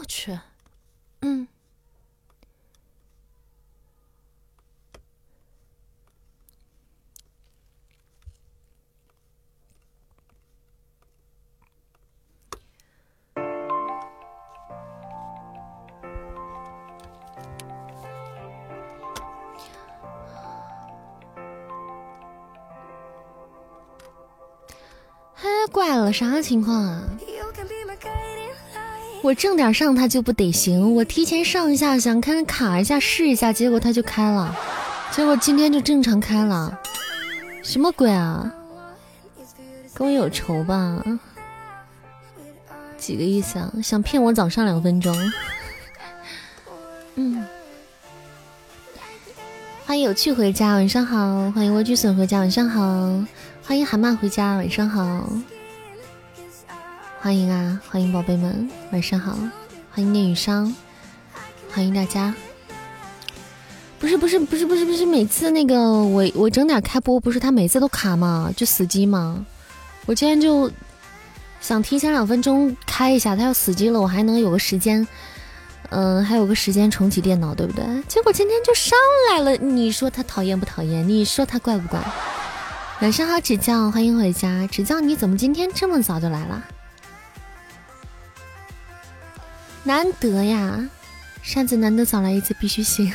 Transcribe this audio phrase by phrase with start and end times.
[0.00, 0.38] 我去，
[1.20, 1.46] 嗯。
[25.42, 27.19] 哎，怪了，啥情况啊？
[29.22, 34.56] 我正点上它就不得行，我提前上一下想看卡一下试一下，结果它就开了，
[35.12, 36.78] 结果今天就正常开了，
[37.62, 38.50] 什么鬼啊？
[39.92, 41.02] 跟我有仇吧？
[42.96, 43.70] 几个意思啊？
[43.82, 45.14] 想骗我早上两分钟？
[47.16, 47.44] 嗯，
[49.84, 52.80] 欢迎有趣回家，晚上好，欢迎莴苣笋回家，晚上好。
[53.62, 55.28] 欢迎蛤蟆回家，晚上好。
[57.22, 59.36] 欢迎啊，欢迎宝贝们，晚上好。
[59.90, 60.74] 欢迎念雨商，
[61.70, 62.34] 欢迎大家。
[63.98, 68.50] 不是不是不是不是不是，每次那个我我整点开播，不是他每次都卡吗？
[68.56, 69.44] 就死机吗？
[70.06, 70.70] 我今天就
[71.60, 75.06] 想提前两分钟开一下，他要死机了，我还能有个时间，
[75.90, 77.84] 嗯，还有个时间重启电脑，对不对？
[78.08, 78.98] 结果今天就上
[79.30, 81.06] 来了，你说他讨厌不讨厌？
[81.06, 82.02] 你说他怪不怪？
[83.02, 84.66] 晚上好，指教，欢迎回家。
[84.68, 86.64] 指教，你怎么今天这么早就来了？
[89.82, 90.88] 难得呀，
[91.42, 93.12] 扇子难得早来一次，必须行。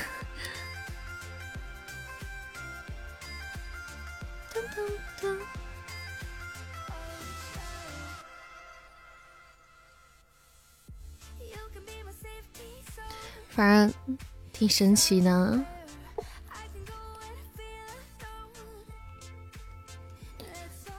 [13.50, 14.18] 反正
[14.52, 15.66] 挺神奇的。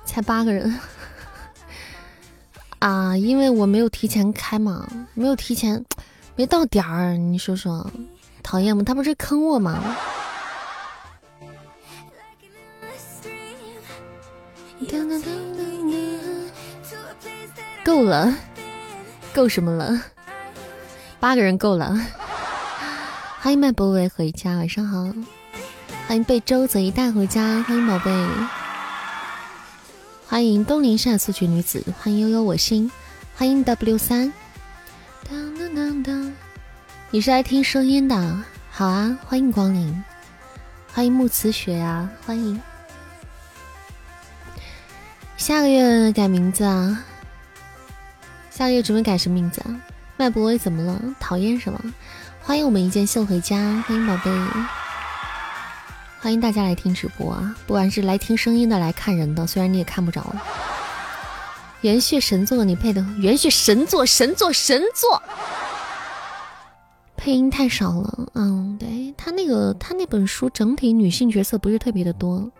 [0.06, 0.80] 才八个人
[2.86, 3.16] 啊！
[3.16, 5.84] 因为我没有提前开嘛，没有提前，
[6.36, 7.16] 没到点儿。
[7.16, 7.84] 你说说，
[8.44, 8.84] 讨厌吗？
[8.86, 9.96] 他不是坑我吗？
[17.84, 18.32] 够了，
[19.34, 20.00] 够什么了？
[21.18, 21.98] 八个人够了。
[23.40, 25.12] 欢迎麦博伟回家，晚上好。
[26.06, 28.12] 欢迎被周泽一带回家，欢迎宝贝。
[30.28, 32.90] 欢迎东林善素裙女子，欢迎悠悠我心，
[33.36, 34.32] 欢迎 W 三。
[35.30, 36.32] 当当当当，
[37.12, 38.42] 你是来听声音的？
[38.68, 40.02] 好啊，欢迎光临，
[40.92, 42.60] 欢迎木慈雪啊，欢迎。
[45.36, 47.04] 下个月改名字啊？
[48.50, 49.80] 下个月准备改什么名字啊？
[50.16, 51.00] 麦博威怎么了？
[51.20, 51.80] 讨厌什么？
[52.42, 54.30] 欢迎我们一件秀回家，欢迎宝贝。
[56.26, 57.56] 欢迎大家来听直播啊！
[57.68, 60.42] 不管是来听声音的，来看人的，虽然你也看不着了。
[61.82, 65.22] 元血神作，你配的元血神作，神作，神作。
[67.16, 72.50] 配音太少了，嗯，对他那个他那本书整体女性角色不是特别的多。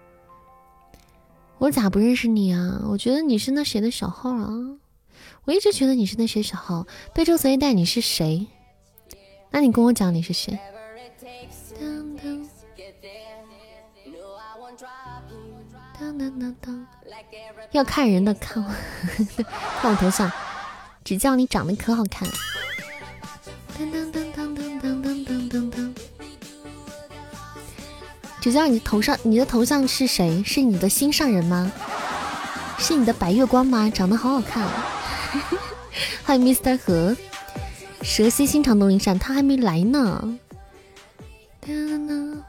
[1.59, 2.81] 我咋不认识你啊？
[2.89, 4.49] 我觉得你是那谁的小号啊！
[5.45, 6.87] 我一直觉得你是那谁小号。
[7.13, 8.47] 被周贼带你是谁？
[9.51, 10.57] 那你跟我讲你是谁？
[17.73, 18.71] 要看人的，看我
[19.81, 20.31] 看我头像，
[21.05, 22.29] 只叫你长得可好看。
[28.41, 30.43] 只叫你头上，你的头像是谁？
[30.45, 31.71] 是你的心上人吗？
[32.79, 33.91] 是你的白月光吗？
[33.91, 34.67] 长得好好看。
[36.25, 37.17] 欢迎 Mr 何，
[38.03, 40.39] 蛇蝎心肠东林善，他还没来呢。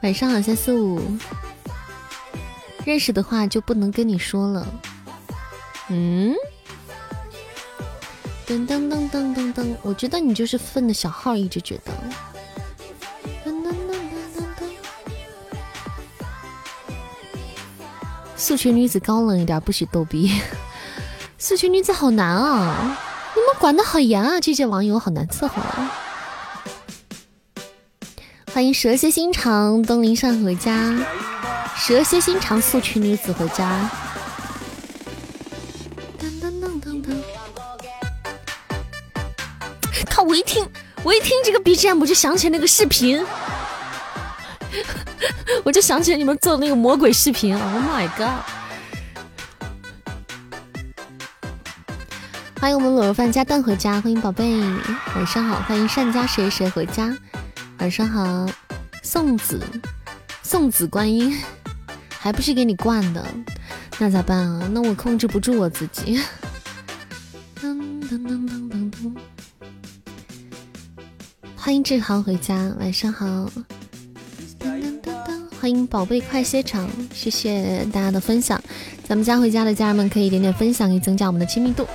[0.03, 1.01] 晚上好，三四五。
[2.87, 4.65] 认识的话就不能跟你说了。
[5.89, 6.33] 嗯，
[8.47, 11.91] 噔噔噔噔噔噔，我觉得你就是分的小号，一直觉得。
[13.45, 14.63] 噔噔噔噔噔噔。
[18.37, 20.31] 素裙女子高冷一点，不许逗逼。
[21.37, 22.97] 素裙女子好难啊！
[23.35, 24.39] 你们管的好严啊！
[24.39, 25.91] 这些网友好难伺候啊！
[28.53, 30.95] 欢迎蛇蝎心肠东林善回家。
[31.88, 33.89] 蛇蝎心肠，速娶女子回家。
[36.19, 37.16] 噔噔噔噔噔
[40.10, 40.22] 靠！
[40.24, 40.68] 我一听，
[41.01, 43.25] 我一听这个 BGM，我就想起那个视频，
[45.63, 47.56] 我就想起你们做的那个魔鬼视频。
[47.56, 48.44] Oh my god！
[52.60, 54.60] 欢迎我们卤肉饭加蛋回家，欢迎宝贝，
[55.16, 55.62] 晚上好。
[55.62, 57.18] 欢迎善家谁谁回家，
[57.80, 58.45] 晚上好。
[59.04, 59.66] 送子，
[60.44, 61.42] 送子观音。
[62.19, 63.25] 还不是给你惯的，
[63.99, 64.69] 那咋办啊？
[64.73, 66.19] 那我控制不住我自己。
[67.61, 67.77] 噔
[68.09, 69.15] 噔噔噔噔噔。
[71.55, 73.49] 欢迎志豪回家，晚上好。
[75.59, 78.61] 欢迎宝贝快歇场，谢谢大家的分享。
[79.07, 81.87] 咱们家回家的家人们可以点点分享，以增加我们的亲密度。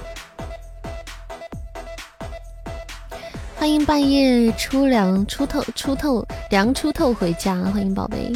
[3.56, 8.32] 欢迎半夜出凉出透出透凉出透回家，欢迎宝贝。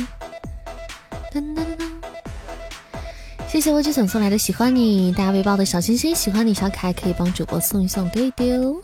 [1.36, 1.86] 噔噔噔，
[3.46, 8.80] 谢谢我只想送来的喜欢你，大家微爆的小心心，喜欢你小可爱可以帮主播送一送丢一丢。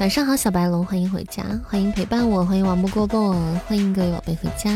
[0.00, 3.34] 晚上好，小白龙，欢迎回家，欢迎陪伴我，欢迎王不过过，
[3.66, 4.70] 欢迎各位宝贝回家，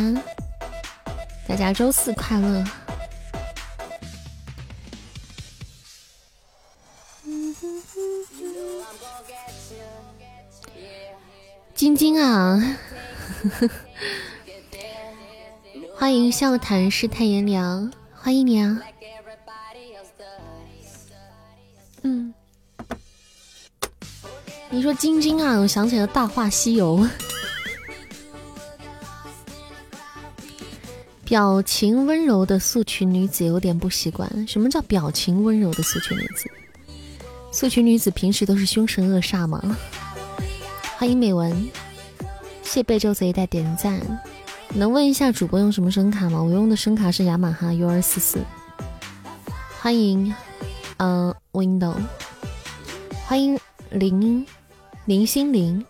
[1.48, 2.62] 大家周四快乐。
[11.74, 12.60] 晶晶啊，
[15.98, 18.78] 欢迎笑谈世态炎凉，欢迎你啊！
[22.02, 22.34] 嗯，
[24.68, 26.98] 你说晶晶啊，我想起了《大话西游》，
[31.24, 34.46] 表情温柔的素裙女子有点不习惯。
[34.46, 36.50] 什么叫表情温柔的素裙女子？
[37.50, 39.74] 素裙女子平时都是凶神恶煞吗？
[40.98, 41.70] 欢迎美文，
[42.62, 43.98] 谢贝周贼带点赞。
[44.74, 46.42] 能问一下主播用什么声卡吗？
[46.42, 48.44] 我用的声卡是雅马哈 U 二四四。
[49.80, 50.34] 欢迎，
[50.98, 51.94] 嗯，Window。
[53.24, 53.58] 欢迎
[53.90, 54.46] 林
[55.06, 55.84] 林心凌。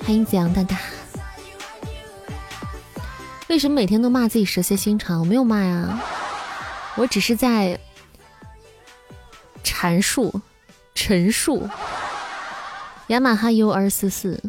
[0.00, 0.78] 欢迎子阳大大。
[3.48, 5.20] 为什么每天都骂自己蛇蝎心肠？
[5.20, 6.00] 我没有骂呀，
[6.96, 7.78] 我只是在
[9.64, 10.40] 阐述、
[10.94, 11.68] 陈述。
[13.08, 14.42] 雅马哈 U 二四四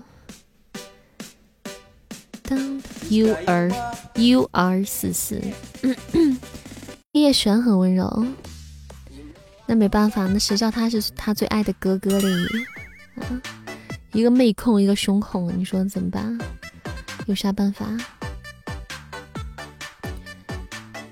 [3.10, 3.72] U R
[4.16, 5.42] U R 四四，
[7.14, 8.26] 叶璇很温柔，
[9.68, 12.28] 那没办法，那谁叫他是他最爱的哥哥嘞？
[13.16, 13.42] 啊，
[14.12, 16.38] 一个妹控，一个胸控，你说怎么办？
[17.28, 17.86] 有啥办法？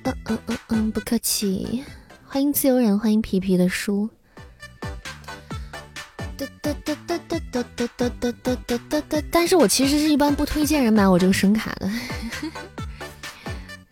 [0.04, 1.84] 嗯嗯嗯嗯，不客气，
[2.25, 4.10] 欢迎自由人，欢迎皮皮的书。
[6.36, 6.74] 哒哒
[7.53, 9.23] 哒哒哒哒哒哒哒哒！
[9.29, 11.88] 但是我其实是一般不推荐人买我这个声卡的。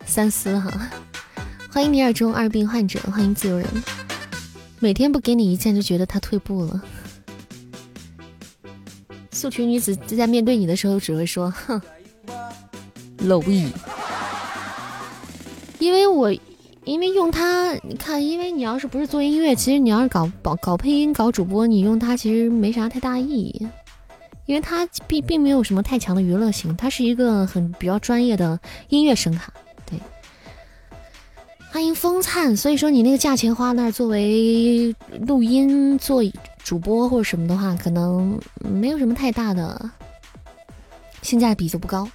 [0.04, 0.90] 三思哈！
[1.70, 3.68] 欢迎尼尔中二病患者，欢迎自由人。
[4.80, 6.82] 每天不给你一件就觉得他退步了。
[9.30, 11.80] 素裙女子在面对你的时候只会说哼
[13.18, 13.70] 蝼蚁。
[15.78, 16.34] 因为我。
[16.84, 23.68] 因为用它，你看，因为你要是不是做音乐，其实你要是搞搞搞配音、搞主播，你用它其实没啥太大意义，
[24.46, 28.58] 因为它并并没有什么太强的娱乐性，它是一个很比较专业的
[28.88, 29.52] 音乐声卡。
[29.86, 29.96] 对，
[31.70, 36.20] 欢迎风灿，所以说你那个价钱花那儿作为录音做
[36.64, 39.88] 主播或者什么的话，可能没有什么太大的
[41.22, 42.08] 性价比，就不高。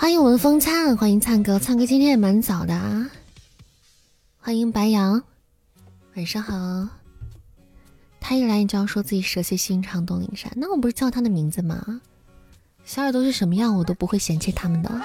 [0.00, 3.10] 欢迎文风灿，欢迎灿哥，灿哥今天也蛮早的啊。
[4.38, 5.20] 欢迎白羊，
[6.14, 6.88] 晚上好。
[8.20, 12.00] 他一来你就要说自己蛇蝎心肠，东林山，那我不是叫他的名字吗？
[12.84, 15.02] 小耳朵是什么样，我都不会嫌弃他们的。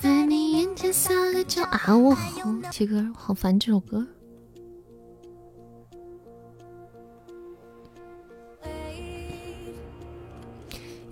[0.00, 2.30] 在你眼前撒个娇啊，我好
[2.70, 4.02] 这歌，好烦这首歌。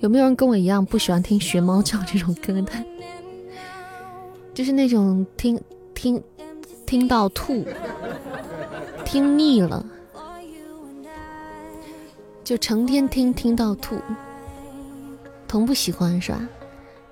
[0.02, 2.72] 有没有人跟我一样不喜欢听学猫叫这种歌的？
[4.52, 5.58] 就是那种听
[5.94, 6.20] 听
[6.84, 7.64] 听到吐，
[9.04, 9.86] 听腻了，
[12.42, 13.96] 就成天听听到吐，
[15.46, 16.48] 同不喜欢是吧？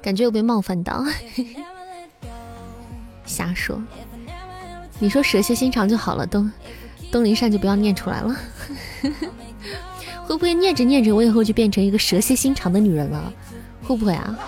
[0.02, 1.04] 感觉又被冒犯到，
[3.24, 3.80] 瞎说。
[4.98, 6.50] 你说蛇蝎心肠就好了，东
[7.12, 8.36] 东林善就不要念出来了。
[10.30, 13.32] 会不会念着念着，我以后就变成一个蛇蝎心肠的女人了？
[13.82, 14.38] 会不会啊？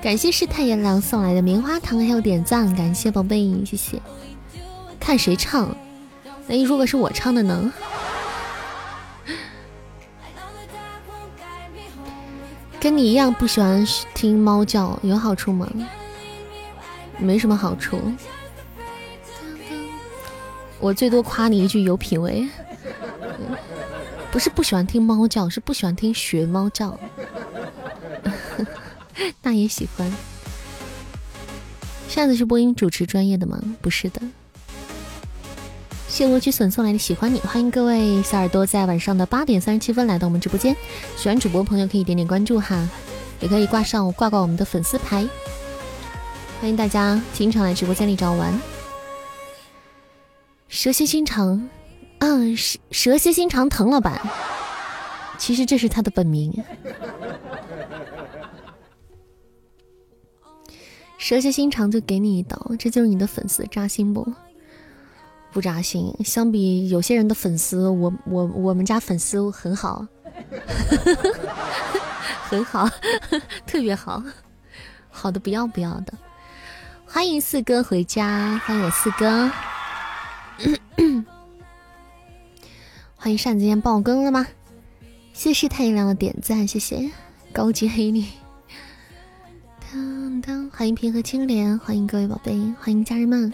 [0.00, 4.00] 感谢世态炎凉送来的棉花糖还有点赞，感谢宝贝，谢谢。
[5.00, 5.76] 看谁唱？
[6.46, 7.72] 哎，如果是我唱的呢？
[12.78, 15.68] 跟你一样不喜欢听猫叫，有好处吗？
[17.18, 17.98] 没什么好处。
[20.78, 22.48] 我最多夸你一句有品位。
[24.32, 26.98] 不是不喜欢听猫叫，是不喜欢听学猫叫。
[29.42, 30.10] 那也喜欢。
[32.08, 33.62] 扇子是播音主持专业的吗？
[33.82, 34.22] 不是的。
[36.08, 40.74] 谢罗菊笋送来的喜欢你，欢迎各位小耳朵在晚上的八点三十七分来到我们直播间。
[41.16, 42.88] 喜欢主播朋友可以点点关注哈，
[43.40, 45.28] 也可以挂上挂挂我们的粉丝牌。
[46.58, 48.58] 欢迎大家经常来直播间里找我玩。
[50.68, 51.68] 蛇蝎心肠。
[52.24, 54.20] 嗯，蛇蛇蝎心肠疼老板，
[55.38, 56.52] 其实这是他的本名。
[61.18, 64.24] 蛇蝎心肠就给你一刀，这就是你的粉丝扎心不？
[65.50, 66.14] 不扎心。
[66.24, 70.06] 相比有些人的粉丝，我我我们家粉丝很好，
[72.48, 72.88] 很好，
[73.66, 74.22] 特别好，
[75.10, 76.14] 好的不要不要的。
[77.04, 79.50] 欢迎四哥回家，欢迎我四哥。
[83.22, 84.48] 欢迎扇子烟爆更了吗？
[85.32, 87.08] 谢谢太阳的点赞，谢谢
[87.52, 88.24] 高级黑女。
[89.92, 93.52] 当当，欢迎平和青莲，欢迎各位宝贝，欢迎家人们，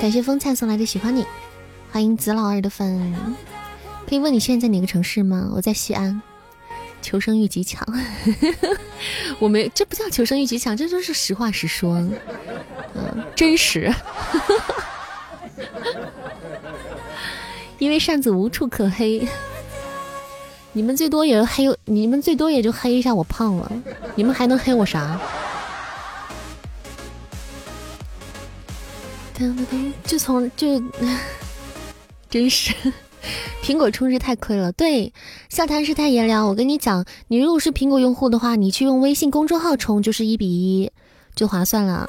[0.00, 1.26] 感谢风菜送来的喜欢你，
[1.90, 3.14] 欢迎子老二的粉。
[4.08, 5.50] 可以问你现在在哪个城市吗？
[5.54, 6.22] 我在西安。
[7.02, 7.86] 求生欲极强，
[9.38, 11.96] 我没，这不叫求生欲极强，这就是实话实说，
[12.94, 13.92] 嗯，真实。
[17.82, 19.26] 因为扇子无处可黑，
[20.72, 23.72] 你们最多也黑，你们最多也就黑一下我胖了，
[24.14, 25.20] 你们还能黑我啥？
[30.04, 30.80] 就从就，
[32.30, 32.72] 真是，
[33.64, 34.70] 苹果充值太亏了。
[34.70, 35.12] 对，
[35.48, 40.92] 笑谈世态炎凉，我跟你讲，你如果是苹果用户的话，你去用微信公众号充就是一比一，
[41.34, 42.08] 就划算了。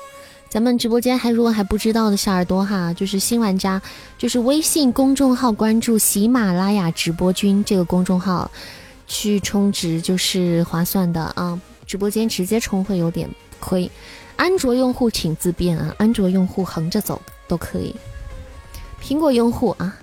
[0.53, 3.81] 咱们直播间还如果还不知道的小耳朵哈，就是新玩家，
[4.19, 8.51] 就是微信公众号关注喜马拉雅直播君这个公众号，
[9.07, 11.59] 去充值就是划算的啊。
[11.87, 13.27] 直播间直接充会有点
[13.59, 13.89] 亏，
[14.35, 17.95] 安卓用户请自便啊，安卓用户横着走都可以。
[19.01, 19.97] 苹果用户啊，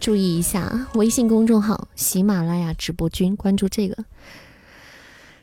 [0.00, 4.04] 注意一下啊，微信公众号喜马拉雅直播君关注这个，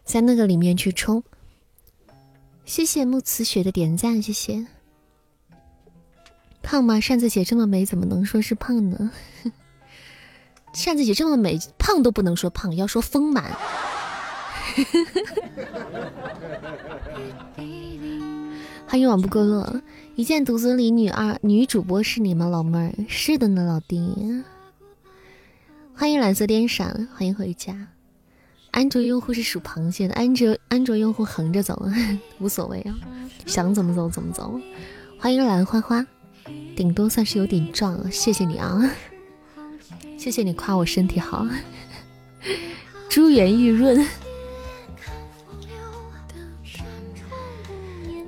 [0.04, 1.24] 在那个里面去充。
[2.66, 4.66] 谢谢木慈雪的点赞，谢谢。
[6.62, 7.00] 胖吗？
[7.00, 9.12] 扇子姐这么美，怎么能说是胖呢？
[10.74, 13.52] 扇子姐这么美，胖都不能说胖，要说丰满。
[18.88, 19.82] 欢迎网不够乐，
[20.16, 22.94] 一见独尊里女二女主播是你吗，老妹儿？
[23.08, 24.44] 是的呢，老弟。
[25.94, 27.90] 欢迎蓝色电闪，欢迎回家。
[28.74, 31.80] 安卓用户是属螃蟹的，安卓安卓用户横着走，
[32.40, 32.96] 无所谓啊，
[33.46, 34.60] 想怎么走怎么走。
[35.20, 36.04] 欢迎兰花花，
[36.76, 38.92] 顶多算是有点壮，谢谢你啊，
[40.18, 41.46] 谢谢你夸我身体好。
[43.10, 44.04] 珠圆玉润，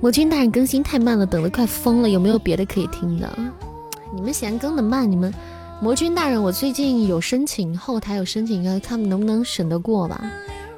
[0.00, 3.36] 魔君大人更新太慢了，等的快疯了，有没有别的可以听的？
[4.14, 5.34] 你们嫌更的慢，你们。
[5.78, 10.24] 魔君大人，我最近有申请后台有申请，看看能不能审得过吧。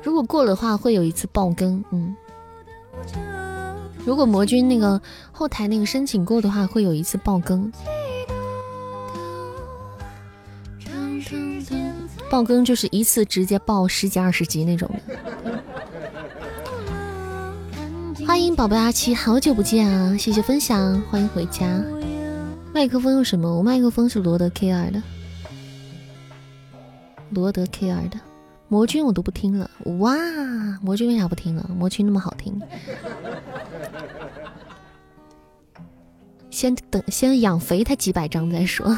[0.03, 1.83] 如果过的话，会有一次爆更。
[1.91, 2.15] 嗯，
[4.05, 5.01] 如果魔君那个
[5.31, 7.73] 后台那个申请过的话，会有一次爆更。
[12.29, 15.19] 爆更就是一次直接爆十几二十集那种的。
[18.27, 20.15] 欢迎宝贝阿七，好久不见啊！
[20.17, 21.83] 谢谢分享，欢迎回家。
[22.79, 23.57] 麦克风用什么？
[23.57, 25.03] 我麦克风是罗德 K 二的，
[27.31, 28.21] 罗德 K 二的
[28.69, 29.69] 魔君我都不听了。
[29.99, 30.15] 哇，
[30.81, 31.69] 魔君为啥不听了？
[31.77, 32.57] 魔君那么好听。
[36.51, 38.97] 先等，先养肥他几百张再说。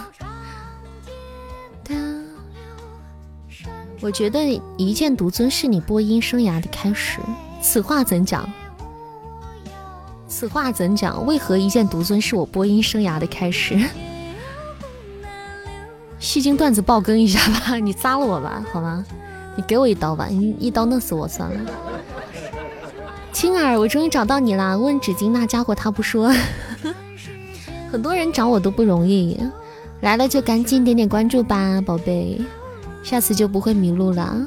[4.03, 7.19] 我觉得一剑独尊是你播音生涯的开始，
[7.63, 8.47] 此话怎讲？
[10.31, 11.27] 此话怎讲？
[11.27, 13.77] 为何一剑独尊是我播音生涯的开始？
[16.21, 19.05] 戏精段子爆更一下吧，你扎了我吧，好吗？
[19.57, 21.61] 你给我一刀吧，你一刀弄死我算了。
[23.33, 24.77] 青儿，我终于找到你啦！
[24.77, 26.33] 问纸巾那家伙他不说，
[27.91, 29.39] 很多人找我都不容易，
[30.01, 32.41] 来了就赶紧点点关注吧，宝贝，
[33.03, 34.47] 下次就不会迷路了。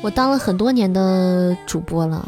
[0.00, 2.26] 我当了很多年的主播了，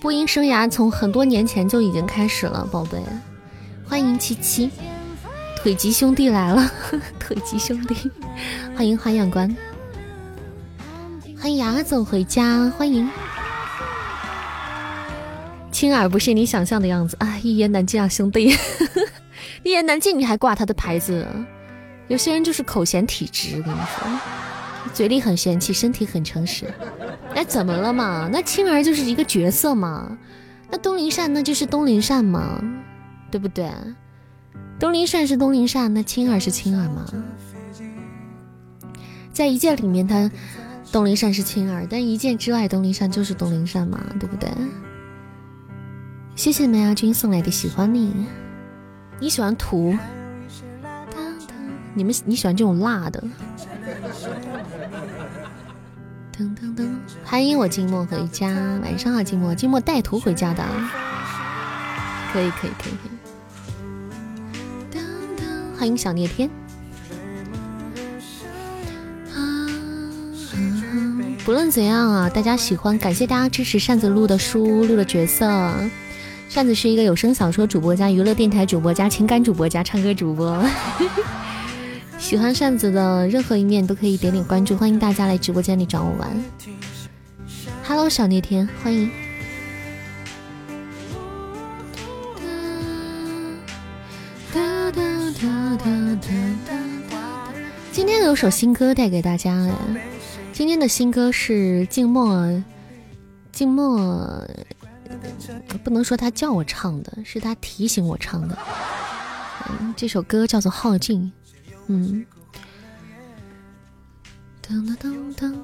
[0.00, 3.02] 播音生涯从很多年前就已经开始了，宝贝。
[3.86, 4.70] 欢迎七七，
[5.56, 6.70] 腿疾兄弟来了，
[7.18, 8.10] 腿疾兄弟，
[8.76, 9.54] 欢迎花样关，
[11.40, 13.08] 欢迎牙走回家，欢迎。
[15.72, 18.54] 青儿不是你想象的样子啊，一言难尽啊，兄弟。
[19.64, 21.26] 一言难尽，你还挂他的牌子？
[22.06, 24.20] 有些人就是口嫌体直，跟你说，
[24.92, 26.66] 嘴里很嫌弃，身体很诚实。
[27.34, 28.28] 那怎么了嘛？
[28.30, 30.16] 那青儿就是一个角色嘛。
[30.70, 32.62] 那东林善那就是东林善嘛，
[33.30, 33.70] 对不对？
[34.78, 37.06] 东林善是东林善，那青儿是青儿嘛。
[39.32, 40.30] 在一届里面，他
[40.92, 44.50] 东林善是青儿，但一见之外，东林善就是东林善嘛，对不对？
[46.34, 48.26] 谢谢梅亚君送来的喜欢你，
[49.20, 49.96] 你喜欢土？
[51.94, 53.22] 你们你喜欢这种辣的？
[56.36, 56.88] 噔噔噔，
[57.24, 58.48] 欢迎我静默回家，
[58.82, 60.64] 晚上好，静默，静默带图回家的，
[62.32, 63.10] 可以可以可以可以。
[65.78, 66.50] 欢迎小聂天。
[71.44, 75.46] 不论怎样啊，大家喜欢，感谢大家支持扇子录的书、录的角色。
[76.54, 80.64] 扇子是一个有声小说主播加娱乐电台主播加情感主播加唱歌主播。
[82.16, 86.30] 喜欢扇子的任何一面都可以点点关注，欢迎大家来直播间里找我玩。
[87.82, 89.10] Hello，小聂天，欢迎。
[97.90, 99.74] 今天有首新歌带给大家哎。
[100.52, 102.62] 今天的新歌是静默，
[103.50, 104.46] 静默
[105.82, 108.58] 不能说他叫我唱的，是他提醒我唱的。
[109.68, 111.22] 嗯，这首歌叫做《耗尽》。
[111.86, 112.24] 嗯。
[114.66, 115.54] 噔噔噔噔。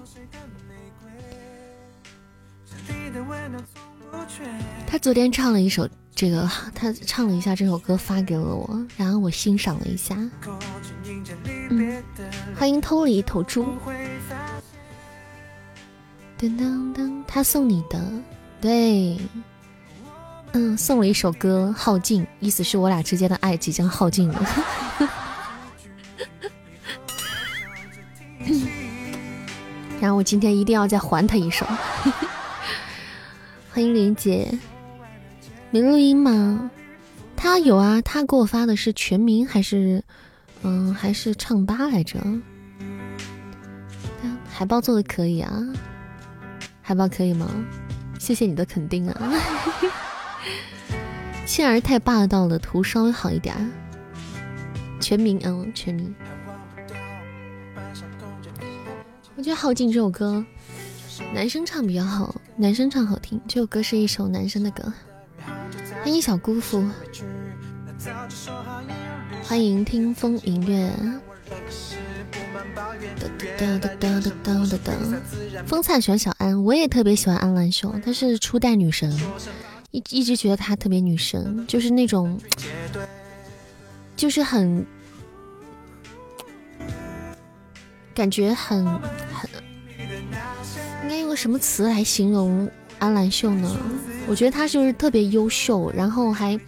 [4.87, 10.17] 他昨天唱了一首这个，他唱了一下这首歌发给了我，然后我欣赏了一下。
[11.71, 12.03] 嗯，
[12.57, 13.67] 欢迎偷了一头猪。
[16.39, 18.03] 噔噔噔，他送你的，
[18.61, 19.17] 对，
[20.53, 24.45] 嗯，送了一首歌《耗尽》，意思是我俩之间的爱即将耗尽了。
[30.01, 31.67] 然后我今天一定要再还他一首。
[33.73, 34.53] 欢迎林姐，
[35.71, 36.71] 没录音吗？
[37.37, 40.03] 他有啊，他给我发的是全名还是
[40.63, 42.19] 嗯还是唱吧来着？
[44.51, 45.51] 海报做的可以啊。
[46.83, 47.47] 海报可以吗？
[48.21, 49.33] 谢谢你的肯定啊！
[51.47, 53.57] 倩儿太霸道了，图稍微好一点。
[55.01, 56.15] 全名，嗯，全名。
[59.35, 60.45] 我觉得《耗尽》这首歌，
[61.33, 63.41] 男生唱比较好，男生唱好听。
[63.49, 64.93] 这首歌是一首男生的歌。
[66.03, 66.87] 欢迎小姑父，
[69.43, 70.93] 欢迎听风吟月。
[73.61, 79.15] 噔噔噔噔噔噔，风灿喜欢小安，我也特别喜欢安澜秀，她是初代女神，
[79.91, 82.41] 一一直觉得她特别女神，就是那种，
[84.17, 84.87] 就是很，
[88.15, 89.51] 感觉很很，
[91.03, 92.67] 应该用个什么词来形容
[92.99, 93.77] 安澜秀呢？
[94.27, 96.59] 我觉得她就是特别优秀，然后还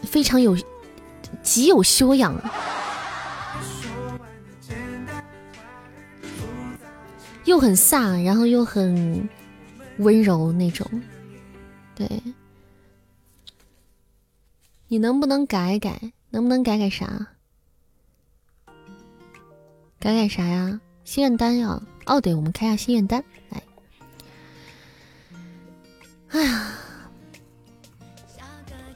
[0.00, 0.56] 非常有
[1.42, 2.34] 极有修养。
[7.44, 9.28] 又很飒，然后又很
[9.98, 10.86] 温柔那种，
[11.94, 12.08] 对。
[14.88, 16.12] 你能不能改改？
[16.30, 17.28] 能不能改改啥？
[19.98, 20.80] 改改啥呀？
[21.04, 21.82] 心愿单呀！
[22.06, 23.62] 哦，对，我们开下心愿单来。
[26.28, 26.72] 哎呀，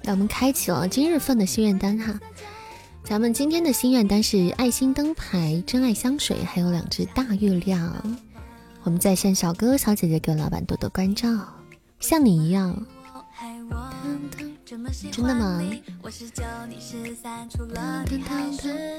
[0.02, 2.18] 让我们开启了今日份的心愿单哈。
[3.04, 8.18] 咱们今天的心愿单是爱心灯牌、真爱香水，还有两只大月亮。
[8.88, 11.29] 我们在线小哥哥小姐姐给老板多多关照，
[12.01, 12.74] 像你一样，
[15.12, 15.61] 真的吗？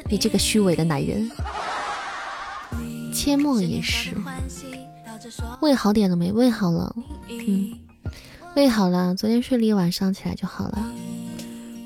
[0.08, 1.32] 你这个虚伪的男人，
[3.12, 4.16] 阡陌也是。
[5.60, 6.32] 胃好点了没？
[6.32, 6.96] 胃好了，
[7.28, 7.74] 嗯，
[8.56, 9.16] 胃好了。
[9.16, 10.86] 昨天睡了一晚上，起来就好了。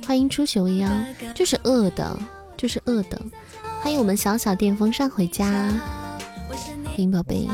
[0.05, 0.91] 欢迎初雪未央，
[1.33, 2.19] 就是饿的，
[2.57, 3.21] 就是饿的。
[3.81, 5.71] 欢迎我们小小电风扇回家，
[6.95, 7.49] 欢宝贝。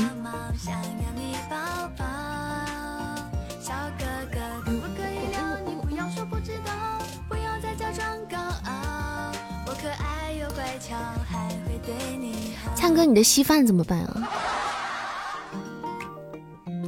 [12.74, 14.28] 灿哥，你的稀饭怎么办啊？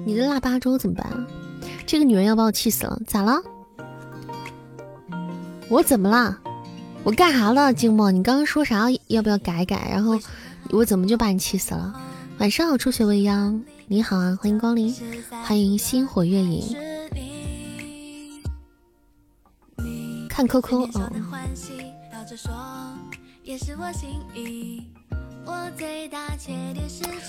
[0.05, 1.27] 你的腊八粥怎么办？
[1.87, 2.99] 这个女人要把我气死了！
[3.07, 3.41] 咋了？
[5.69, 6.39] 我怎么了？
[7.03, 7.73] 我干啥了？
[7.73, 8.89] 静默，你刚刚说啥？
[9.09, 9.89] 要不要改改？
[9.91, 10.19] 然后
[10.71, 11.95] 我怎么就把你气死了？
[12.39, 14.95] 晚上好，初雪未央，你好啊，欢迎光临，
[15.45, 16.77] 欢迎星火月影，
[20.29, 21.11] 看 QQ 哦。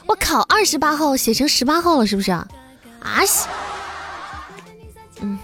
[0.08, 2.48] 我靠，二十八号写成十八号了，是不是啊？
[3.00, 3.48] 啊西，
[5.22, 5.38] 嗯，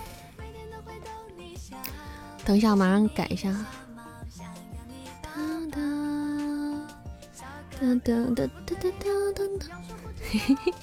[2.44, 3.54] 等一下，马上改一下。
[7.82, 8.92] 噔噔噔噔噔
[9.34, 9.72] 噔噔。
[10.22, 10.74] 嘿嘿嘿。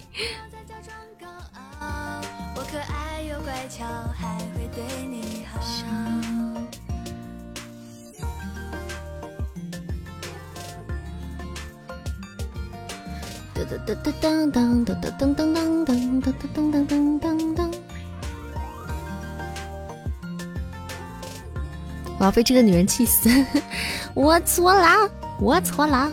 [13.54, 15.90] 噔噔噔噔噔噔噔噔噔噔噔
[16.22, 17.60] 噔噔噔噔噔噔噔。
[22.18, 23.28] 我要被这个女人气死！
[24.14, 25.06] 我错啦，
[25.38, 26.10] 我错啦。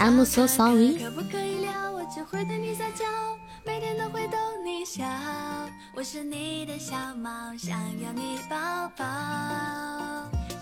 [0.00, 0.96] I'm so sorry。
[5.94, 8.56] 我是你的小猫，想要你抱
[8.96, 9.04] 抱。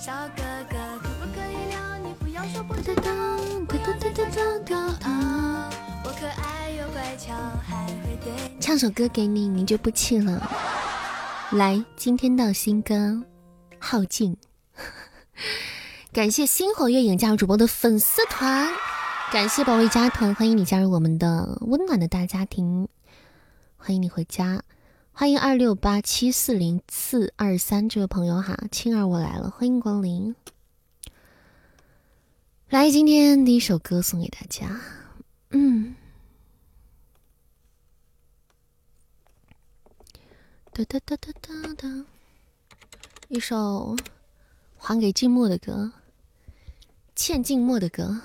[0.00, 1.54] 小哥哥，可不可以？
[2.02, 3.12] 你不要说不知道，
[6.02, 7.32] 我可爱又乖巧，
[7.64, 8.32] 还会对。
[8.58, 10.50] 唱首歌给你，你就不气了。
[11.52, 12.94] 来，今天的新歌
[13.78, 14.34] 《耗尽》，
[16.12, 18.68] 感谢星火月影加入主播的粉丝团。
[19.30, 22.88] 感谢保卫加团，欢迎你加入我们的温暖的大家庭，
[23.76, 24.62] 欢迎你回家，
[25.12, 30.34] 欢迎二六八七四零四二三这位朋友哈，青儿我来了，欢迎光临。
[32.70, 34.80] 来，今天第一首歌送给大家，
[35.50, 35.94] 嗯，
[40.72, 42.06] 哒哒哒哒哒哒，
[43.28, 43.94] 一首
[44.78, 45.92] 还给静默的歌，
[47.14, 48.22] 欠静默的歌，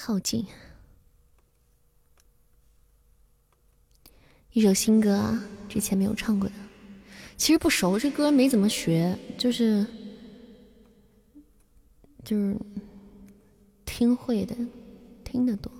[0.00, 0.46] 耗尽，
[4.52, 6.54] 一首新歌啊，之前没有唱过的，
[7.36, 9.84] 其实不熟，这歌没怎么学，就是
[12.24, 12.56] 就是。
[13.84, 14.54] 听会的，
[15.24, 15.72] 听得多。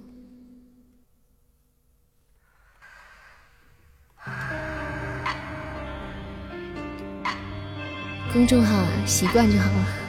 [8.33, 10.08] 公众号啊，习惯就好了。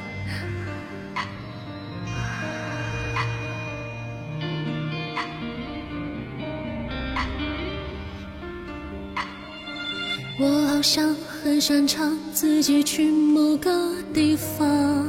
[10.41, 13.69] 我好像很擅长自己去某个
[14.13, 15.06] 地方。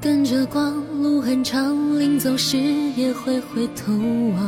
[0.00, 2.56] 跟着光，路很长，临走时
[2.96, 3.92] 也会回头
[4.34, 4.40] 望。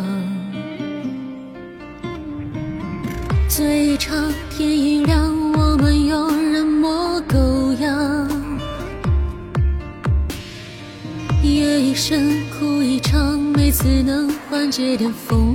[3.51, 7.37] 最长天一亮，我们有人模狗
[7.83, 8.27] 样。
[11.43, 15.52] 夜一深，哭一场，每次能缓解点风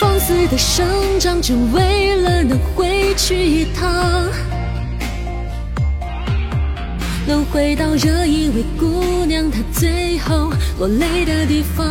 [0.00, 0.86] 放肆的生
[1.20, 4.24] 长，只为了能回去一趟。
[7.26, 11.86] 能回到这一位姑娘她最后落泪的地方，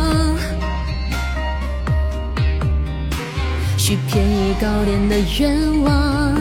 [3.76, 6.34] 许便宜糕点的愿望，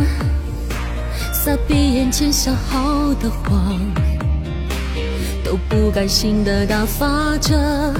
[1.34, 3.78] 撒比眼前想好的谎，
[5.44, 7.94] 都不甘心的打发着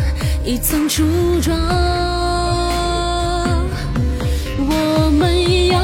[0.46, 1.04] 一层梳
[1.42, 2.05] 妆。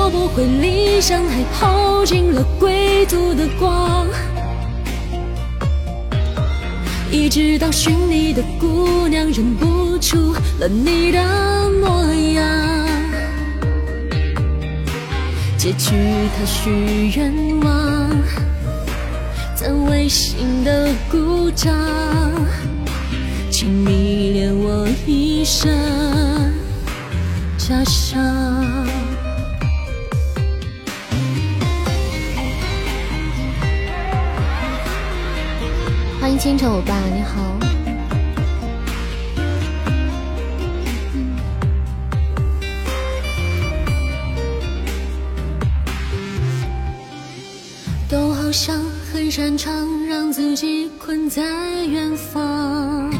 [0.02, 4.08] 们要不回理想，还耗尽了归途的光。
[7.12, 11.22] 一直到寻你的姑娘认不出了你的
[11.82, 12.44] 模样，
[15.58, 15.94] 结局
[16.36, 18.10] 她许愿望，
[19.56, 21.76] 暂违心的鼓掌，
[23.52, 25.70] 请迷恋我一生
[27.58, 28.22] 假象。
[36.22, 37.42] 欢迎清晨，欧巴，你好。
[48.08, 48.80] 都好像
[49.12, 49.74] 很擅长
[50.06, 51.42] 让自己困在
[51.86, 53.12] 远方，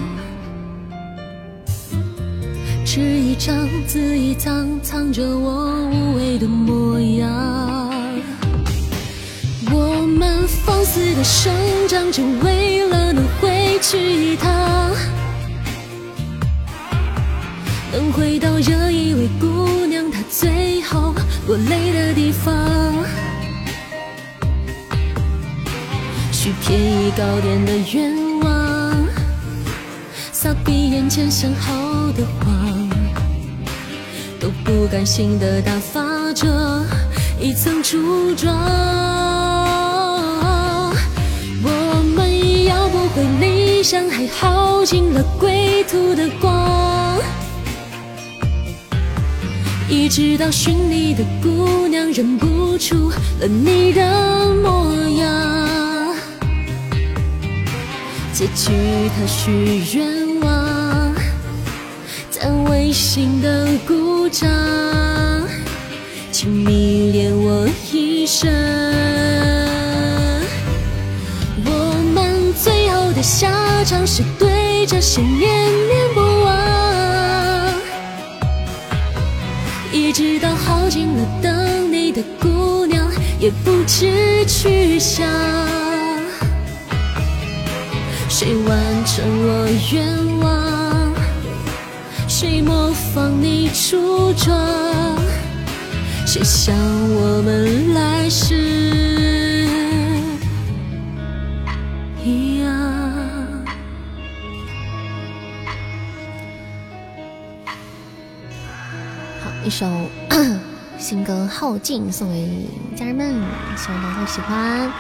[2.86, 7.91] 纸一张，字一藏，藏着我无畏的模样。
[10.48, 11.54] 放肆的生
[11.88, 14.92] 长，只为了能回去一趟，
[17.92, 21.14] 能回到惹一位姑娘她最后
[21.48, 22.54] 落泪的地方，
[26.32, 29.08] 许便宜糕点的愿望，
[30.32, 32.90] 撒比眼前想好的谎，
[34.40, 36.86] 都不甘心的打发着
[37.40, 39.21] 一层初妆。
[43.14, 47.20] 回理想，还耗尽了归途的光。
[49.90, 56.16] 一直到寻你的姑娘认不出了你的模样，
[58.32, 58.72] 借据
[59.14, 61.14] 他许愿望，
[62.40, 64.50] 但违心的鼓掌，
[66.32, 69.51] 请迷恋我一生。
[73.22, 77.74] 下场是对着谁念念不忘，
[79.92, 83.08] 一直到耗尽了等你的姑娘
[83.40, 85.28] 也不知去向。
[88.28, 91.14] 谁完成我愿望？
[92.28, 94.58] 谁模仿你出装？
[96.26, 99.41] 谁像我们来世
[109.82, 109.90] 首
[111.00, 113.34] 新歌《耗尽》送给家人们，
[113.76, 114.94] 希望大家会喜欢。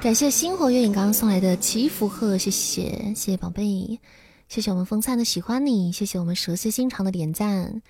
[0.00, 4.00] 感谢星火月影刚刚送来的祈福贺，谢谢谢谢宝贝，
[4.48, 7.82] 谢谢我们风灿的喜欢你，谢谢我们蛇蝎心肠的点赞，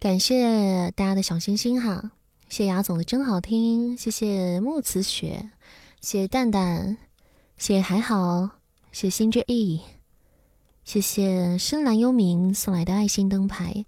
[0.00, 2.12] 感谢大家的小心心哈，
[2.48, 5.50] 谢谢雅总的真好听，谢谢木辞雪，
[6.00, 6.96] 谢谢蛋蛋，
[7.58, 8.48] 谢谢还好，
[8.92, 9.82] 谢谢心之意，
[10.84, 13.84] 谢谢深蓝幽冥送来的爱心灯牌。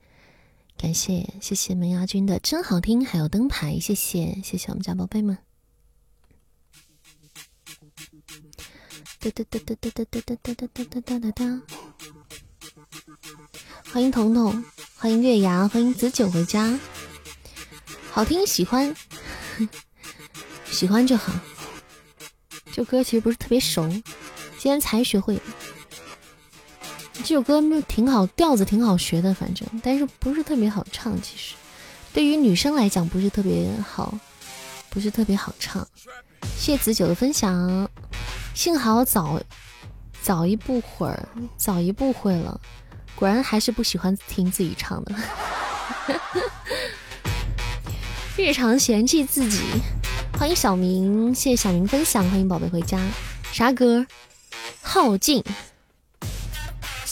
[0.78, 5.36] 感谢谢谢门牙君的真好听，还有灯牌，谢谢谢谢我们家宝贝们。
[9.18, 11.62] 哒哒哒哒哒哒哒哒哒哒哒哒哒哒！
[13.90, 14.64] 欢迎彤彤，
[14.96, 16.78] 欢迎月牙，欢迎子九回家。
[18.12, 18.94] 好听，喜欢，
[20.70, 21.32] 喜欢就好。
[22.70, 25.40] 这歌其实不是特别熟，今天才学会。
[27.24, 31.20] 这首歌挺好，调子挺好学的，反正，但是不是特别好唱。
[31.20, 31.54] 其实，
[32.12, 34.14] 对于女生来讲，不是特别好，
[34.90, 35.86] 不是特别好唱。
[36.56, 37.90] 谢子九的分享，
[38.54, 39.40] 幸好早
[40.22, 42.60] 早一步会儿，早一步会了，
[43.16, 45.14] 果然还是不喜欢听自己唱的。
[48.36, 49.60] 日常嫌弃自己，
[50.38, 53.00] 欢迎小明，谢谢小明分享，欢迎宝贝回家。
[53.52, 54.06] 啥歌？
[54.80, 55.42] 耗尽。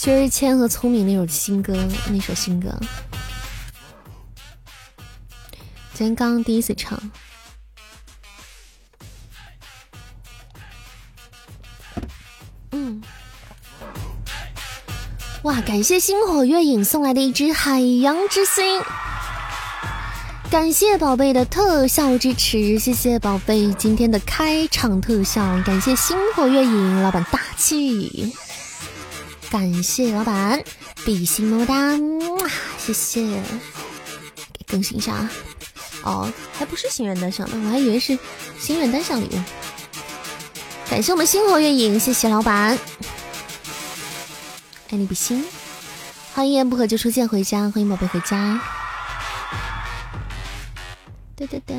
[0.05, 1.73] 薛之谦和聪明那首新歌，
[2.11, 2.79] 那首新歌，
[5.95, 7.01] 今天刚刚第一次唱。
[12.69, 13.01] 嗯，
[15.41, 15.59] 哇！
[15.61, 18.79] 感谢星火月影送来的一只海洋之心，
[20.51, 28.35] 感谢宝贝的特效支持，谢谢宝贝今天的开场特效，感谢星火月影老板大气。
[29.55, 30.61] 感谢老板，
[31.05, 31.97] 比心么么哒，
[32.77, 33.41] 谢谢。
[34.67, 35.31] 更新一下啊！
[36.03, 38.19] 哦，还不是心愿单上的，我还以为是
[38.59, 39.39] 心愿单上礼物。
[40.89, 42.77] 感谢我们星火月影，谢谢老板，
[44.89, 45.45] 爱你比心。
[46.33, 48.59] 欢迎一言不合就出现回家，欢迎宝贝回家。
[51.37, 51.73] 哒哒哒。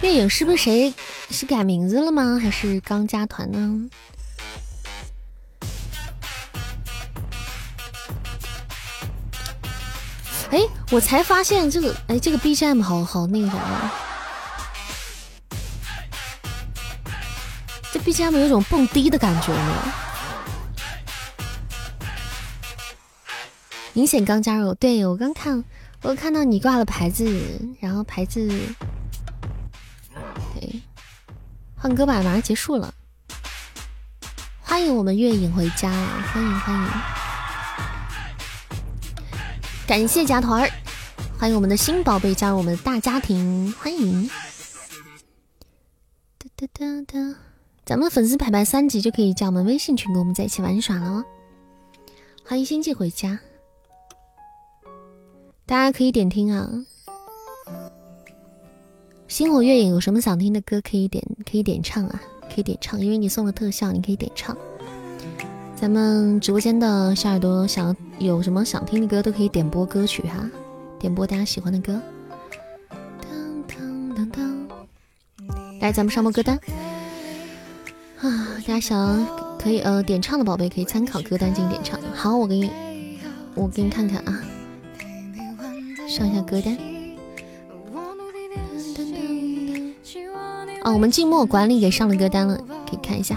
[0.00, 0.94] 月影是不是谁
[1.30, 2.38] 是改名字了吗？
[2.40, 3.90] 还是刚加团呢？
[10.50, 13.90] 哎，我才发现这个，哎，这个 BGM 好好那个什么，
[17.92, 19.92] 这 BGM 有种蹦迪的感觉呢。
[23.92, 25.64] 明显刚加入，对我刚看，
[26.02, 27.26] 我看到你挂了牌子，
[27.80, 28.48] 然后牌子。
[31.80, 32.92] 换歌吧，马上结束了。
[34.60, 35.90] 欢迎我们月影回家，
[36.32, 36.90] 欢迎欢迎，
[39.86, 40.70] 感谢加团儿，
[41.38, 44.28] 欢迎我们的新宝贝加入我们的大家庭，欢迎。
[46.38, 47.36] 哒哒哒哒，
[47.86, 51.24] 咱们粉丝排排三级就可以加我们微信群，跟我们在一起玩耍了哦。
[52.44, 53.38] 欢迎星际回家，
[55.64, 56.68] 大家可以点听啊。
[59.28, 62.20] 星火月影有什么想听的歌可以点可以点唱啊？
[62.48, 64.56] 可以点唱，因为你送了特效，你可以点唱。
[65.76, 70.50] 咱们直播间的小耳朵想有什么想听的歌都可以点播歌曲哈，
[70.98, 72.00] 点播大家喜欢的歌。
[73.20, 74.68] 当当当当
[75.78, 76.58] 来，咱们上播歌单
[78.20, 78.48] 啊！
[78.56, 79.26] 大家想
[79.58, 82.00] 可以呃点唱的宝贝可以参考歌单进行点唱。
[82.14, 82.70] 好，我给你
[83.54, 84.42] 我给你看看啊，
[86.08, 86.76] 上一下歌单。
[90.88, 92.56] 啊，我们静默管理给上了歌单了，
[92.88, 93.36] 可以看一下。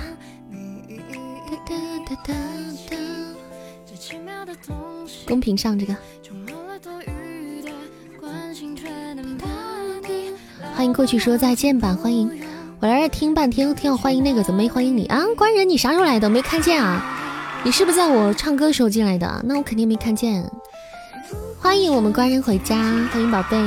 [5.28, 5.94] 公屏上这个。
[10.74, 12.32] 欢迎过去说再见吧，欢迎
[12.80, 15.20] 我来这听半天，听到欢迎那个怎么没欢迎你啊？
[15.36, 16.30] 官人你啥时候来的？
[16.30, 17.04] 没看见啊？
[17.66, 19.42] 你是不是在我唱歌时候进来的？
[19.44, 20.50] 那我肯定没看见。
[21.60, 22.78] 欢迎我们官人回家，
[23.12, 23.58] 欢迎宝贝，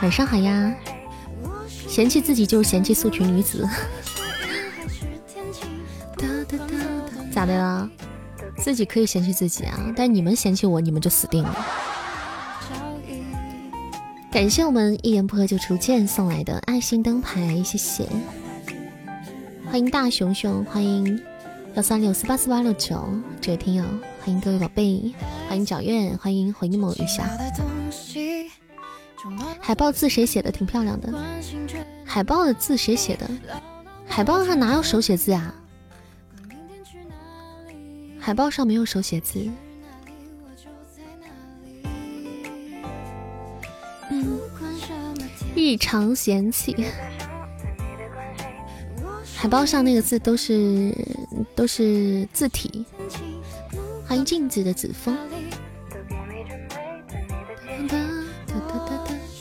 [0.00, 0.74] 晚上好呀。
[1.98, 3.68] 嫌弃自己就是嫌弃素裙女子，
[7.32, 7.90] 咋的了？
[8.56, 11.56] 自己可以嫌弃自己啊，但你们嫌弃我，你们就死定了。
[14.30, 18.06] 感谢我们一言不合就出剑送来的爱心灯牌，谢谢。
[19.68, 21.20] 欢迎大熊熊，欢迎
[21.74, 23.04] 幺三六四八四八六九
[23.40, 23.82] 这位听友，
[24.20, 25.12] 欢迎各位宝贝，
[25.48, 27.28] 欢迎皎月，欢迎回眸一下。
[29.60, 30.52] 海报字谁写的？
[30.52, 31.12] 挺漂亮的。
[32.18, 33.30] 海报的字谁写的？
[34.04, 35.54] 海报上哪有手写字啊？
[38.18, 39.48] 海报上没有手写字。
[44.10, 44.40] 嗯，
[45.54, 46.84] 日常嫌弃。
[49.36, 50.92] 海报上那个字都是
[51.54, 52.84] 都是字体。
[54.08, 55.16] 欢迎镜子的子枫。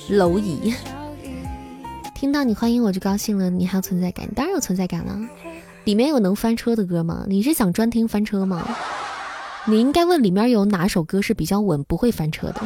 [0.07, 0.75] 蝼蚁，
[2.17, 4.27] 听到你欢迎我就高兴了，你还有存在感？
[4.33, 5.15] 当然有存在感了。
[5.83, 7.23] 里面有能翻车的歌吗？
[7.27, 8.67] 你是想专听翻车吗？
[9.67, 12.61] 你应该问里面有哪首歌是比较稳，不会翻车的。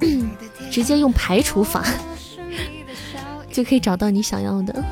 [0.70, 1.82] 直接用排除法
[3.50, 4.84] 就可以找到你想要的。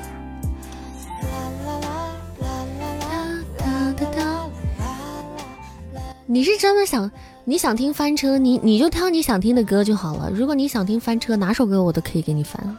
[6.25, 7.11] 你是真的想
[7.49, 10.29] 你想听翻车，你你就挑你想听的歌就好了。
[10.33, 12.77] 如果你想听翻车，哪首歌我都可以给你翻。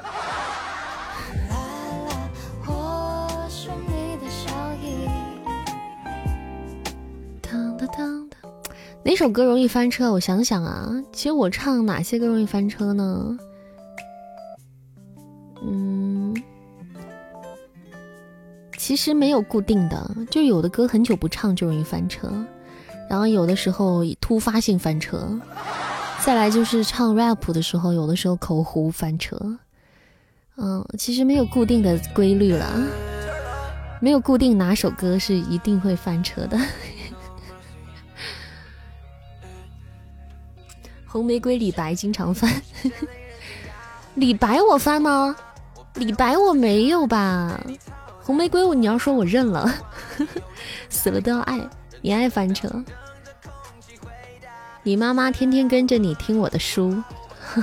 [9.04, 10.12] 哪首歌容易翻车？
[10.12, 13.38] 我想想啊，其实我唱哪些歌容易翻车呢？
[15.64, 16.36] 嗯，
[18.78, 22.30] 其实没有固定的，就有的歌很久不唱就容易翻车。
[23.10, 25.30] 然后有的时候突发性翻车，
[26.24, 29.38] 再来就是唱 rap 的时候，有的时候口胡翻车。
[30.58, 32.68] 嗯，其实没有固定的规律了，
[34.02, 36.60] 没有固定哪首歌是一定会翻车的。
[41.06, 42.52] 红玫瑰李白经常翻，
[44.16, 45.36] 李白我翻吗？
[45.96, 47.60] 李白我没有吧？
[48.22, 49.74] 红玫瑰你要说我认了，
[50.90, 51.60] 死了都要爱。
[52.02, 52.84] 你爱翻车？
[54.84, 57.04] 你妈妈天天跟着你听我的书，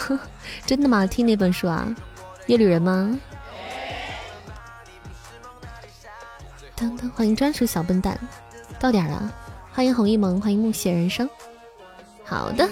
[0.66, 1.06] 真的吗？
[1.06, 1.88] 听哪本书啊？
[2.46, 3.18] 夜旅人吗？
[6.76, 8.18] 噔噔，欢迎专属小笨蛋，
[8.78, 9.32] 到点了，
[9.72, 11.28] 欢迎红一萌，欢迎木屑人生。
[12.24, 12.68] 好的，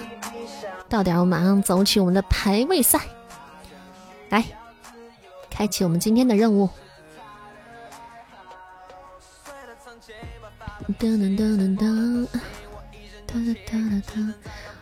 [0.87, 2.99] 到点，我马上走起我们的排位赛，
[4.29, 4.43] 来，
[5.49, 6.69] 开启我们今天的任务。
[10.83, 12.27] 噔噔噔噔噔，
[13.25, 14.33] 哒哒哒哒哒！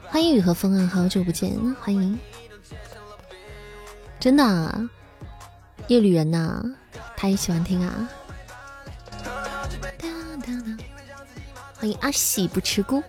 [0.10, 2.18] 欢迎雨和风啊，好久不见，欢迎！
[4.20, 4.90] 真的，啊，
[5.88, 6.64] 夜旅人呐，
[7.16, 8.10] 他也喜欢听啊。
[11.76, 13.04] 欢迎阿喜不吃菇，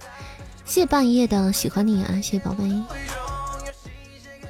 [0.67, 2.65] 谢半夜的喜欢你啊，谢谢宝贝。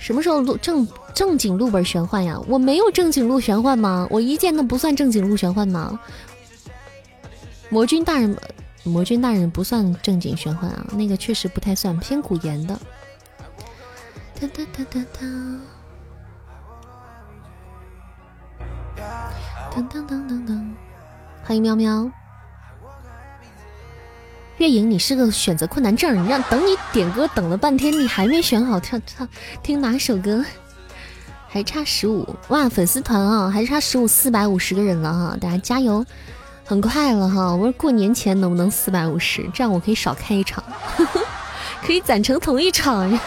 [0.00, 2.40] 什么时候录正正经录本玄幻呀？
[2.48, 4.09] 我没有正经录玄幻吗？
[4.11, 6.00] 我一见那不算正经录玄幻吗？
[7.72, 8.37] 魔君大人，
[8.85, 12.78] 魔君大人不算正经玄幻啊，那个确实不太算，偏古言的。
[14.38, 15.26] 哒哒哒哒哒，
[19.74, 20.62] 噔噔噔噔噔，
[21.42, 22.12] 欢迎喵喵。
[24.58, 29.26] 月影，你是个选择困难症，你让等你点歌等了半天，你还没选好唱唱
[29.62, 30.44] 听哪首歌？
[31.48, 36.04] 还差十五哇，粉丝团啊，还差十五，四百五十个人了哈，大家加油！
[36.65, 39.48] 很快了哈，我说过年前能不能四百五十？
[39.52, 40.63] 这样我可以少开一场，
[41.85, 43.21] 可以攒成同一场 呀。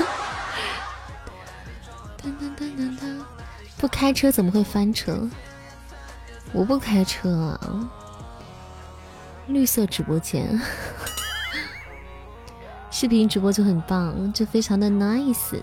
[3.77, 5.29] 不开车怎么会翻车？
[6.53, 7.89] 我不开车啊。
[9.47, 10.59] 绿色直播间，
[12.89, 15.59] 视频直播就很棒，就非常的 nice。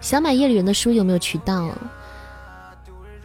[0.00, 1.68] 想买夜里人的书有没有渠道？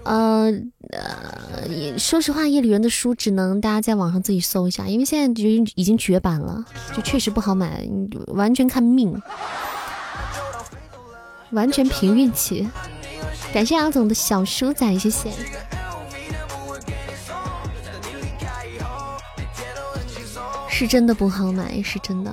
[0.04, 0.52] 呃
[0.91, 6.64] 呃，说实话，夜旅人的书只能大家在网上自己搜一下，因为现在就已经绝版了，
[6.95, 7.88] 就确实不好买，
[8.28, 9.22] 完全看命。
[11.52, 12.70] 完全凭运气。
[13.52, 15.32] 感谢阿总的小书仔，谢谢。
[20.70, 22.32] 是真的不好买，是真的。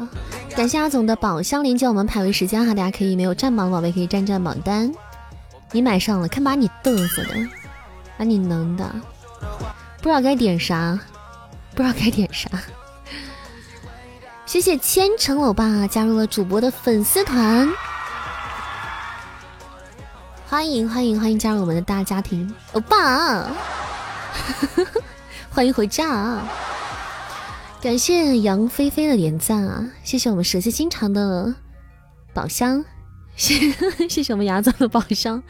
[0.55, 4.93] 感谢阿总的宝箱连接，我们排位时间哈，大家可以没有占榜的宝贝可以占占榜单。
[5.73, 7.35] 你买上了，看把你嘚瑟的，
[8.17, 8.91] 把你能的，
[9.99, 10.99] 不知道该点啥，
[11.75, 12.49] 不知道该点啥。
[14.47, 17.69] 谢谢千城欧巴加入了主播的粉丝团，
[20.49, 23.51] 欢迎欢迎欢迎加入我们的大家庭，欧巴，
[25.51, 26.39] 欢迎回家。
[27.83, 29.85] 感谢杨菲菲的点赞啊！
[30.03, 31.55] 谢谢我们蛇蝎心肠的
[32.33, 32.85] 宝箱，
[33.37, 33.70] 谢
[34.09, 35.43] 谢谢我们牙总的宝箱，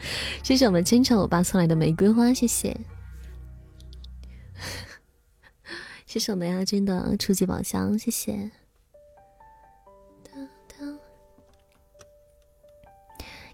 [0.43, 2.75] 谢谢我们清晨欧巴送来的玫瑰花，谢谢，
[6.05, 8.51] 谢谢我们亚军的初级宝箱，谢谢，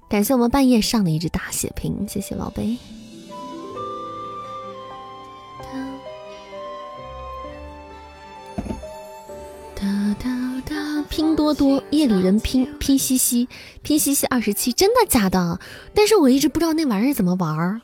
[0.09, 2.77] 感谢我们半夜上的一只大血瓶，谢谢宝贝。
[11.03, 13.47] 拼多多夜里人拼拼西西
[13.81, 15.59] 拼西西二十七，真的假的？
[15.93, 17.81] 但是我一直不知道那玩意儿怎么玩儿，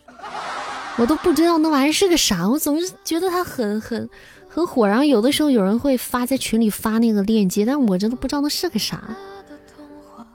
[0.97, 2.47] 我都不知道那玩意儿是个啥。
[2.47, 4.09] 我总是觉得它很很
[4.47, 9.15] 很火，然后有的时候有人会发在群里发那个链接，但我真的不知道那是个啥，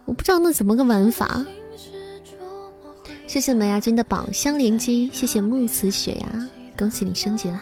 [0.05, 1.45] 我不知道那怎么个玩法。
[3.27, 7.61] 谢谢门牙君的宝箱连接，谢谢木慈雪呀，恭喜你升级了。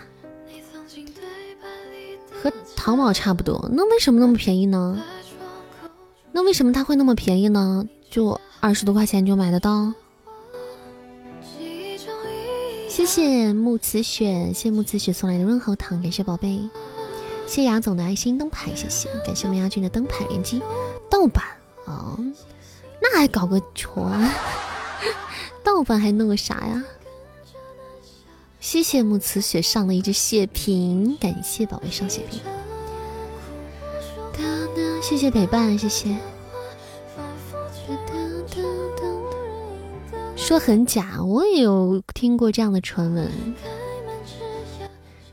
[2.43, 5.01] 和淘宝差不多，那为什么那么便宜呢？
[6.33, 7.87] 那为什么它会那么便宜呢？
[8.11, 9.93] 就二十多块钱就买得到？
[12.89, 16.69] 谢谢木慈雪，谢谢木慈雪送来的润喉糖，感谢宝贝，
[17.47, 20.61] 谢谢雅总的爱心灯牌，谢谢，感谢我们亚军的灯牌连击，
[21.09, 21.45] 盗版
[21.87, 22.19] 啊，
[23.01, 24.31] 那还搞个船？
[25.63, 26.83] 盗版还弄个啥呀？
[28.63, 32.41] 谢谢木慈雪上了一只血瓶，感谢宝贝上血瓶。
[35.03, 36.17] 谢谢陪伴，谢谢。
[40.37, 43.29] 说很假，我也有听过这样的传闻。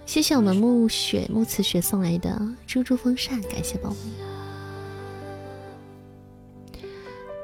[0.07, 3.97] 谢谢我们木雪木慈雪送来的猪猪风扇，感谢宝贝。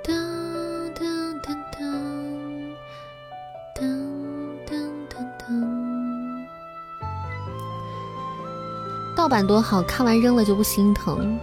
[0.03, 0.34] 当
[9.25, 11.39] 盗版多好看完扔了就不心疼，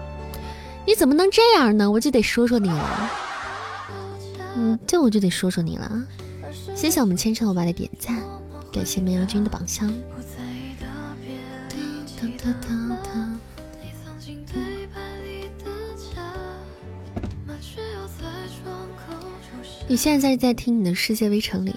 [0.87, 1.91] 你怎么能这样呢？
[1.91, 3.11] 我就得说说你了，
[4.55, 5.91] 嗯，这我就得说说你了。
[6.77, 8.23] 谢谢我们千城欧巴的点赞，
[8.73, 9.93] 感谢梅阳君的宝箱。
[19.89, 21.75] 你现在在在听你的世界微城里，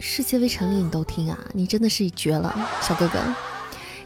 [0.00, 1.38] 世界微城里你都听啊？
[1.52, 2.52] 你真的是绝了，
[2.82, 3.20] 小哥哥。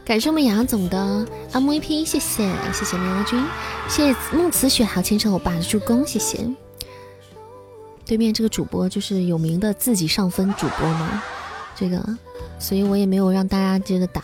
[0.05, 3.43] 感谢我们雅总的 MVP，谢谢谢谢喵君，
[3.89, 6.47] 谢谢木慈雪还有千城欧巴的助攻，谢谢。
[8.05, 11.23] 对面这个主播就是有名的自己上分主播嘛，
[11.75, 12.17] 这个，
[12.59, 14.21] 所以我也没有让大家接着打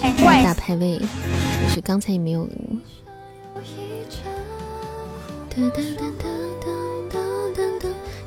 [0.00, 2.48] 打排位，就是刚才也没有。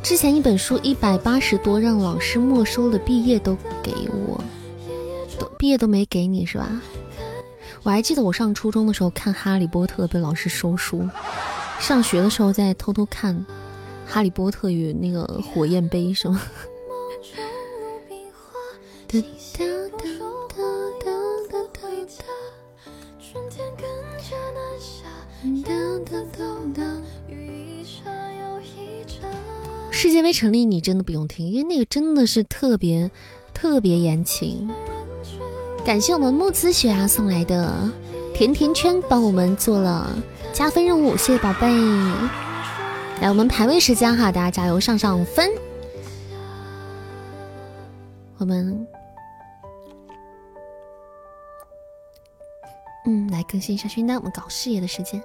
[0.04, 3.94] 之前一本书一百八十多，让老师没收了，毕业都给
[4.28, 4.44] 我。
[5.58, 6.82] 毕业都没给你是吧？
[7.84, 11.08] 我还记得我上初中的时候看《哈利波特》被老师收书，
[11.80, 13.36] 上学的时候在偷偷看
[14.08, 16.42] 《哈利波特与那个火焰杯》是吗？
[29.92, 33.10] 世界杯成立你真的不用听，因为那个真的是特别
[33.54, 34.70] 特别言情。
[35.86, 37.90] 感谢我们木子雪啊送来的
[38.34, 40.10] 甜甜圈，帮我们做了
[40.54, 41.68] 加分任务，谢谢宝贝。
[43.22, 45.50] 来，我们排位时间哈，大家加油上上分。
[48.38, 48.88] 我们，
[53.06, 55.22] 嗯，来更新一下勋单，我们搞事业的时间。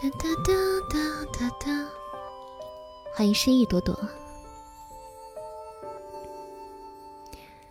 [0.00, 0.52] 哒哒哒
[0.88, 0.98] 哒
[1.32, 1.88] 哒哒，
[3.14, 3.98] 欢迎诗意朵朵。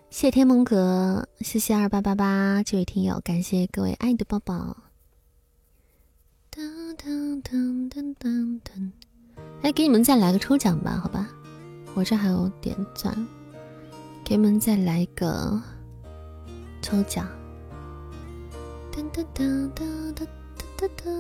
[0.10, 4.76] 谢天蒙阁，谢谢二八八八这位听友，感谢各位爱的抱抱。
[6.52, 6.62] 噔
[6.98, 8.92] 噔噔噔噔噔，
[9.62, 11.30] 来给你们再来个抽奖吧，好吧，
[11.94, 13.16] 我这还有点钻，
[14.26, 15.62] 给你们再来个
[16.82, 17.28] 抽奖。
[18.92, 20.28] 噔噔噔噔噔
[20.76, 21.20] 噔噔。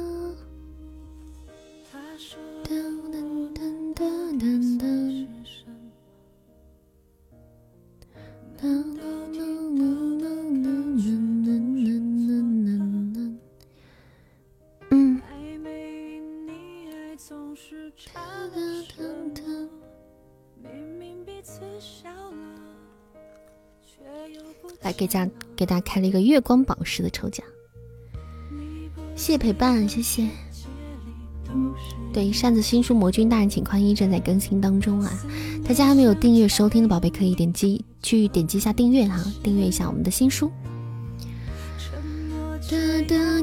[24.82, 27.45] 来给家给大家开了一个月光宝石的抽奖，
[29.16, 30.28] 谢谢陪伴，谢谢。
[32.12, 35.12] 对，扇子新书《魔君大人请宽衣》正在更新当中啊！
[35.66, 40.51] 大家还没有订阅收听的宝贝，可以点击去点击一下订阅哈，订阅一下我们的新书。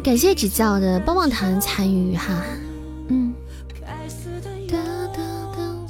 [0.03, 2.45] 感谢指教的棒棒糖参与哈，
[3.09, 3.33] 嗯。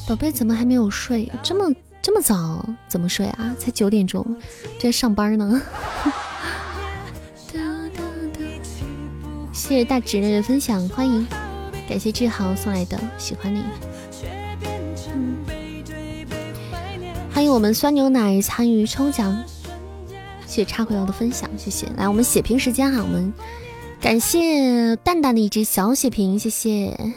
[0.06, 1.30] 宝贝怎么还没有睡？
[1.42, 3.56] 这么这么早怎么睡啊？
[3.58, 4.24] 才九点钟，
[4.78, 5.60] 在上班呢。
[9.52, 11.26] 谢谢大侄女的分享，欢迎。
[11.88, 13.62] 感谢志豪送来的喜欢你，
[17.32, 19.44] 欢迎我们酸牛奶参与抽奖，
[20.46, 21.86] 谢谢插回瑶的分享，谢谢。
[21.96, 23.32] 来，我们血瓶时间哈，我们
[24.00, 27.14] 感谢蛋蛋的一只小血瓶，谢谢。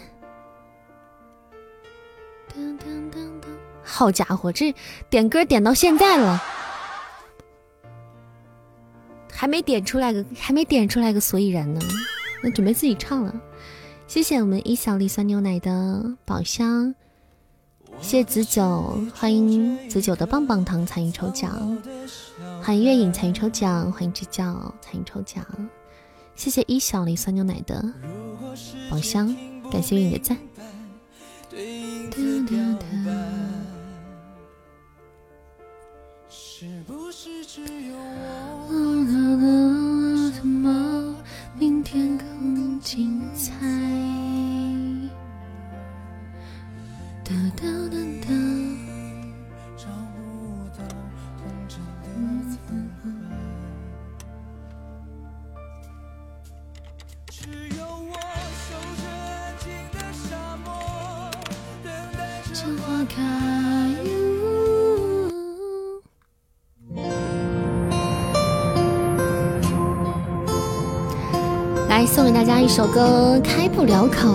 [3.83, 4.73] 好家伙，这
[5.09, 6.41] 点歌点到现在了，
[9.31, 11.81] 还没点出来个，还没点出来个所以然呢，
[12.43, 13.33] 那准备自己唱了。
[14.09, 16.95] 谢谢我们一小粒酸牛奶的宝箱，
[18.01, 21.77] 谢谢子九，欢迎子九的棒棒糖参与抽奖，
[22.59, 25.45] 欢迎月影参与抽奖，欢迎支教参与抽奖，
[26.35, 27.85] 谢谢一小粒酸牛奶的
[28.89, 29.27] 宝箱，
[29.71, 30.35] 感谢月影的赞。
[36.27, 37.95] 是不是只有
[38.67, 38.79] 我？
[40.35, 41.15] 怎么
[41.59, 43.53] 明天更精彩？
[71.87, 74.29] 来送给大家一首歌《开不了口》，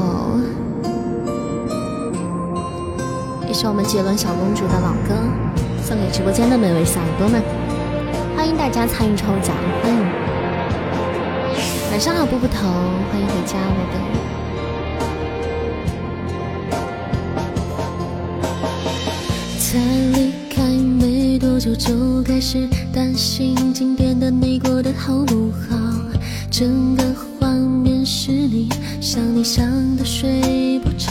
[3.54, 5.14] 是我们杰伦小公主的老歌，
[5.80, 7.40] 送给直播间的每位小耳朵们。
[8.34, 10.00] 欢迎大家参与抽奖，欢迎！
[11.92, 12.66] 晚上好，布布头，
[13.12, 13.98] 欢迎回家，我的。
[19.60, 19.78] 才
[20.18, 20.60] 离开
[20.98, 25.76] 没多久，就开始担心今天的你过得好不好，
[26.50, 27.04] 整个
[27.40, 28.04] 画面。
[28.04, 28.68] 是你
[29.00, 29.64] 想你想
[29.96, 31.10] 的睡不着，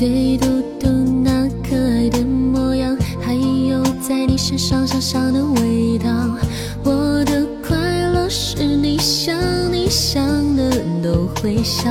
[0.00, 0.46] 最嘟
[0.80, 0.88] 嘟
[1.22, 6.08] 那可爱的模样，还有在你身上香香的味道。
[6.82, 7.76] 我的快
[8.10, 9.36] 乐是你想
[9.70, 10.70] 你想的
[11.02, 11.90] 都会笑，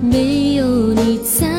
[0.00, 1.51] 没有你在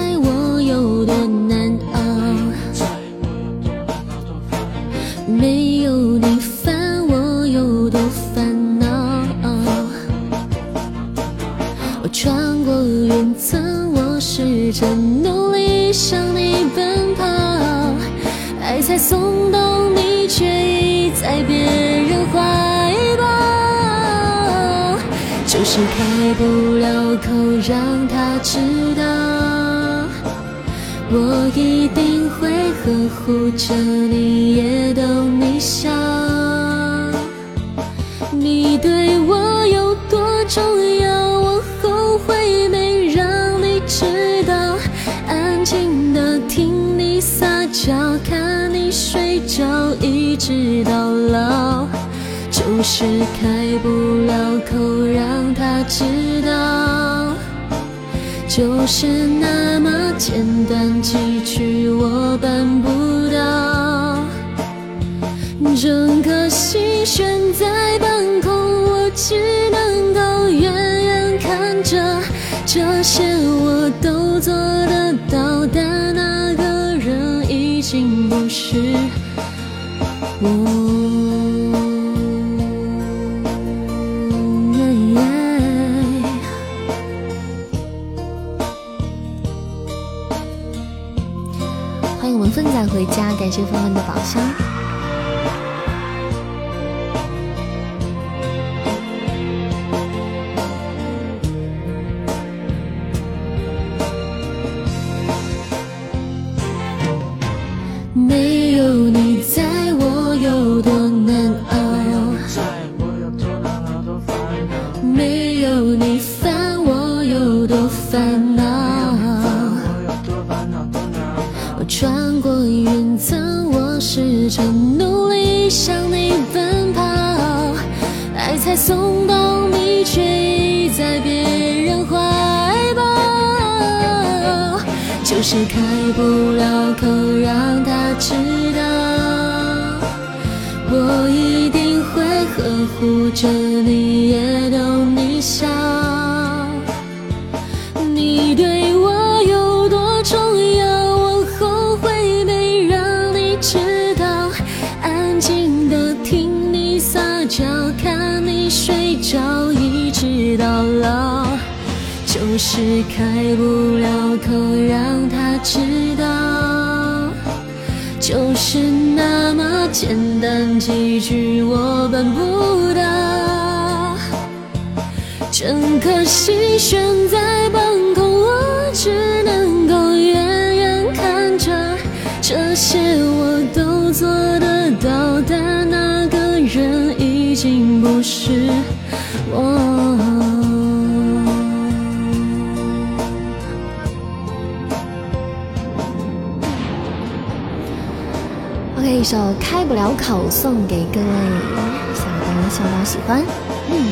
[201.50, 201.82] 给各位，
[202.14, 203.44] 希望大家希望大家喜欢。
[203.90, 204.12] 嗯，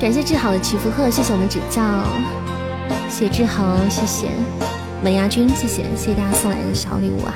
[0.00, 1.82] 感谢志豪的祈福贺，谢谢我们指教，
[3.08, 4.28] 谢志豪，谢谢
[5.02, 7.34] 门牙君，谢谢谢谢大家送来的小礼物啊！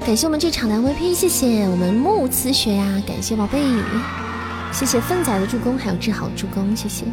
[0.00, 3.58] 感谢我们这场的 VP，谢谢我们木慈雪呀，感谢宝贝，
[4.72, 7.04] 谢谢奋仔的助攻，还有志豪助攻，谢谢。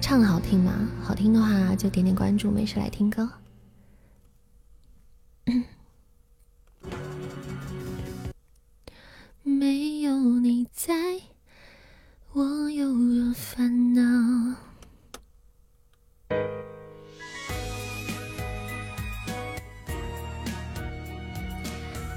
[0.00, 0.72] 唱的好听吗？
[1.02, 3.28] 好听的话就点点关注，没事来听歌。
[9.42, 10.94] 没有你在，
[12.32, 14.02] 我有多烦恼。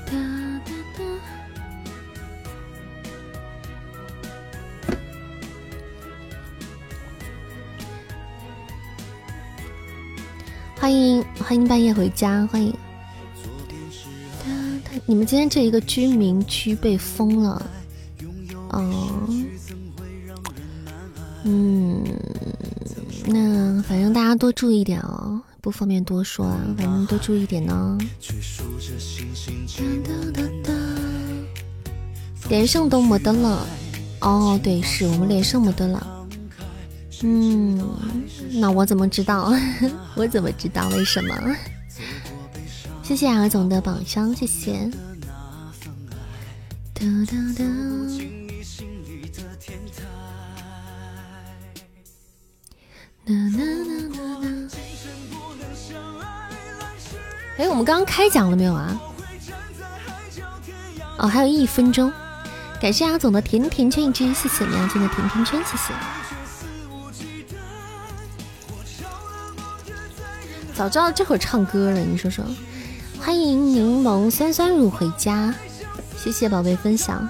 [0.05, 0.11] 哒
[0.65, 1.03] 哒哒。
[10.76, 12.74] 欢迎欢迎半夜回家，欢迎。
[15.06, 17.62] 你们今天这一个居民区被封了，
[18.72, 19.45] 嗯
[21.43, 22.04] 嗯，
[23.26, 27.97] 那反正大家多注意点哦，不方便多说啊，反正多注意点呢。
[32.49, 33.68] 连胜都没得了，
[34.22, 36.26] 哦，对，是我们连胜没得了。
[37.24, 37.78] 嗯，
[38.54, 39.54] 那我怎么知道？
[40.16, 41.36] 我怎么知道为什么？
[43.16, 44.89] 谢谢阿总的宝箱，谢谢。
[46.95, 47.64] 哒哒哒。
[57.57, 58.99] 哎，我们刚刚开奖了没有啊？
[61.20, 62.11] 哦，还有一分钟。
[62.82, 65.93] 感谢阿总的甜甜圈一只，谢谢梁静的甜甜圈，谢谢。
[70.74, 72.43] 早知道这会儿唱歌了，你说说。
[73.24, 75.55] 欢迎柠檬酸酸乳回家，
[76.17, 77.26] 谢谢宝贝分享。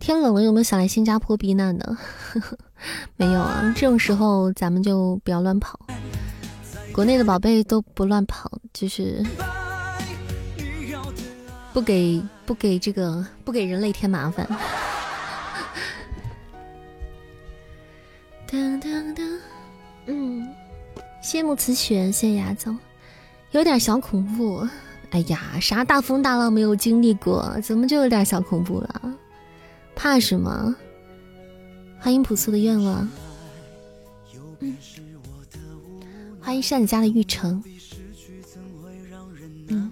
[0.00, 1.96] 天冷了，有没有想来新加坡避难的？
[3.14, 5.78] 没有啊，这种时候咱们就不要乱跑。
[6.92, 9.24] 国内的宝贝都不乱跑，就是
[11.72, 14.44] 不给不给这个不给人类添麻烦。
[18.50, 19.24] 当当当，
[20.06, 20.55] 嗯。
[21.26, 22.78] 谢慕辞雪，谢谢牙总，
[23.50, 24.64] 有点小恐怖。
[25.10, 29.12] 哎呀，啥大风大浪没有经历过，怎么就有点小恐怖了？
[29.96, 30.72] 怕什么？
[31.98, 33.08] 欢迎朴素的愿望。
[34.60, 34.76] 嗯，
[36.40, 37.60] 欢迎善家的玉成。
[39.66, 39.90] 嗯，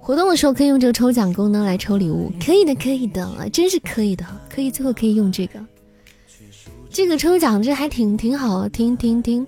[0.00, 5.64] 活动的时候可以用这个抽奖功能来抽礼物，可以的，可以的，真是可以的，可以，最后可以用这个。
[6.92, 9.46] 这个抽奖这还挺挺好，挺挺挺。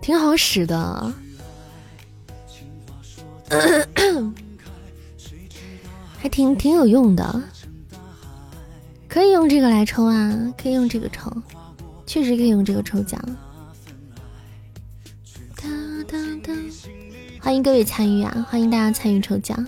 [0.00, 1.12] 挺好使的，
[6.18, 7.42] 还挺挺有用的，
[9.06, 11.30] 可以用这个来抽啊，可以用这个抽，
[12.06, 13.20] 确实可以用这个抽奖。
[17.40, 19.66] 欢迎各位参与啊，欢迎大家参与抽奖。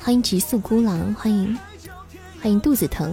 [0.00, 1.58] 欢迎极速孤狼，欢迎
[2.40, 3.12] 欢迎肚子疼。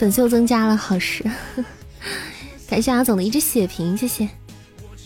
[0.00, 1.22] 粉丝又增加了，好事！
[2.66, 4.26] 感谢阿总的一只血瓶，谢谢。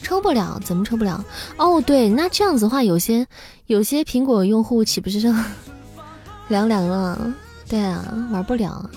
[0.02, 1.24] 抽不了，怎么抽不了？
[1.56, 3.26] 哦，对，那这样子的话，有些
[3.66, 5.18] 有些苹果用户岂不是
[6.46, 7.34] 凉凉了？
[7.68, 8.88] 对啊，玩不了。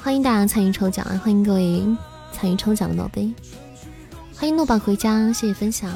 [0.00, 1.84] 欢迎大家参与抽奖啊，欢迎各位
[2.32, 3.34] 参与抽奖的宝贝，
[4.36, 5.90] 欢迎诺宝回家，谢谢分享，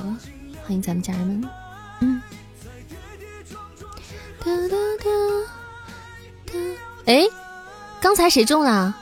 [0.64, 1.48] 欢迎咱们家人们。
[2.00, 2.20] 嗯。
[4.44, 5.04] 哒哒哒
[6.46, 6.58] 哒，
[7.06, 7.22] 哎，
[8.03, 8.92] 刚才谁中了？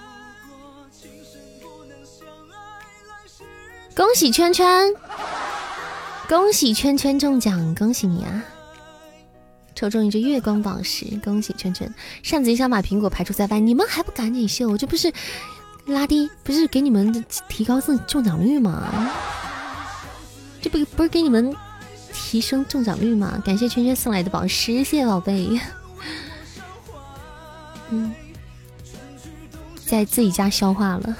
[3.96, 4.94] 恭喜圈圈，
[6.28, 8.44] 恭喜圈圈中奖，恭喜你啊！
[9.74, 11.92] 抽中一只月光宝石，恭喜圈圈！
[12.22, 14.76] 扇子想把苹果排除在外，你们还不赶紧秀？
[14.76, 15.10] 这不是
[15.86, 19.10] 拉低，不是给你们提高中中奖率吗？
[20.60, 21.56] 这不不是给你们
[22.12, 23.42] 提升中奖率吗？
[23.42, 25.58] 感谢圈圈送来的宝石，谢谢宝贝。
[27.88, 28.14] 嗯，
[29.90, 31.16] 在自己家消化了。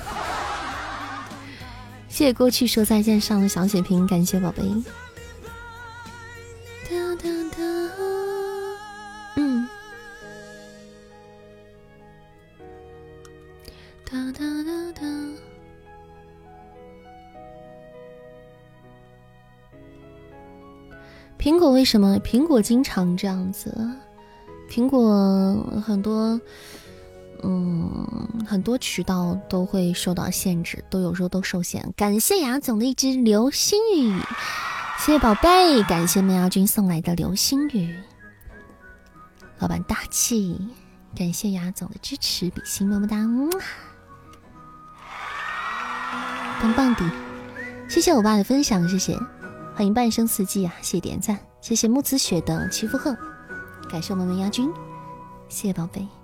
[2.09, 4.62] 谢谢过去说再见上的小血瓶，感谢宝贝。
[6.89, 7.59] 哒哒哒，
[9.35, 9.68] 嗯。
[14.09, 15.01] 哒哒哒哒。
[21.37, 22.21] 苹果为什么？
[22.21, 23.77] 苹果经常这样子。
[24.71, 26.41] 苹果很多。
[27.43, 31.93] 嗯，很多渠道都会受到限制，都有时候都受限。
[31.97, 34.18] 感谢雅总的一只流星雨，
[34.99, 37.95] 谢谢宝贝，感谢麦芽君送来的流星雨。
[39.59, 40.59] 老板大气，
[41.16, 43.16] 感谢雅总的支持，比心么么哒，
[46.61, 47.11] 棒棒的，
[47.88, 49.18] 谢谢我爸的分享，谢谢，
[49.74, 53.16] 欢迎半生四季啊，谢谢点赞，谢谢木子雪的祈福鹤，
[53.91, 54.70] 感谢我们麦芽君，
[55.49, 56.20] 谢谢宝贝。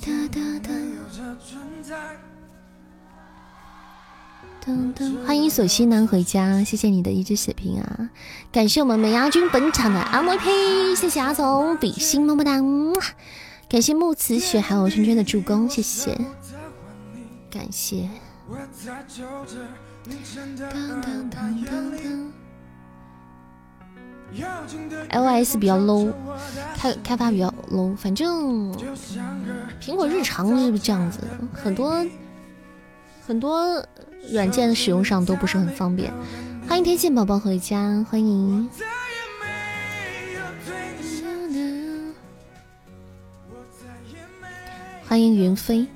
[0.00, 0.70] 哒哒哒！
[4.64, 8.10] 噔噔，欢迎索西南回家，谢谢你的一只血瓶啊！
[8.52, 12.52] 感谢我们美牙君本场的 MVP，谢谢阿总比心么么哒！
[13.68, 16.16] 感谢木慈雪还有圈圈的助攻，谢谢，
[17.50, 18.08] 感谢。
[20.70, 22.32] 当当当当当。
[25.10, 26.12] iOS 比较 low，
[26.76, 28.72] 开开发比较 low，反正
[29.80, 31.20] 苹果日常是这样子，
[31.52, 32.06] 很多
[33.26, 33.84] 很多
[34.30, 36.12] 软件使用上都不是很方便。
[36.68, 38.68] 欢迎天线宝宝回家，欢迎，
[45.06, 45.86] 欢迎云飞，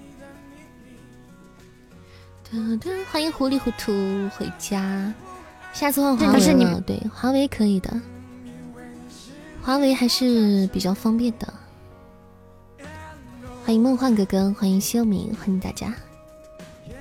[3.10, 3.92] 欢迎糊里糊涂
[4.36, 5.12] 回家，
[5.74, 8.00] 下次换华为了，对，华为可以的。
[9.64, 11.54] 华为还是比较方便的。
[13.64, 15.94] 欢迎梦幻哥哥，欢迎秀敏，欢迎大家，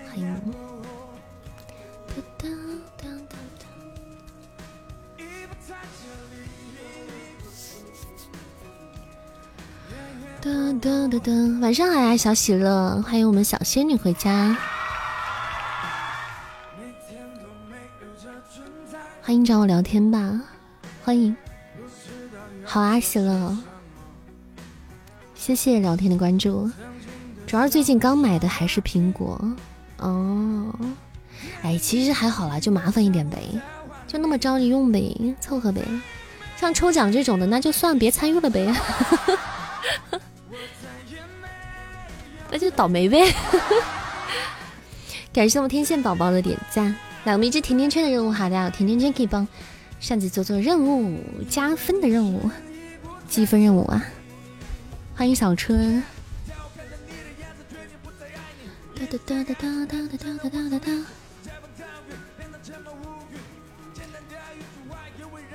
[0.07, 0.41] 欢迎。
[10.43, 14.55] 噔噔噔噔，晚上好呀，小喜乐，欢迎我们小仙女回家，
[19.21, 20.41] 欢迎找我聊天吧，
[21.03, 21.35] 欢迎。
[22.73, 23.57] 好啊，喜乐，
[25.35, 26.71] 谢谢聊天的关注。
[27.45, 29.37] 主要最近刚买的还是苹果
[29.97, 30.73] 哦。
[31.63, 33.39] 哎，其实还好啦，就麻烦一点呗，
[34.07, 35.81] 就那么着急用呗，凑合呗。
[36.55, 38.73] 像抽奖这种的，那就算别参与了呗，
[42.49, 43.35] 那就倒霉呗。
[45.33, 46.95] 感谢我们天线宝宝的点赞，
[47.25, 49.45] 来我们一只甜甜圈的任务哈，大家甜甜圈可以帮。
[50.01, 52.49] 擅自做做任务加分的任务，
[53.29, 54.03] 积分任务啊！
[55.15, 56.03] 欢迎小春。
[58.95, 61.05] 哒哒哒哒哒哒哒哒哒哒哒。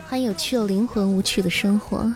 [0.09, 2.14] 欢迎有趣的灵魂，无趣的生活。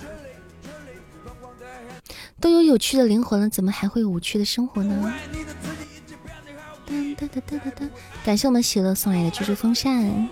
[2.40, 5.12] 都有有趣的灵魂了，怎么还会有无趣的生活呢？
[6.86, 7.88] 哒哒哒哒哒！
[8.24, 10.28] 感谢我们喜乐送来的居住风扇。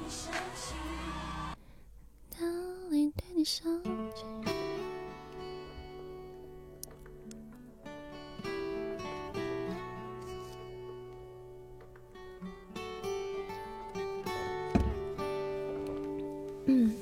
[16.66, 16.92] 嗯，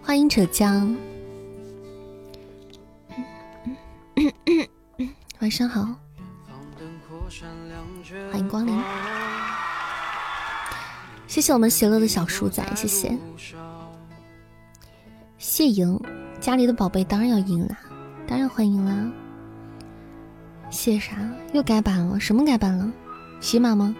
[0.00, 0.96] 欢迎浙江，
[5.40, 5.96] 晚上好，
[8.30, 8.80] 欢迎光临，
[11.26, 13.18] 谢谢我们喜乐的小鼠仔，谢谢。
[15.48, 15.98] 谢赢，
[16.40, 17.78] 家里的宝贝当然要赢啦，
[18.26, 19.10] 当然欢迎啦。
[20.68, 21.16] 谢啥？
[21.54, 22.20] 又改版了？
[22.20, 22.92] 什么改版了？
[23.40, 23.96] 喜马吗？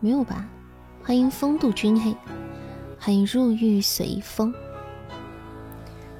[0.00, 0.44] 没有吧？
[1.04, 2.12] 欢迎风度君黑，
[2.98, 4.52] 欢迎入狱随风。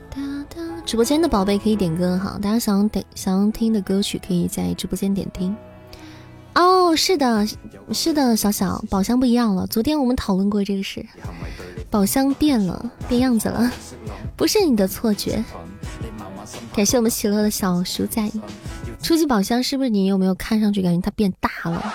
[0.08, 5.54] 哒哒直播间的宝贝可以点歌哈，大家想点想听的歌曲可以在直播间点听。
[6.54, 7.44] 哦，是的，
[7.90, 9.66] 是的，小小宝箱不一样了。
[9.66, 11.04] 昨天我们讨论过这个事，
[11.93, 13.70] 宝箱变了，变样子了，
[14.34, 15.45] 不是你的错觉。
[16.74, 18.32] 感谢我们喜乐的小鼠仔。
[19.03, 21.95] 初级宝箱是不是你有没有看上去感觉它变大了？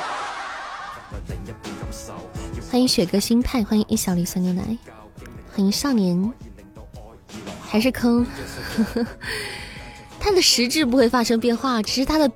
[2.69, 4.61] 欢迎雪哥心态，欢迎一小粒酸牛奶，
[5.51, 6.31] 欢迎少年，
[7.67, 8.23] 还是坑？
[10.19, 12.31] 它的实质不会发生变化，只是它的。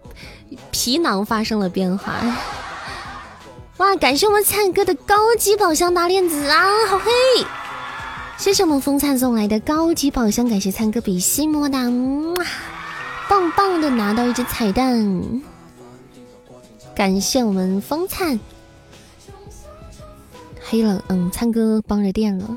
[0.70, 2.20] 皮囊发生了变化，
[3.82, 3.96] 哇！
[3.96, 7.12] 感谢我们灿哥的高级宝箱大链子啊，好黑！
[8.38, 11.80] 谢谢我们风灿送来的高级宝箱，感谢灿哥比心，么么哒，
[13.28, 15.24] 棒棒的拿到一只彩蛋，
[16.94, 18.40] 感谢我们风灿，
[20.62, 22.56] 黑了，嗯，灿哥帮着垫了，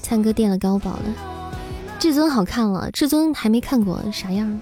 [0.00, 1.02] 灿哥垫了高宝了，
[1.98, 4.58] 至尊好看了，至尊还没看过啥样。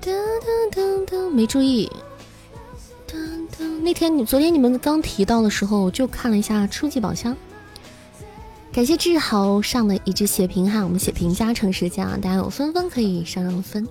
[0.00, 1.92] 噔噔噔噔，没注意。
[3.58, 7.36] 那天你昨天你们刚提到的时候，我就看了一下初级宝箱。
[8.72, 13.86] 感谢志豪上的一只血瓶哈，我们血瓶加成时间啊，大家有分分可以上上分，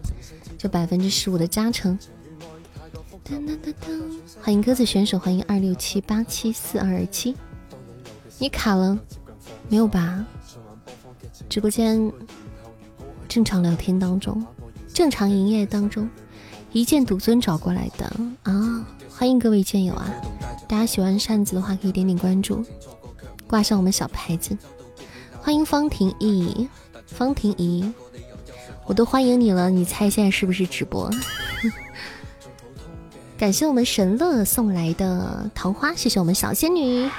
[0.57, 1.97] 就百分之十五的加成。
[4.41, 7.35] 欢迎鸽子选手，欢迎二六七八七四二二七。
[8.37, 8.99] 你卡了
[9.69, 10.23] 没有吧？
[11.49, 12.11] 直播间
[13.27, 14.45] 正常聊天当中。
[14.93, 16.07] 正常营业当中，
[16.71, 18.05] 一剑独尊找过来的
[18.43, 18.87] 啊！
[19.17, 20.11] 欢迎各位剑友啊！
[20.67, 22.61] 大家喜欢扇子的话，可以点点关注，
[23.47, 24.57] 挂上我们小牌子。
[25.41, 26.67] 欢迎方婷怡，
[27.07, 27.93] 方婷怡，
[28.85, 31.09] 我都欢迎你了，你猜现在是不是直播？
[33.39, 37.09] 感谢我们神乐送来的桃花，谢谢我们小仙女，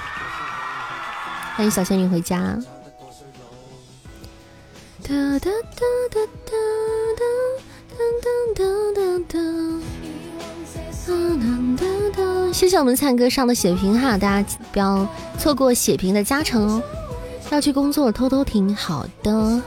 [1.55, 2.59] 欢迎小仙女回家。
[5.01, 5.81] 哒哒哒
[6.11, 6.51] 哒哒
[7.17, 7.23] 哒。
[7.97, 9.81] 噔噔噔噔噔噔
[12.53, 16.81] 谢谢我们灿哥上的血瓶哈，大家不要错过血瓶的加成哦。
[17.51, 19.61] 要去工作，偷偷听，好的，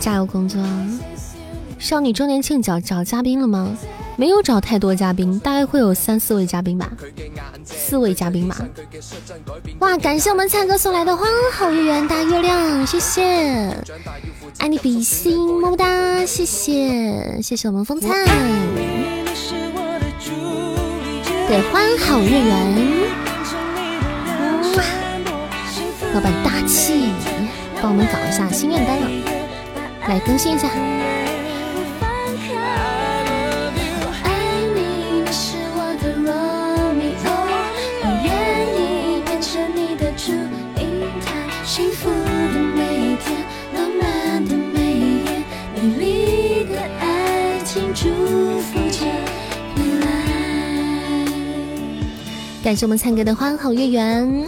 [0.00, 0.60] 加油工作。
[1.78, 3.76] 少女周年庆找找嘉宾了吗？
[4.16, 6.90] 没有找太多嘉宾，大概会有三四位嘉宾吧，
[7.64, 8.56] 四位嘉宾吧。
[9.80, 13.76] 哇，感谢我们灿哥送来的花好月圆大月亮，谢谢。
[14.58, 16.24] 爱你比心，么么哒！
[16.26, 18.10] 谢谢，谢谢我们风灿，
[21.52, 22.50] 对，欢好月圆，
[26.14, 27.12] 老板大气，
[27.82, 29.06] 帮我们搞一下心愿单了，
[30.08, 30.70] 来更新一下。
[52.62, 54.46] 感谢我们灿哥的花好月圆，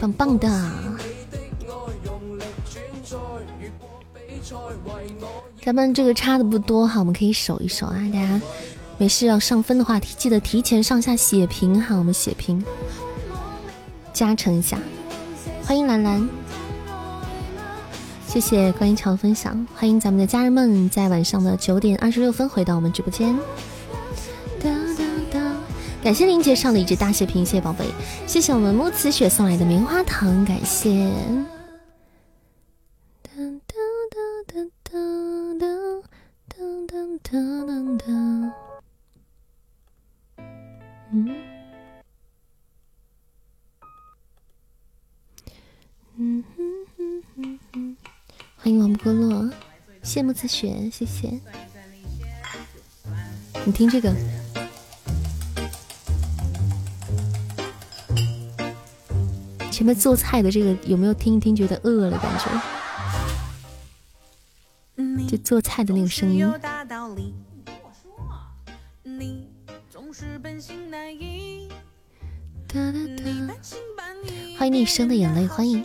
[0.00, 0.48] 棒棒的。
[5.64, 7.96] 咱们这个差的不多哈，我们可以守一守啊。
[8.12, 8.40] 大家
[8.98, 12.64] 没事要上分的话，记得提前上下血瓶哈，我们血瓶
[14.12, 14.78] 加成一下。
[15.64, 16.28] 欢迎兰兰，
[18.28, 19.66] 谢谢观音桥分享。
[19.74, 23.36] 欢迎咱们的家人们在晚上的九点二十六分回到我们直播间。
[26.02, 27.86] 感谢林姐上的一只大血瓶，谢谢宝贝，
[28.26, 30.90] 谢谢我们木慈雪送来的棉花糖，感谢。
[30.90, 31.46] 嗯，
[41.12, 41.28] 嗯。
[46.18, 46.44] 哼
[46.96, 47.96] 哼哼哼，
[48.56, 49.48] 欢迎王不落，
[50.02, 51.40] 谢木慈雪，谢谢。
[53.64, 54.12] 你听这个。
[59.82, 62.46] 前面做菜的这个有没有听一听觉得饿了感觉？
[65.26, 66.48] 就做菜的那个声音。
[74.56, 75.84] 欢迎你生的眼泪，欢迎。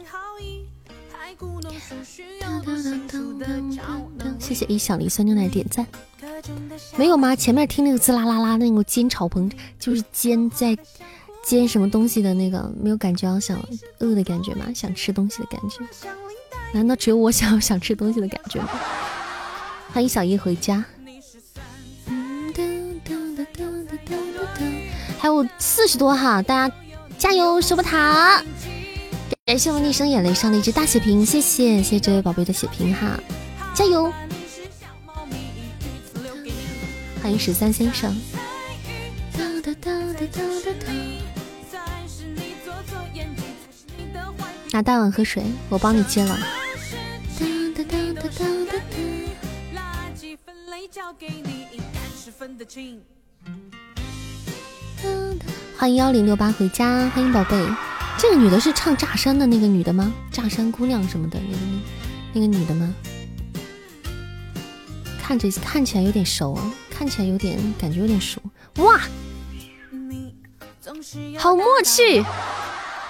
[4.37, 5.87] 谢谢一小梨酸牛奶点赞。
[6.97, 7.35] 没有吗？
[7.35, 10.77] 前面听那个滋啦啦啦那个煎炒烹，就是煎在。
[11.47, 13.57] 煎什么东西的那个没有感觉要想
[13.99, 14.65] 饿的感觉吗？
[14.75, 15.79] 想吃东西的感觉？
[16.73, 18.67] 难道只有我想要想吃东西的感觉吗？
[19.93, 20.83] 欢迎小叶回家。
[25.17, 26.75] 还有有四十多哈，大家
[27.17, 28.43] 加油，守不塔！
[29.45, 33.17] 感谢我们逆生眼泪上的一只大血瓶，谢谢谢谢这位宝贝的血瓶哈，
[33.73, 34.11] 加油！
[37.21, 38.13] 欢迎十三先生。
[44.77, 46.37] 拿大碗喝水，我帮你接了。
[55.75, 57.59] 欢迎幺零六八回家，欢迎宝贝。
[58.19, 60.13] 这个女的是唱《炸山》的那个女的吗？
[60.31, 61.81] 炸山姑娘什么的那个那
[62.33, 62.93] 那个女的吗？
[65.19, 68.39] 看着看起来有点熟啊，看起来有点感觉有点熟。
[68.75, 69.01] 哇，
[71.39, 72.23] 好默契！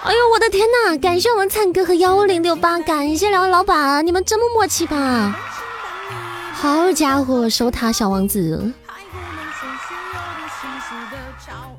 [0.04, 0.98] 哎呦我的天呐！
[1.00, 5.36] 感谢我们灿哥和幺零六八，感谢两位老板，你们这么默契吧？
[6.54, 8.72] 好家伙，守塔小王子，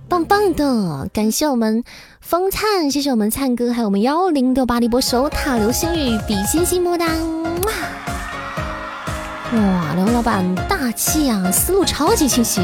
[0.08, 1.08] 棒棒的！
[1.12, 1.82] 感谢我们
[2.20, 7.06] 风灿，谢谢我们灿哥，还有我们幺零六八的一波守塔流星雨，比心心么哒！
[9.52, 12.60] 哇，两位老板大气啊，思路超级清晰，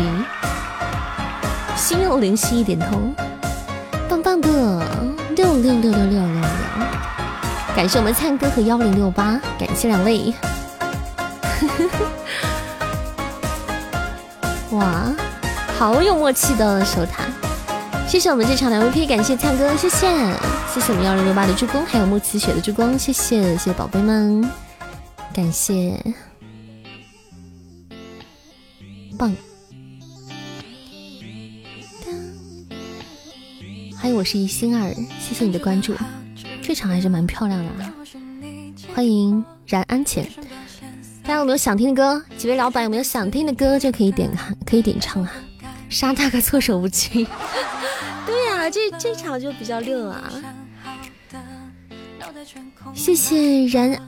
[1.77, 3.15] 心有灵犀一点通，
[5.35, 6.47] 六六六六六六六！
[7.75, 10.33] 感谢我们灿哥和幺零六八，感谢两位。
[14.71, 15.13] 哇，
[15.79, 17.25] 好有默契的守塔！
[18.07, 20.07] 谢谢我们这场的 MVP，感谢灿哥，谢谢，
[20.73, 24.49] 谢谢我们幺零六八的助攻，还有木慈雪的助攻，谢谢，谢谢宝贝们，
[25.33, 26.01] 感谢，
[29.19, 29.35] 棒！
[34.05, 35.95] 欢迎，我是一心二，谢谢你的关注，
[36.61, 37.95] 这场还是蛮漂亮的啊！
[38.95, 40.29] 欢迎然安浅。
[41.23, 42.23] 大家有没有想听的歌？
[42.37, 45.33] 几位老板有没有想听的歌就可以点看，可以点唱啊！
[45.89, 47.27] 杀大哥措手不及。
[48.29, 50.31] 对呀，这这场就比较溜啊！
[52.93, 53.99] 谢谢然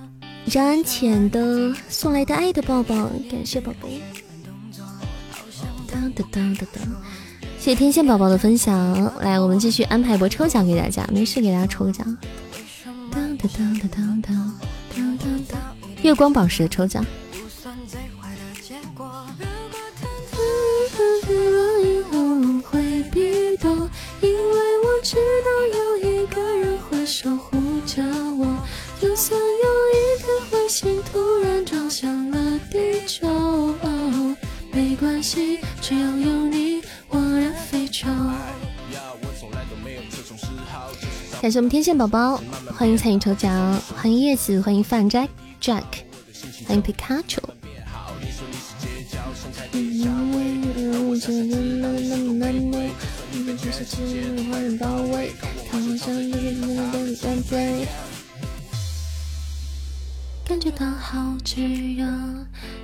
[0.45, 2.95] 然安浅的送来的爱的抱抱，
[3.31, 4.03] 感谢宝贝。
[5.91, 7.03] 当当当当当，
[7.67, 9.13] 谢天线宝宝的分享。
[9.23, 12.17] 来，我们继续安排一波抽奖给大家，没事给大家抽个奖。
[13.11, 14.61] 当当当当当
[14.95, 15.61] 当当当。
[16.01, 17.05] 月光宝石的抽奖。
[41.43, 42.41] 感谢我们天线宝宝，
[42.77, 45.29] 欢迎参与抽奖，欢迎叶子，欢迎范斋。
[45.61, 45.85] Jack，
[46.67, 47.41] 欢迎皮卡丘。
[60.49, 61.61] 感觉到好炙
[61.97, 62.07] 热，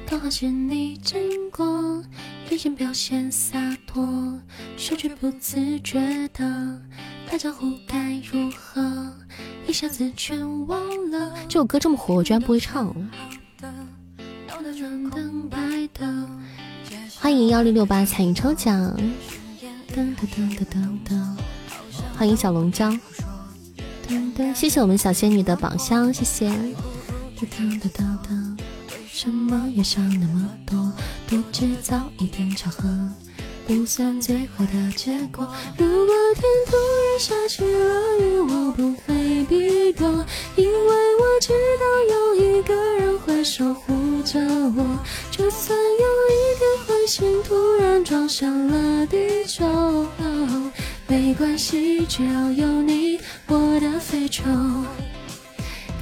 [0.04, 1.16] 刚好是你经
[1.52, 2.02] 过，
[2.50, 3.56] 眼神表现洒
[3.86, 4.36] 脱，
[4.76, 6.00] 手却不自觉
[6.34, 6.82] 的
[7.30, 9.12] 打招呼该如何？
[9.68, 10.80] 一下子全忘
[11.12, 12.92] 了，这首歌这么火，我居然不会唱。
[17.20, 18.92] 欢迎幺零六八参与抽奖，
[22.16, 22.98] 欢迎小龙江，
[24.52, 26.50] 谢谢我们小仙女的宝箱，谢谢。
[27.42, 27.48] 为
[29.08, 30.92] 什么遇上那么多，
[31.26, 32.88] 不制造一点巧合。
[33.66, 35.46] 不算最坏的结果。
[35.76, 40.06] 如果天突然下起了雨，我不会避躲，
[40.56, 41.84] 因为我知道
[42.14, 44.98] 有一个人会守护着我。
[45.30, 50.06] 就算有一天彗星突然撞向了地球，
[51.08, 53.18] 没关系，只要有你，
[53.48, 54.42] 我的非洲。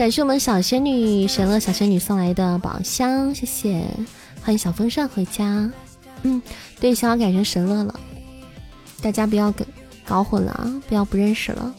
[0.00, 3.84] 感谢我们小仙女神乐小仙女送来的宝箱，谢谢，
[4.42, 5.70] 欢迎小风扇回家。
[6.22, 6.40] 嗯，
[6.80, 8.00] 对，想要改成神乐了，
[9.02, 9.62] 大家不要搞
[10.06, 11.74] 搞混了啊，不要不认识了。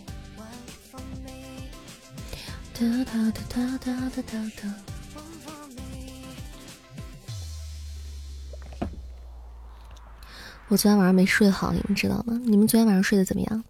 [10.68, 12.40] 我昨天晚上没睡好，你们知道吗？
[12.44, 13.64] 你们昨天晚上睡得怎么样？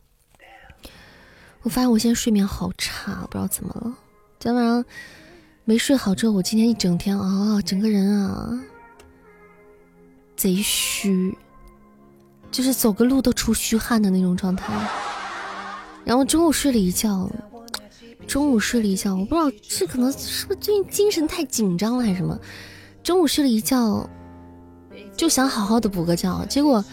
[1.61, 3.93] 我发现我现在睡眠好差，不知道怎么了。
[4.41, 4.83] 昨天晚上
[5.65, 8.59] 没睡好之后，我今天一整天啊，整个人啊。
[10.35, 11.37] 贼虚，
[12.49, 14.73] 就是走个路都出虚汗的那种状态。
[16.03, 17.29] 然后中午睡了一觉，
[18.25, 22.35] 中午睡了一觉，我不知道是可能是不是最近精神太紧张了还是什么。
[23.03, 24.09] 中午睡了一觉，
[25.15, 26.83] 就想好好的补个觉，结果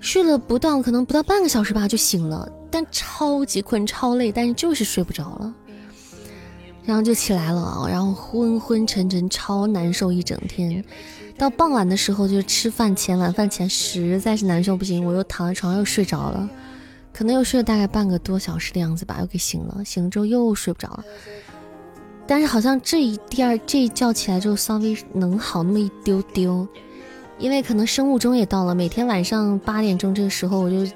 [0.00, 5.54] 睡了不到可能不到半个小时吧就醒了，但超级困超累，但是就是睡不着了，
[6.88, 10.82] 然后就起来了，然后昏昏沉沉超难受一整天，
[11.36, 16.48] 到傍晚的时候就吃饭前晚饭前实在是难受不行，我又躺在床上又睡着了，
[17.12, 21.04] 可能又睡了大概半个多小时的样子吧，又给醒了，醒了之后又睡不着了。
[22.26, 26.66] 但是好像这一第二这一觉起来就稍微能好那么一丢丢，
[27.38, 30.90] 因为可能生物钟也到了，每天晚上八点钟这个时候我就，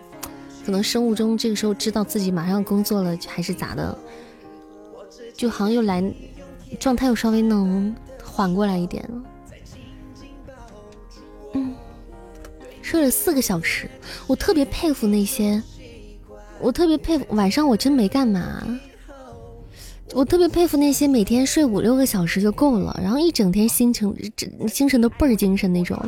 [0.65, 3.95] 可能生物钟这个时候知道自己马上要工作了还是咋的，
[5.35, 6.03] 就好像又来
[6.79, 9.23] 状态又稍微能缓过来一点了。
[11.55, 11.75] 嗯，
[12.81, 13.91] 睡了四个小时，
[14.27, 15.63] 我特别佩服那些，
[16.61, 18.63] 我特别佩服晚上我真没干嘛。
[20.15, 24.15] 我特别佩服那些每天睡五六个小时就够了，然后一整天心情
[24.71, 25.99] 精神都倍儿精神那种，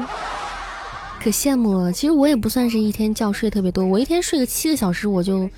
[1.22, 1.90] 可羡慕了。
[1.90, 5.48] 其实我也不算是一天觉睡特别多，我一天睡个七个小时我就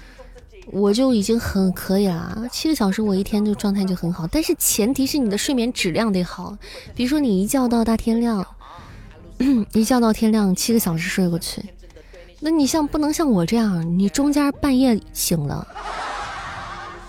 [0.72, 2.46] 我就已经很可以了。
[2.50, 6.56] 七个小时我一天就状态就很好，但是前提是你的睡眠质量得好。
[6.94, 8.44] 比如说你一觉到大天亮，
[9.72, 11.62] 一觉到天亮七个小时睡过去，
[12.40, 15.66] 那你像不能像我这样，你中间半夜醒了，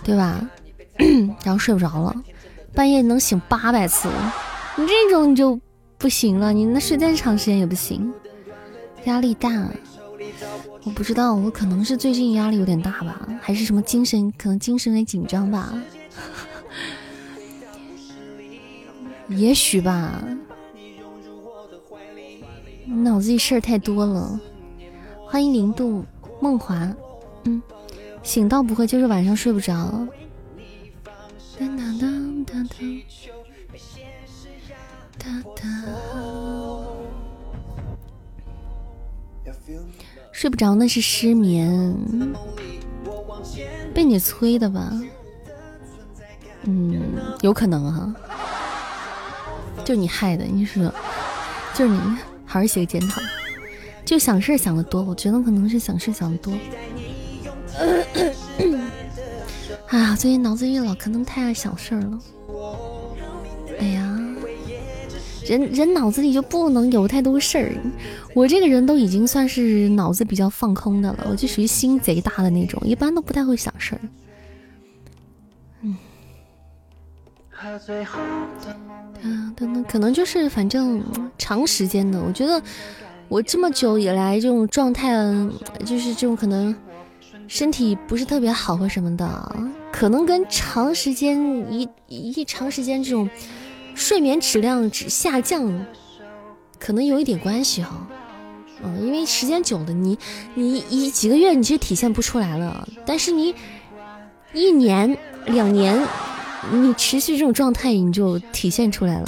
[0.03, 0.39] 对吧？
[1.43, 2.15] 然后睡不着了，
[2.73, 4.07] 半夜能醒八百次，
[4.77, 5.59] 你这种你就
[5.97, 8.13] 不行了，你那睡再长时间也不行，
[9.05, 9.49] 压力大。
[10.83, 15.73] 我不知道，我可能是最近压力有点大吧，还是什么精神，可能精神有点紧张吧，
[19.29, 20.23] 也许吧，
[22.85, 24.39] 脑子里事儿太多了。
[25.25, 26.05] 欢迎零度
[26.39, 26.95] 梦华，
[27.43, 27.61] 嗯，
[28.23, 30.07] 醒到不会，就是晚上睡不着。
[40.37, 41.97] 睡不着那是失眠，
[43.91, 44.93] 被你催的吧？
[46.61, 47.01] 嗯，
[47.41, 48.13] 有可能哈，
[49.83, 50.45] 就你害的。
[50.45, 50.93] 你说，
[51.73, 51.97] 就是你，
[52.45, 53.19] 好好写个检讨。
[54.05, 56.53] 就想事想的多，我觉得可能是想事想的多。
[59.89, 62.19] 啊，最近脑子里老可能太爱想事儿了。
[63.79, 64.06] 哎呀，
[65.47, 67.71] 人人脑子里就不能有太多事儿。
[68.35, 74.01] 我这个人都已经算是脑子比较放空的了，我就属于心贼大的那种，一般都不太会想事儿。
[79.23, 81.03] 嗯，等等可能就是反正
[81.37, 82.61] 长时间的，我觉得
[83.27, 85.11] 我这么久以来这种状态，
[85.83, 86.75] 就是这种可能
[87.47, 89.55] 身体不是特别好或什么的，
[89.91, 91.39] 可能跟长时间
[91.71, 93.27] 一一长时间这种
[93.97, 95.85] 睡眠质量只下降，
[96.77, 98.07] 可能有一点关系哈。
[98.83, 100.15] 嗯，因为时间久了，你
[100.53, 103.55] 你一几个月你其实体现不出来了，但是你
[104.53, 105.17] 一年
[105.47, 105.99] 两年，
[106.71, 109.25] 你持续这种状态，你就体现出来了。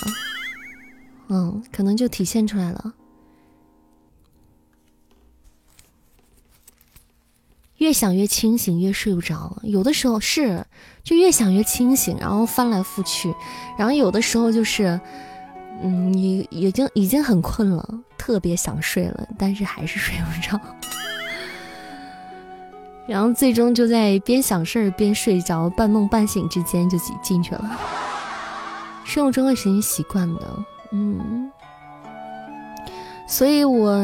[1.30, 2.93] 嗯，可能就体现出来了。
[7.80, 9.58] 越想越清醒，越睡不着。
[9.64, 10.66] 有的时候是，
[11.04, 13.36] 就越想越清醒，然后翻来覆去，
[13.78, 14.97] 然后有的时候就是。
[15.82, 17.88] 嗯，你已经已经很困了，
[18.18, 20.60] 特别想睡了，但是还是睡不着，
[23.08, 27.80] 然后最终就在边想事儿边睡着、半梦半醒之间就进进去了。
[29.06, 30.42] 生活中会形成习惯的，
[30.92, 31.50] 嗯，
[33.26, 33.97] 所以我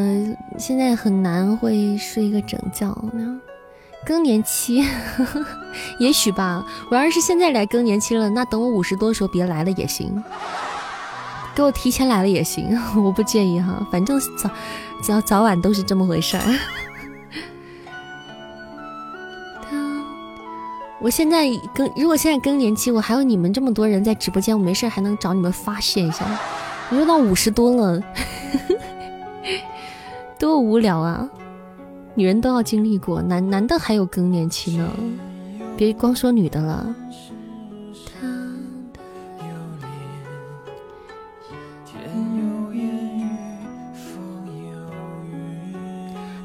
[0.57, 3.41] 现在很难会睡一个整觉呢。
[4.05, 4.85] 更年期，
[5.99, 6.63] 也许吧。
[6.91, 10.23] 我要是现在来更年期了，那等我五十多的时候别来了也行。
[11.55, 14.49] 给我提前来了也行， 我不介意哈，反正早
[15.01, 16.43] 早早晚都是这么回事儿。
[21.01, 26.25] 我现在更，如果现在更年期，我还有你们这么多人在直播间，我没事还能找你们发泄一下。
[26.89, 28.01] 我都到五十多了，
[30.39, 31.29] 多无聊啊！
[32.15, 34.89] 女人都要经历过，男男的还有更年期呢，
[35.75, 36.95] 别光说女的了。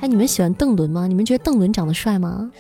[0.01, 1.07] 哎，你们喜欢邓伦吗？
[1.07, 2.51] 你们觉得邓伦长得帅吗？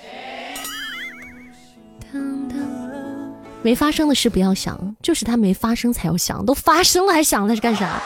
[3.63, 8.01] 没发生的事不要想，就是他没发生才要想，都发生了还想那是干啥？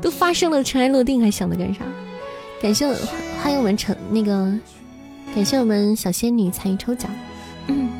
[0.00, 1.80] 都发生了尘埃落定还想着干啥？
[2.62, 2.94] 感谢我，
[3.42, 4.56] 欢迎我们成那个，
[5.34, 7.10] 感谢我们小仙女参与抽奖。
[7.66, 7.90] 嗯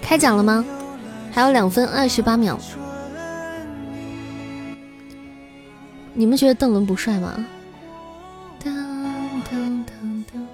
[0.00, 0.64] 开奖了吗？
[1.30, 2.58] 还有两分二十八秒。
[6.14, 7.46] 你们觉得邓伦不帅吗？
[8.64, 8.70] 噔
[9.50, 10.46] 噔噔噔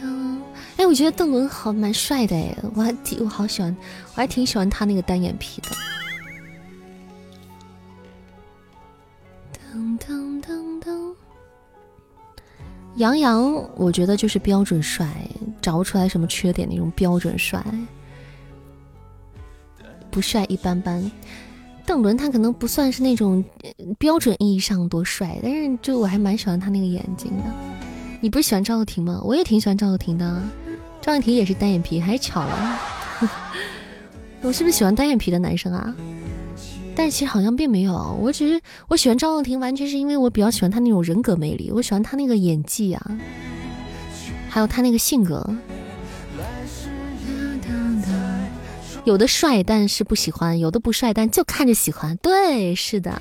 [0.00, 0.38] 噔。
[0.76, 3.76] 哎，我觉得邓伦好蛮帅的哎，我还挺我好喜欢，
[4.14, 5.70] 我还挺喜欢他那个单眼皮的。
[9.58, 10.63] 噔噔噔。
[12.96, 15.06] 杨洋，我觉得就是标准帅，
[15.60, 17.64] 找不出来什么缺点那种标准帅，
[20.10, 21.10] 不帅一般般。
[21.86, 23.44] 邓伦他可能不算是那种
[23.98, 27.44] 标准意义上多帅，但是就我还蛮喜欢他那个眼睛的。
[28.20, 29.20] 你不是喜欢赵又廷吗？
[29.24, 30.42] 我也挺喜欢赵又廷的。
[31.02, 32.80] 赵又廷也是单眼皮，还巧了。
[34.40, 35.94] 我是不是喜欢单眼皮的男生啊？
[36.96, 43.18] 但其实好像并没有，我只是我喜欢赵又廷，完全是因为我比较喜欢他那种人格魅力，我喜欢他那个演技啊，
[44.48, 45.54] 还有他那个性格。
[49.04, 52.16] 有的帅，但是不喜欢；有的不帅，但就看着喜欢。
[52.22, 53.20] 对，是的，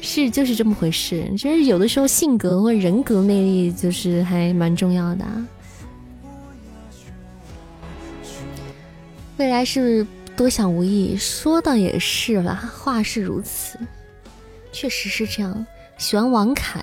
[0.00, 1.28] 是就是这么回事。
[1.36, 5.24] 就是有的时候性格或人格魅力就是还蛮重要的。
[9.36, 10.06] 未来是
[10.36, 13.78] 多想无益，说的也是吧，话是如此，
[14.72, 15.66] 确实是这样。
[15.96, 16.82] 喜欢王凯。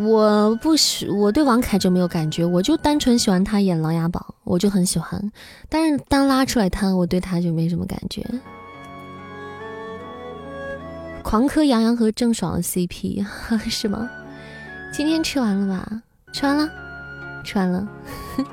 [0.00, 5.20] 我不喜，我对王凯就没有感觉，我就单纯喜欢他演《琅琊榜》，我就很喜欢。
[5.68, 8.24] 但是单拉出来他，我对他就没什么感觉。
[11.24, 13.26] 狂磕杨洋和郑爽的 CP
[13.68, 14.08] 是吗？
[14.92, 16.02] 今天吃完了吧？
[16.32, 16.70] 吃完了，
[17.42, 17.88] 吃完了。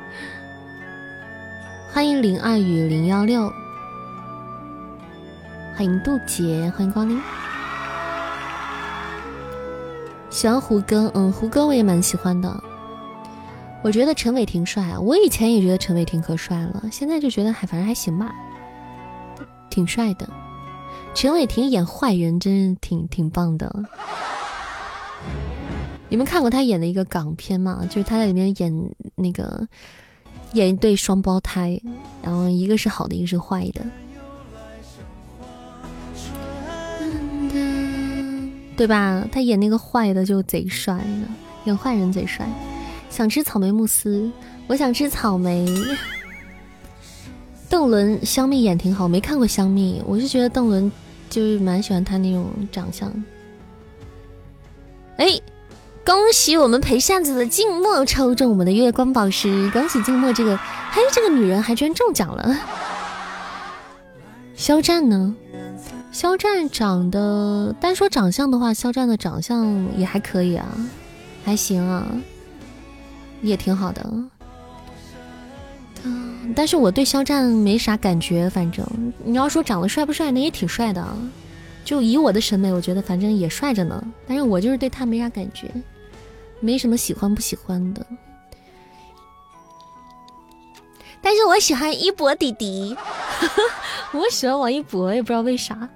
[1.94, 3.54] 欢迎零二与零幺六，
[5.76, 7.22] 欢迎杜杰，欢迎光临。
[10.30, 12.64] 喜欢胡歌，嗯，胡歌我也蛮喜欢的。
[13.84, 18.34] 我觉得陈伟霆帅啊，我以前也觉得陈伟霆可帅了，现在就觉得还反正还行吧，
[19.70, 20.26] 挺帅的。
[21.14, 23.84] 陈伟霆演坏人真是挺挺棒的。
[26.08, 27.86] 你们看过他演的一个港片吗？
[27.90, 29.68] 就是他在里面演那个
[30.54, 31.78] 演一对双胞胎，
[32.24, 33.86] 然后一个是好的，一个是坏的。
[38.78, 39.26] 对吧？
[39.32, 41.28] 他演那个坏的就贼帅呢，
[41.64, 42.48] 演坏人贼帅。
[43.10, 44.30] 想吃草莓慕斯，
[44.68, 45.66] 我想吃草莓。
[47.70, 50.92] 邓伦香蜜演挺好，没看过香蜜，我是觉得邓伦
[51.30, 53.12] 就是蛮喜欢他那种长相。
[55.18, 55.40] 哎，
[56.06, 60.58] 恭喜我们陪扇子的静默抽中我们的月光宝石，恭喜静默这个，
[60.92, 62.56] 嘿这个女人还居然中奖了。
[64.56, 65.36] 肖战呢？
[66.16, 70.66] 肖战长得单说长相的话，肖战的长相也还可以啊，
[71.44, 72.08] 还行啊，
[73.42, 74.10] 也挺好的。
[76.56, 78.88] 但是我对肖战没啥感觉，反正
[79.26, 81.06] 你要说长得帅不帅，那也挺帅的。
[81.84, 84.02] 就以我的审美，我觉得反正也帅着呢。
[84.26, 85.70] 但是我就是对他没啥感觉，
[86.62, 88.06] 没什么喜欢不喜欢的。
[91.26, 92.96] 但是我喜欢一博弟弟，
[94.14, 95.90] 我喜欢王一博，也不知道为啥。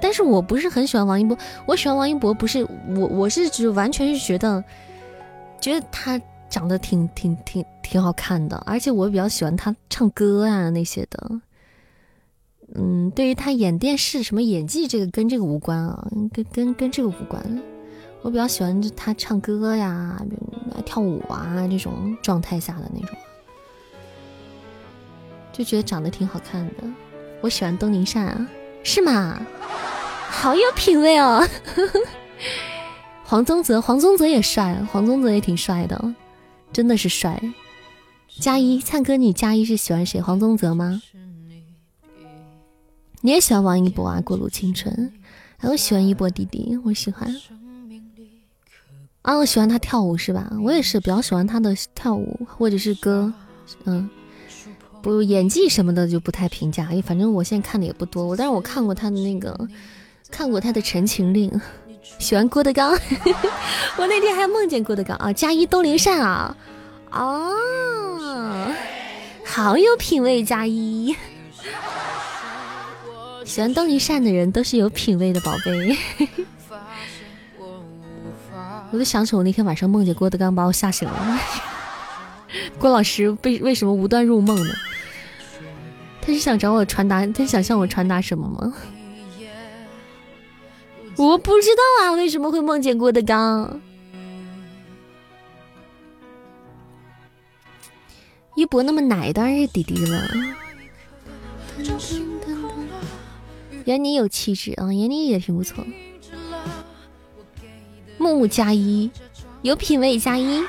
[0.00, 2.66] 但是我不是很喜欢王一博，我喜欢王一博不是
[2.96, 4.64] 我，我是只完全是觉得，
[5.60, 6.18] 觉得他
[6.48, 11.30] 长得挺挺挺挺好看的，而且我比较喜欢他唱歌啊那些的。
[12.74, 17.62] 嗯，对于他演电视什么演技，这个跟这个无关啊，跟跟跟这个无关。
[18.26, 20.20] 我比较喜欢他唱歌呀、
[20.84, 23.16] 跳舞啊这种状态下的那种，
[25.52, 26.74] 就觉得长得挺好看的。
[27.40, 28.48] 我喜欢东宁善啊，
[28.82, 29.40] 是吗？
[30.28, 31.46] 好有品味哦。
[33.22, 36.12] 黄宗泽，黄宗泽也帅，黄宗泽也挺帅的，
[36.72, 37.40] 真的是帅。
[38.40, 40.20] 佳一，灿哥，你佳一是喜欢谁？
[40.20, 41.00] 黄宗泽吗？
[43.20, 44.20] 你也喜欢王一博啊？
[44.20, 45.12] 过路青春，
[45.56, 47.32] 还有喜欢一博弟弟，我喜欢。
[49.26, 50.48] 啊，我喜欢他跳舞是吧？
[50.62, 53.32] 我也是比较喜欢他的跳舞或者是歌，
[53.84, 54.08] 嗯，
[55.02, 58.24] 不演技什么的就不太评价，因为反正我现在看的也不多。
[58.24, 59.68] 我但是我看过他的那个，
[60.30, 61.50] 看过他的《陈情令》，
[62.20, 62.92] 喜欢郭德纲。
[63.98, 66.56] 我那天还梦见郭德纲啊，加一东林善啊，
[67.10, 67.52] 哦，
[69.44, 71.16] 好有品味，加一。
[73.44, 75.98] 喜欢东林善的人都是有品味的宝贝。
[78.92, 81.40] 我就想起我那天晚上梦见郭德纲把我吓醒了。
[82.78, 84.74] 郭老师为为什么无端入梦呢？
[86.20, 88.74] 他是想找我传达，他想向我传达什么吗？
[91.16, 93.80] 我不知道啊，为什么会梦见郭德纲？
[98.54, 100.28] 一博那么奶，当然是弟弟了。
[103.84, 105.84] 闫妮有气质啊，闫妮也挺不错。
[108.26, 109.08] 木木加一，
[109.62, 110.60] 有品味加一。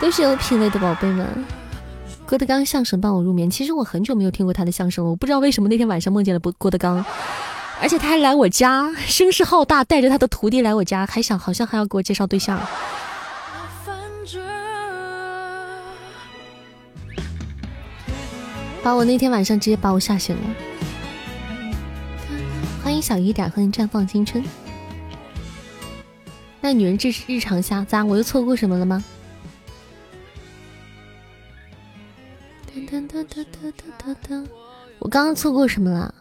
[0.00, 1.26] 都是有品味的宝贝们。
[2.26, 7.04] 郭德纲相声伴我入眠，其实我很久没有听过他的相声了，我不知道为什么那天晚上梦见了郭郭德纲，
[7.82, 12.58] 而且他还来我家，声势浩大，带着他的徒弟来我家，还想好像还要给我介绍对象。
[18.82, 20.42] 把我那天晚上直接把我吓醒了。
[22.82, 24.42] 欢迎小雨点欢迎绽放青春。
[26.60, 28.04] 那女人这是日常下咋？
[28.04, 29.04] 我又错过什么了吗？
[34.98, 36.14] 我刚刚错过什么了？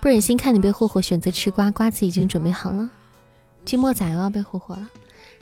[0.00, 2.90] 不忍心看你被霍霍，选择吃瓜，瓜子已经准备好了。
[3.64, 4.88] 寂寞仔又要被霍霍了。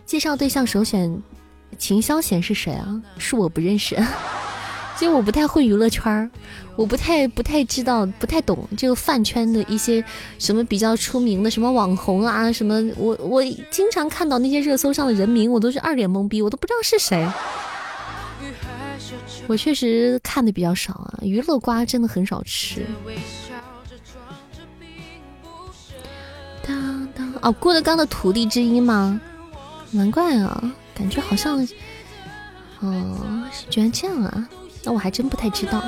[0.05, 1.23] 介绍对象首选。
[1.78, 3.01] 秦霄贤是谁啊？
[3.16, 3.97] 是我不认识，
[5.01, 6.31] 其实我不太会娱乐圈儿，
[6.77, 10.05] 我不太不太知道，不太懂这个饭圈的一些
[10.39, 17.27] 什么比较出名的什么网红啊，什么我我经常看到那些热搜上的人名，我都是二脸懵逼，我都不知道是谁。
[19.47, 22.85] 我确实看的比较少啊，娱乐瓜真的很少吃。
[26.62, 29.18] 当当哦，郭德纲的徒弟之一吗？
[29.93, 30.74] 难怪啊。
[30.94, 31.66] 感觉好像，
[32.81, 34.47] 哦，居然这样啊！
[34.85, 35.82] 那我还真不太知道。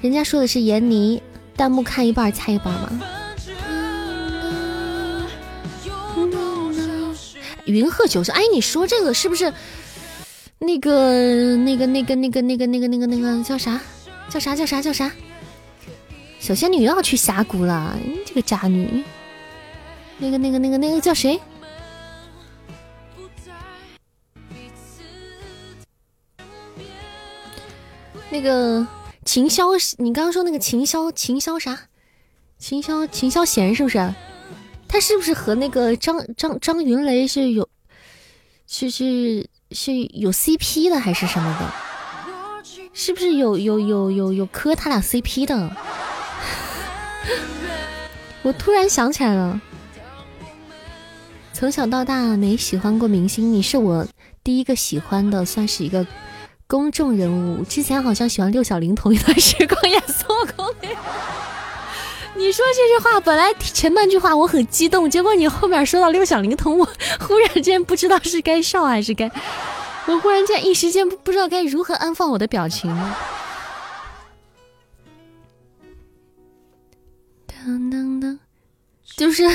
[0.00, 1.22] 人家说的是闫妮，
[1.56, 3.00] 弹幕看一半猜一半吗？
[7.64, 9.52] 云鹤九是，哎，你说这个是不是
[10.60, 13.80] 那个那个那个那个那个那个那个那个叫啥？
[14.28, 14.54] 叫啥？
[14.54, 14.80] 叫啥？
[14.80, 15.10] 叫啥？
[16.38, 19.02] 小仙女又要去峡谷了，你这个渣女！
[20.18, 21.40] 那个那个那个那个叫谁？
[28.36, 28.86] 那个
[29.24, 31.88] 秦霄，你刚刚说那个秦霄，秦霄啥？
[32.58, 34.14] 秦霄，秦霄贤是不是？
[34.86, 37.66] 他是不是和那个张张张云雷是有，
[38.66, 41.72] 是是是有 CP 的还是什么的？
[42.92, 45.74] 是不是有有有有有磕他俩 CP 的？
[48.44, 49.58] 我突然想起来了，
[51.54, 54.06] 从小到大没喜欢过明星，你是我
[54.44, 56.06] 第一个喜欢的，算是一个。
[56.68, 60.26] 公众人物之前好像喜欢六小龄童一段时光也做
[60.56, 60.74] 过。
[62.34, 66.88] 你说这句话本来前半句话我很激动，结果你后面说到六小龄童，我
[67.20, 69.30] 忽然间不知道是该笑还是该，
[70.06, 72.90] 我忽然间一时间不不知道该如何安放我的表情。
[77.46, 78.38] 当当当，
[79.16, 79.48] 就是。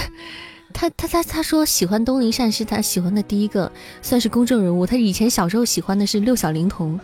[0.72, 3.72] 他他他他说喜欢东林善是他喜欢的第一个
[4.02, 4.86] 算是公众人物。
[4.86, 7.00] 他以前小时候喜欢的是六小龄童，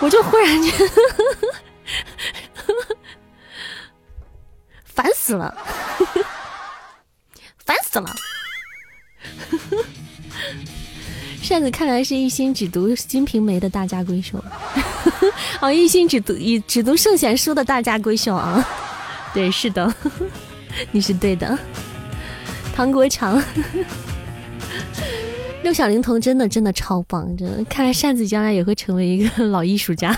[0.00, 0.72] 我就忽然间
[4.84, 5.56] 烦死了，
[7.64, 8.14] 烦死了。
[11.42, 14.42] 扇子看来是一心只读《金瓶梅》的大家闺秀，
[15.60, 18.66] 哦，一心只读一只读圣贤书的大家闺秀啊。
[19.34, 19.94] 对，是的，
[20.90, 21.58] 你是对的。
[22.74, 23.40] 唐国强，
[25.62, 27.62] 六小龄童真的真的超棒，真的。
[27.66, 30.12] 看来扇子将来也会成为一个老艺术家。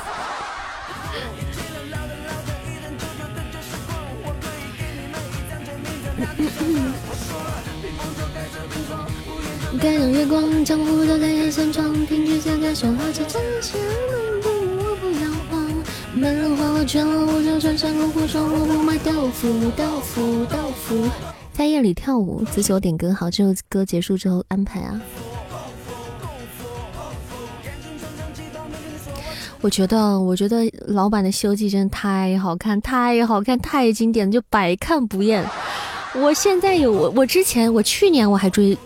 [9.78, 13.78] 盖上月光，江湖都在夜深窗，凭据下个说好几真情，
[14.42, 15.70] 我不要慌。
[16.14, 21.06] 没人花我，就穿山路虎闯，我不买豆腐，豆腐，豆腐。
[21.56, 25.00] 在夜里跳舞，子九点歌好，这首歌结束之后安排啊。
[29.62, 35.42] 我觉得，我觉得老版的《西游记》真的太好看，太好看，太经典了，就百看不厌。
[36.14, 38.76] 我现在有我，我之前我去年我还追，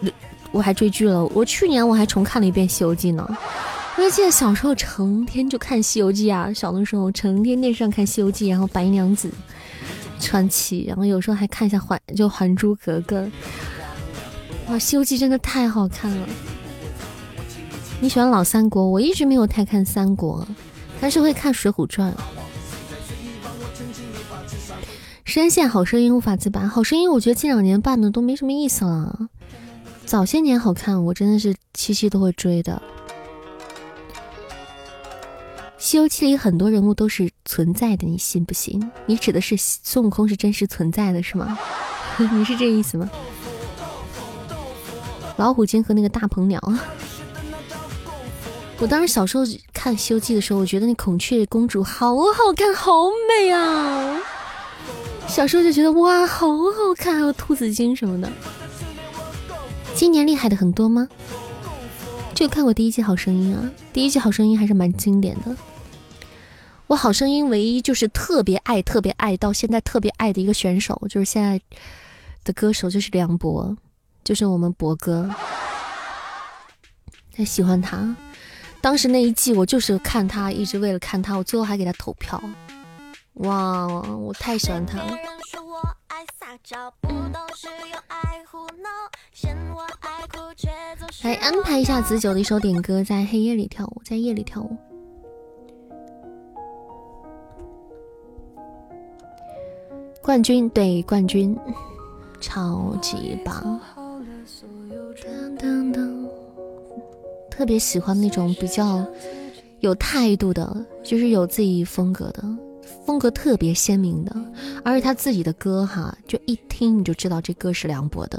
[0.53, 1.27] 我还追剧了。
[1.35, 3.29] 我去年我还重看了一遍《西游记》呢。
[3.99, 9.29] 我记得小时候成天就看《西游记》啊，小的时候成天电视上看《西游记》，然后白娘子。
[10.21, 13.23] 传奇，然后有时候还看一下《还就还珠格格》。
[14.69, 16.29] 哇，《西游记》真的太好看了。
[18.01, 18.87] 你喜欢老三国？
[18.87, 20.47] 我一直没有太看三国，
[21.01, 22.13] 但是会看《水浒传》。
[25.25, 29.29] 深陷好声音无法自拔，好声音我觉得近两年办的都没什么意思了。
[30.05, 32.83] 早些年好看，我真的是期期都会追的。
[35.83, 38.87] 《西游记》里很多人物都是存在的，你信不信？
[39.07, 41.59] 你指的是孙悟空是真实存在的，是吗？
[42.33, 43.11] 你是这意思吗？
[45.39, 46.61] 老虎精和那个大鹏鸟，
[48.79, 52.93] 我当时小时候看《西游记》的时候，我觉得那孔雀公主好好看，好
[53.41, 54.21] 美啊！
[55.27, 58.31] 小时候就觉得哇，好好看，还有兔子精什么的。
[59.95, 61.09] 今年厉害的很多吗？
[62.35, 65.57] 就看过第一季《好声音》啊，第一季《好声音》还是蛮经典的。
[66.91, 71.61] 我《好声音》唯一就是特别爱、特别爱到现在特别爱的一个选手，就是现在
[72.43, 73.77] 的歌手，就是梁博，
[74.25, 75.31] 就是我们博哥，
[77.33, 78.17] 太喜欢他。
[78.81, 82.43] 当时那一季我就是看他，一直为了看他，我最后还给他投票。
[83.35, 85.17] 哇，我太喜欢他了。
[91.23, 94.77] 来安排一下子九的一首点歌，在黑夜里跳舞，在夜里跳舞。
[100.31, 101.59] 冠军对冠军，
[102.41, 103.81] 超级棒！
[107.51, 109.05] 特别喜欢那种比较
[109.81, 112.45] 有态度的，就是有自己风格的。
[113.05, 114.33] 风格特别鲜明的，
[114.85, 118.39] 而且他自己的歌哈，就一听你就知道这歌是梁博的，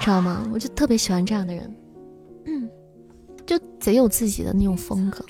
[0.00, 0.46] 知道吗？
[0.52, 1.74] 我就特别喜欢这样的人，
[2.44, 2.68] 嗯，
[3.46, 5.24] 就贼有自己的那种风格。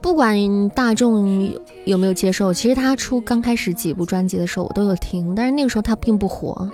[0.00, 1.52] 不管大众
[1.84, 6.68] 有没有接受，其实他出刚开始几部专辑的时候，我都有听，但是那个时候他并不火，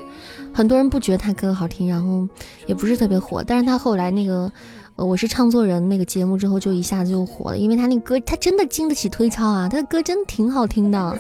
[0.53, 2.29] 很多人不觉得他歌好听，然后
[2.67, 3.43] 也不是特别火。
[3.47, 4.51] 但是他后来那个。
[4.97, 11.19] 呃，我是唱作人那个节目之后就一下子就火了，因为他那歌他真的经得起推敲啊，他的歌真的挺好听的。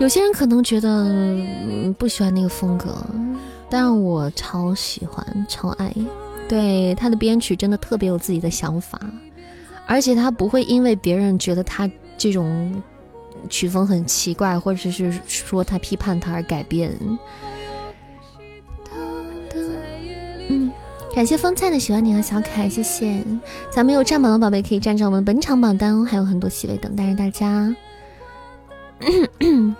[0.00, 1.06] 有些人可能觉得
[1.96, 2.92] 不喜欢那个风格，
[3.70, 5.94] 但我超喜欢超爱。
[6.48, 9.00] 对他的编曲真的特别有自己的想法，
[9.92, 12.82] 而且他不会因为别人觉得他这种
[13.50, 16.90] 曲风很奇怪，或者是说他批判他而改变。
[20.48, 20.72] 嗯。
[21.14, 23.22] 感谢风菜的喜欢你和小可爱，谢谢。
[23.70, 27.76] 咱们有占榜的宝贝可以占着我们本场榜单哦，还有很多席位等待着大家。
[29.40, 29.76] 嗯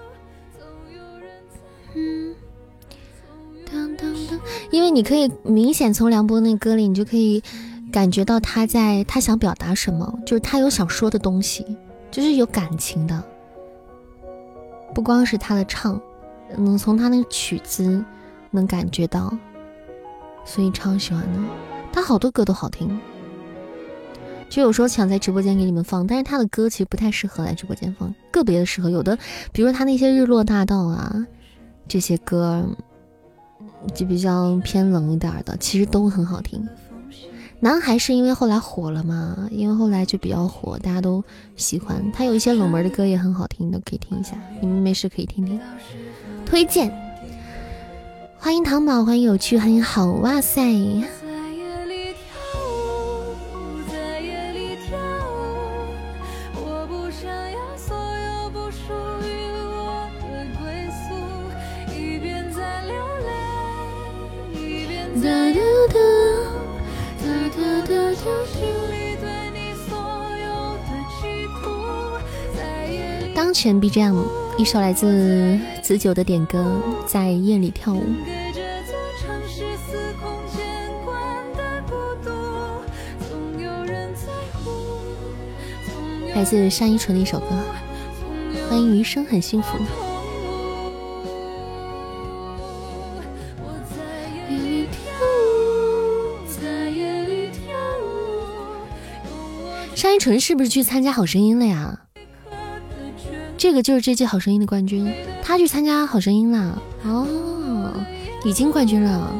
[4.71, 7.43] 因为你可以明显从梁博那歌里，你就可以
[7.93, 11.77] 感觉到他在他想表达什么，就是他有想说的东西，
[12.11, 13.23] 就是有感情的。
[14.95, 16.01] 不光是他的唱，
[16.57, 18.05] 能从他那个曲子
[18.51, 19.33] 能感觉到。
[20.45, 21.39] 所以超喜欢的，
[21.93, 22.99] 他好多歌都好听，
[24.49, 29.17] 就有时候想在直播间给你们放，但是他的歌其实不太适合来直播间放，个别的适合，有的
[29.53, 31.25] 比如他那些日落大道啊
[31.87, 32.65] 这些歌，
[33.95, 36.67] 就比较偏冷一点的，其实都很好听。
[37.65, 41.23] 男孩是因为后来火了嘛，因为后来就比较火，大家都
[41.55, 45.61] 喜欢他有一些冷门的歌也很好听，都可以听一下，你们没事可以听听，
[46.45, 46.93] 推荐。
[48.37, 50.61] 欢迎糖宝，欢迎有趣，欢迎好，哇塞！
[73.35, 74.23] 当前 BGM
[74.57, 78.05] 一首来自子九的点歌，在夜里跳舞。
[86.35, 87.47] 来自单依纯的一首歌，
[88.69, 89.79] 欢迎余生很幸福。
[100.13, 101.99] 单纯是不是去参加好声音了呀？
[103.57, 105.11] 这个就是这届好声音的冠军，
[105.43, 107.95] 他去参加好声音了哦，
[108.45, 109.33] 已经冠军了，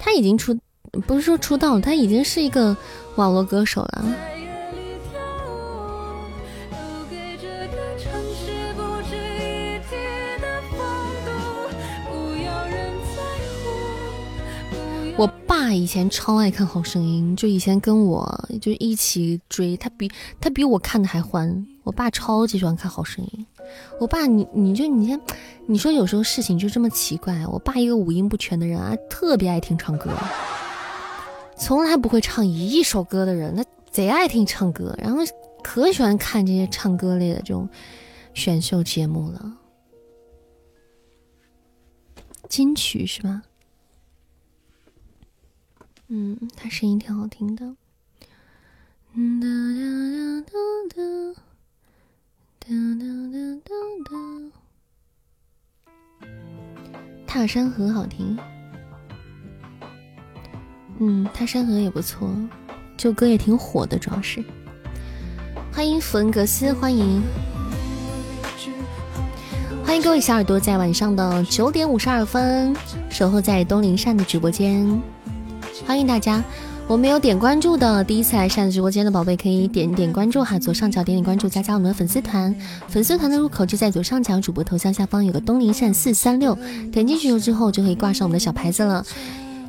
[0.00, 0.58] 他已经出。
[1.06, 2.76] 不是说出道了，他已经是一个
[3.14, 4.04] 网络歌手了。
[15.66, 20.08] 爸以前超爱看《好声音》，就以前跟我就一起追，他比
[20.40, 21.66] 他比我看的还欢。
[21.82, 23.46] 我爸超级喜欢看《好声音》。
[23.98, 25.20] 我爸，你你就你先，
[25.66, 27.44] 你说有时候事情就这么奇怪。
[27.48, 30.08] 我爸一个五音不全的人啊，特别爱听唱歌。
[31.58, 35.18] 从来不会唱一首歌的人，他贼爱听唱歌，然后
[35.64, 37.68] 可喜欢看这些唱歌类的这种
[38.34, 39.52] 选秀节目了。
[42.48, 43.42] 金曲是吧？
[46.18, 47.76] 嗯，他声音挺好听的。
[49.14, 49.46] 哒哒
[50.40, 50.52] 哒
[50.88, 50.96] 哒
[52.58, 52.66] 哒
[52.98, 53.70] 哒哒哒
[54.08, 54.16] 哒
[57.26, 58.34] 踏山河好听。
[61.00, 62.34] 嗯，他山河也不错，
[62.96, 64.42] 这首歌也挺火的，主要是。
[65.70, 67.22] 欢迎弗恩格斯，欢迎。
[69.84, 72.74] 欢迎各位小耳朵在晚上的九点五十二分
[73.10, 74.98] 守候在东林善的直播间，
[75.86, 76.42] 欢迎大家。
[76.88, 82.54] 我没有点关注的，第一次来善直播间的宝贝可以点点关注哈，左上角点点关注，加加我们的粉丝团。
[82.88, 86.56] 粉丝团的入口就在左上角主播头像下方有个东林善四三六，
[86.92, 89.04] 点进去之后就可以挂上我们的小牌子了。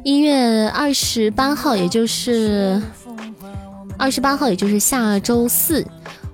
[0.04, 2.82] 一月二十八号，也就是
[3.98, 5.86] 二十八号，也就是下周四。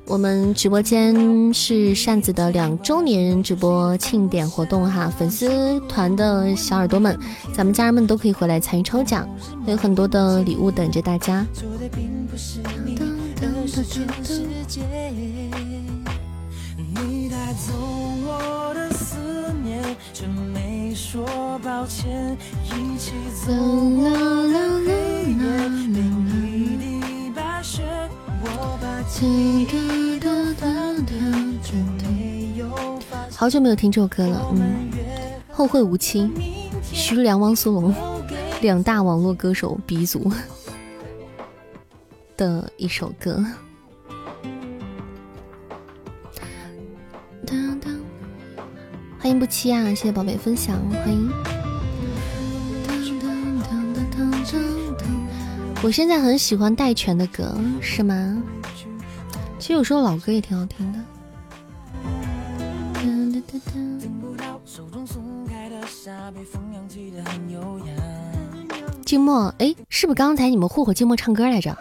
[0.06, 7.18] 我们直播间是扇子的两周年直播庆典活动哈，粉丝团的小耳朵们，
[7.54, 9.28] 咱们家人们都可以回来参与抽奖，
[9.66, 11.46] 有很多的礼物等着大家。
[33.36, 34.90] 好久没有听这首歌了，嗯，
[35.52, 36.30] 后会无期，
[36.82, 37.94] 徐良、汪苏泷
[38.62, 40.32] 两大网络歌手鼻祖
[42.38, 43.44] 的一首歌。
[49.20, 51.53] 欢迎不期啊，谢谢宝贝分享，欢迎。
[55.84, 58.42] 我现在很喜欢戴荃的歌，是吗？
[59.60, 61.00] 其实有时候老歌也挺好听的。
[69.06, 71.78] 静默，哎，是不是刚才你们霍霍静默唱歌来着？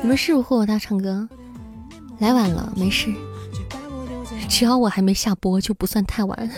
[0.00, 1.28] 你们是不是霍霍他唱歌？
[2.20, 3.12] 来晚了，没事，
[4.48, 6.50] 只要我还没下播，就不算太晚。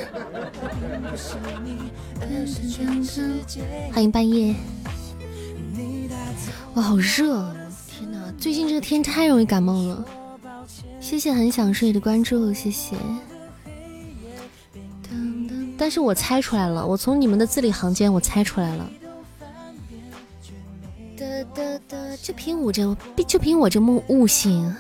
[3.95, 4.55] 欢迎半夜。
[6.75, 7.55] 哇，好热！
[8.37, 10.05] 最近这个天太容易感冒了，
[11.01, 12.97] 谢谢很想睡的关注，谢谢。
[15.79, 18.91] 但是我猜出来了，我从你们的字里行间我猜出来了。
[22.21, 22.97] 就凭我这，
[23.27, 24.75] 就凭我这木悟性，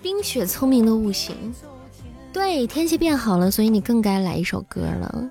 [0.00, 1.34] 冰雪聪明的悟性。
[2.32, 5.30] 对，天气变好了，所以你更该来一首歌了。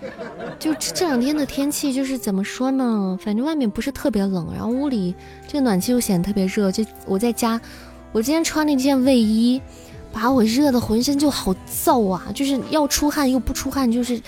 [0.58, 3.18] 就这两天的天气，就是怎么说呢？
[3.22, 5.14] 反正外面不是特别冷，然后屋里
[5.46, 6.72] 这个暖气又显得特别热。
[6.72, 7.60] 就我在家，
[8.12, 9.60] 我今天穿了一件卫衣，
[10.12, 12.26] 把我热的浑身就好燥啊！
[12.34, 14.20] 就是要出汗又不出汗，就是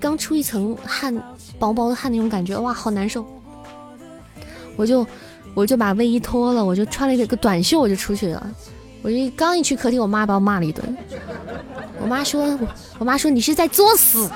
[0.00, 1.14] 刚出一层汗，
[1.58, 3.24] 薄薄的汗那种感觉，哇，好难受。
[4.76, 5.06] 我就
[5.54, 8.54] 我就把卫衣脱了，我就穿了一个短袖，我就出去了。
[9.02, 10.96] 我一刚一去客厅，我妈把我骂了一顿。
[12.00, 12.58] 我妈说，
[12.98, 14.28] 我妈说你是在作死。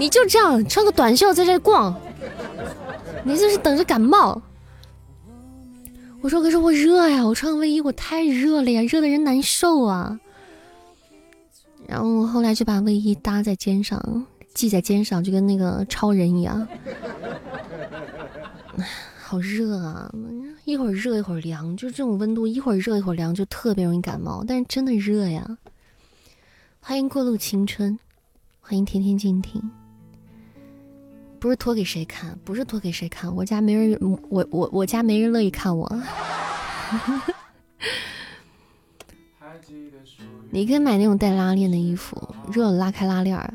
[0.00, 1.94] 你就这样穿个短袖在这逛，
[3.22, 4.40] 你这是等着感冒。
[6.22, 10.18] 我说可是我热呀，我穿个卫衣我太热了呀，热的人难受啊。
[11.86, 14.24] 然后我后来就把卫衣搭在肩上，
[14.54, 16.66] 系在肩上，就跟那个超人一样。
[19.22, 20.10] 好热啊，
[20.64, 24.42] 一会儿热一会儿凉，就这种温度，一会儿热一会儿凉，就特别容易感冒。
[24.48, 25.58] 但是真的热呀。
[26.80, 27.98] 欢迎过路青春，
[28.62, 29.62] 欢迎天天静听。
[31.40, 33.98] 不是托给谁看，不是托给谁看，我家没人，
[34.28, 35.90] 我我我家没人乐意看我。
[40.50, 43.54] 你可以买那种带拉链的衣服，热了拉开拉链儿，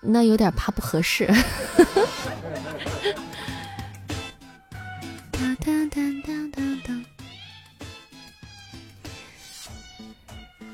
[0.00, 1.26] 那有点怕不合适。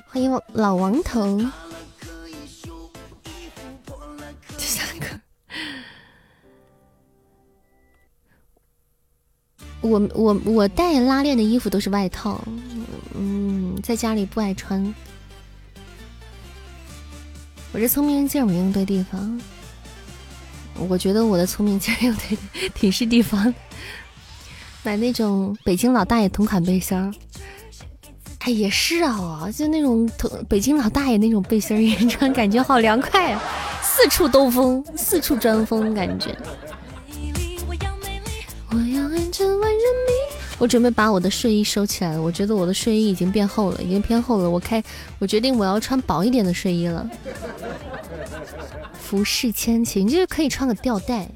[0.08, 1.40] 欢迎老王头。
[9.82, 12.40] 我我我带拉链的衣服都是外套，
[13.14, 14.94] 嗯，在家里不爱穿。
[17.72, 19.40] 我这聪明劲儿没用对地方，
[20.88, 22.38] 我觉得我的聪明劲儿用对
[22.74, 23.52] 挺是地方。
[24.84, 27.12] 买那种北京老大爷同款背心儿，
[28.40, 33.36] 哎，也是啊，就那种同北京老大爷那种背心儿，一穿感觉好凉快，
[33.82, 36.36] 四处兜风，四处钻风，感觉。
[40.62, 44.48] 我准备把我的睡衣收起来了，我觉得我的睡衣已经变厚了，已经偏厚了。
[44.48, 44.80] 我开，
[45.18, 47.04] 我决定我要穿薄一点的睡衣了。
[48.94, 51.28] 服饰千奇，你就是可以穿个吊带，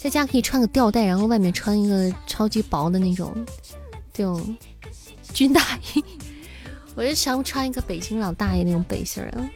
[0.00, 3.30] 在家可以穿个吊带，然后外面穿一个超级薄的那种
[4.10, 4.56] 这种
[5.34, 5.60] 军大
[5.92, 6.02] 衣。
[6.94, 9.50] 我就想穿一个北京老大爷那种背心儿啊。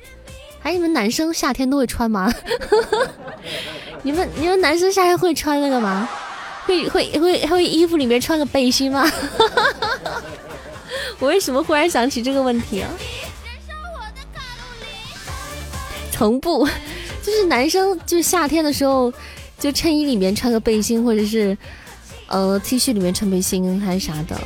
[0.62, 2.31] 哎，你们男生夏天都会穿吗？
[4.05, 6.06] 你们你们男生夏天会穿那个吗？
[6.70, 9.05] 会会会会衣服里面穿个背心吗？
[11.18, 12.88] 我为什么忽然想起这个问题啊？
[16.12, 16.68] 层布，
[17.22, 19.12] 就是男生就是夏天的时候，
[19.59, 21.56] 就衬衣里面穿个背心，或者是
[22.28, 24.38] 呃 T 恤里面穿背心还是啥的。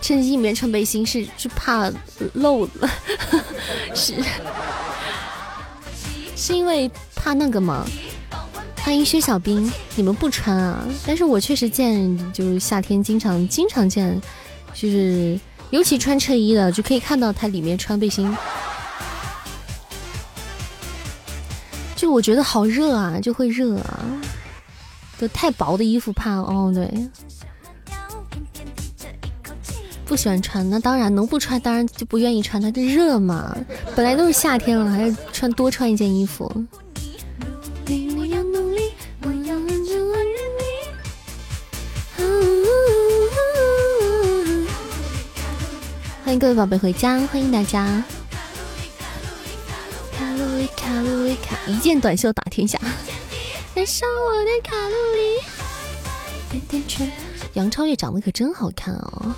[0.00, 1.90] 衬衣里面穿背心是是怕
[2.34, 2.68] 漏，
[3.94, 4.14] 是
[6.36, 7.84] 是因为怕那个吗？
[8.84, 10.86] 欢迎薛小兵，你们不穿啊？
[11.06, 14.20] 但是我确实见，就是夏天经常经常见，
[14.74, 15.40] 就是
[15.70, 18.30] 尤其穿衬衣的，就可以看到他里面穿背心。
[21.96, 24.04] 就我觉得好热啊，就会热啊，
[25.18, 26.86] 就太薄的衣服怕哦，对。
[30.04, 32.60] 不喜欢穿，那当然能不穿，当然就不愿意穿。
[32.60, 33.56] 它就热嘛，
[33.96, 36.52] 本来都是夏天了，还是穿多穿一件衣服。
[46.24, 48.02] 欢迎各位宝贝回家，欢迎大家。
[50.16, 52.80] 卡路里，卡路里，卡，一件短袖打天下。
[53.74, 56.80] 燃烧我的卡路里。
[57.52, 59.34] 杨超越长得可真好看哦。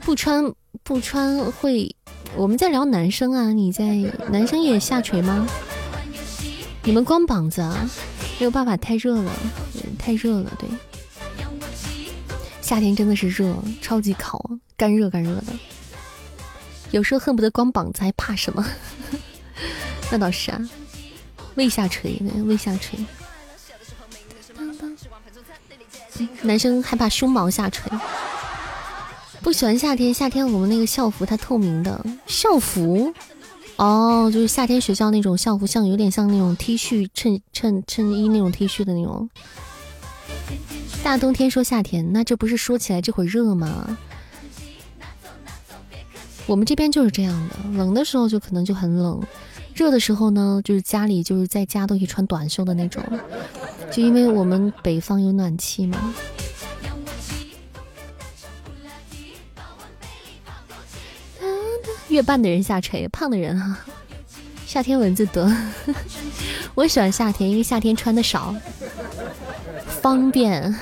[0.00, 1.96] 不穿不穿会，
[2.36, 3.96] 我们在聊男生啊，你在
[4.30, 5.48] 男生也下垂吗？
[6.82, 7.88] 你们光膀子啊，
[8.38, 9.32] 没有办法，太热了，
[9.98, 10.68] 太热了，对。
[12.60, 15.46] 夏天真的是热，超级烤，干热干热的，
[16.90, 18.64] 有时候恨不得光膀子，还怕什么？
[20.12, 20.60] 那倒是啊，
[21.54, 22.98] 未下垂，未下垂。
[26.42, 27.90] 男生害怕胸毛下垂。
[29.42, 33.12] 不喜欢夏天，夏天我们那个校服它透明的校服，
[33.76, 39.28] 哦，就是夏天学校那种校服，像有点像那种 T 恤衬衬衬衣那种 T 恤的那种。
[41.02, 43.96] 大冬天说夏天，那这不是说起来这会儿热吗？
[46.46, 49.20] 我们这边就是这样的，冷的时候就可能就很冷，
[49.74, 53.02] 热的时候呢，就是家里就是在家都可以穿短袖的那种，
[53.90, 56.14] 就因为我们北方有暖气嘛。
[62.08, 63.78] 月半的人下垂，胖的人哈，
[64.64, 65.52] 夏天蚊子多。
[66.76, 68.54] 我喜欢夏天，因为夏天穿的少，
[70.00, 70.78] 方便，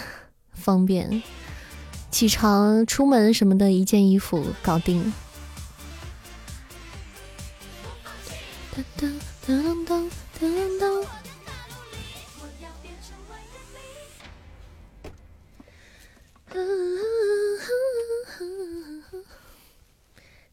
[0.52, 1.22] 方便。
[2.10, 5.12] 起床、出门什么的，一件衣服搞定。
[8.74, 9.08] 噔噔
[9.46, 10.10] 噔噔
[10.40, 11.06] 噔噔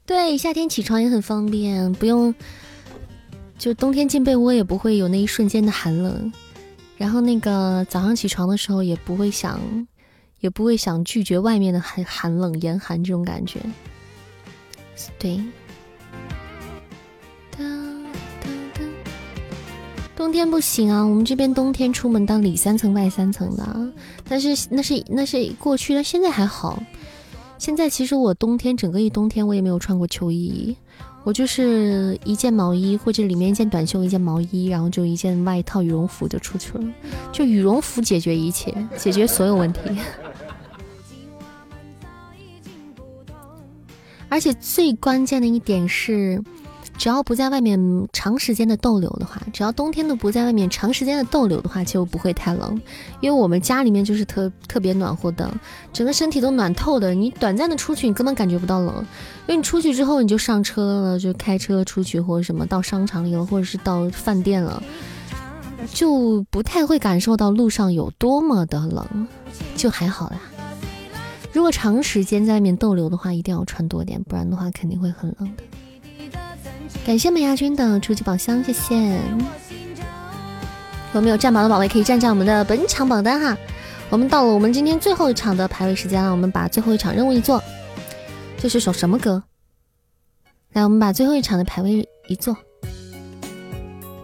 [0.05, 2.35] 对，夏天起床也很方便，不用，
[3.57, 6.31] 就冬天进被窝也不会有那一瞬间的寒冷，
[6.97, 9.87] 然后那个早上起床的时候也不会想，
[10.41, 13.59] 也不会想拒绝外面的寒寒冷严寒这种感觉。
[15.17, 15.41] 对，
[20.21, 23.91] 冬天不行啊，我们这边冬天出门当里三层外三层的，
[24.29, 26.79] 但是那是那是过去了，现在还好。
[27.57, 30.77] 现在其实我冬天整个一冬天我也没有穿过秋衣，
[31.23, 36.83] 我就是一件毛衣或者里面一件短袖一件毛衣，然后就一件外套羽绒服就出去了，
[37.31, 39.79] 就羽绒服解决一切，解决所有问题。
[44.29, 46.39] 而且最关键的一点是。
[46.97, 52.79] 只要不在外面长时间的逗留的话，只要冬天都不在外面长时间的逗留的话，就不会太冷。
[53.21, 55.51] 因为我们家里面就是特特别暖和的，
[55.91, 57.13] 整个身体都暖透的。
[57.15, 58.95] 你短暂的出去，你根本感觉不到冷，
[59.47, 64.83] 因为你出去之后你就上车了，就开车出去或者什么到商场里了，或者是到饭店了，
[65.91, 69.27] 就不太会感受到路上有多么的冷，
[69.75, 70.39] 就还好啦。
[71.51, 75.63] 如果长时间在外面逗留的话，一定要穿多点，不然的话肯定会很冷的。
[77.05, 79.19] 感谢美亚君的初级宝箱，谢谢。
[81.13, 83.57] 有没有占榜的宝贝可以占占我们的本场榜单哈？
[84.09, 87.61] 我们到了我们今天最后一场的排位时间了，我们把最后一场任务一做。
[88.57, 89.43] 这是首什么歌？
[90.73, 92.55] 来，我们把最后一场的排位一做，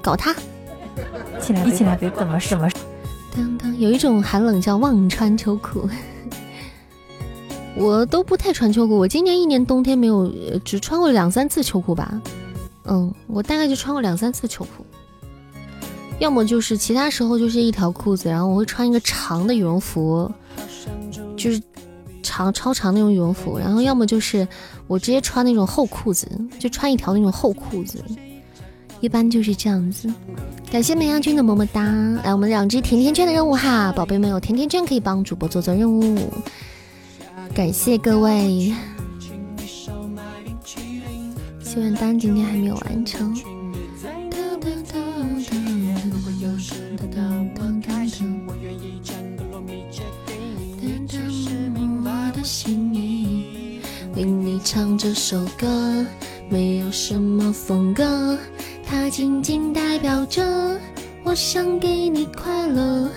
[0.01, 0.33] 搞他！
[0.33, 2.69] 一起来，一起来，别怎么什么？
[3.35, 5.89] 当当，有一种寒冷叫忘穿秋裤。
[7.75, 10.31] 我都不太穿秋裤，我今年一年冬天没有，
[10.63, 12.21] 只穿过两三次秋裤吧。
[12.87, 14.85] 嗯，我大概就穿过两三次秋裤，
[16.19, 20.31] 要么就是其他时候就是一条裤子，然后我会穿一个长的羽绒服，
[21.35, 21.61] 就是
[22.23, 24.47] 长超长那种羽绒服，然后要么就是
[24.87, 26.27] 我直接穿那种厚裤子，
[26.57, 28.03] 就穿一条那种厚裤子，
[29.01, 30.11] 一般就是这样子。
[30.71, 31.81] 感谢美羊君的么么哒，
[32.23, 36.31] 来我们两只甜甜圈的任务哈，宝贝们有甜甜圈可以帮主播做做任务，
[37.53, 38.73] 感谢各位。
[41.77, 43.31] 心愿单今天还没有完成。
[54.15, 56.03] 为你唱这首歌，
[56.49, 58.35] 没有什么风格，
[58.83, 60.41] 它仅仅代表着
[61.23, 63.07] 我想给你快乐，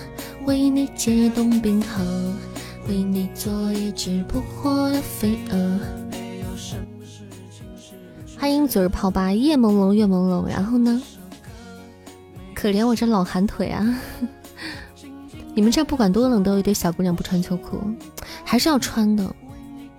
[0.45, 2.03] 为你解冻冰河，
[2.87, 5.79] 为你做一只扑火的飞蛾。
[8.41, 10.99] 欢迎嘴泡吧，夜朦胧月朦胧，然后呢？
[12.55, 14.01] 可怜我这老寒腿啊！
[15.53, 17.79] 你们这不管多冷，都有一堆小姑娘不穿秋裤，
[18.43, 19.31] 还是要穿的。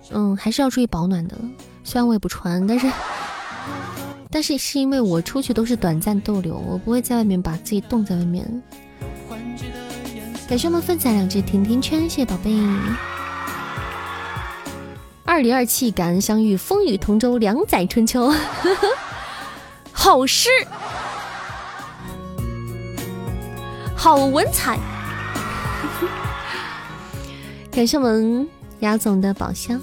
[0.09, 1.37] 嗯，还是要注意保暖的。
[1.85, 2.91] 虽然我也不穿，但是，
[4.29, 8.45] 但是是因为我出去都是短暂逗留，我不会在外面把自己冻在外面。
[10.49, 12.51] 感谢我们分享两只甜甜圈，谢谢宝贝。
[15.25, 18.31] 二零二七，感恩相遇，风雨同舟，两载春秋。
[19.91, 20.49] 好诗，
[23.95, 24.77] 好文采。
[27.71, 28.47] 感谢我们
[28.81, 29.79] 雅总的宝箱。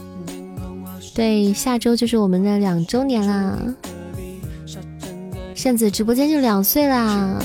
[1.15, 3.59] 对，下周就是我们的两周年啦！
[5.55, 7.39] 扇子直播间就两岁啦，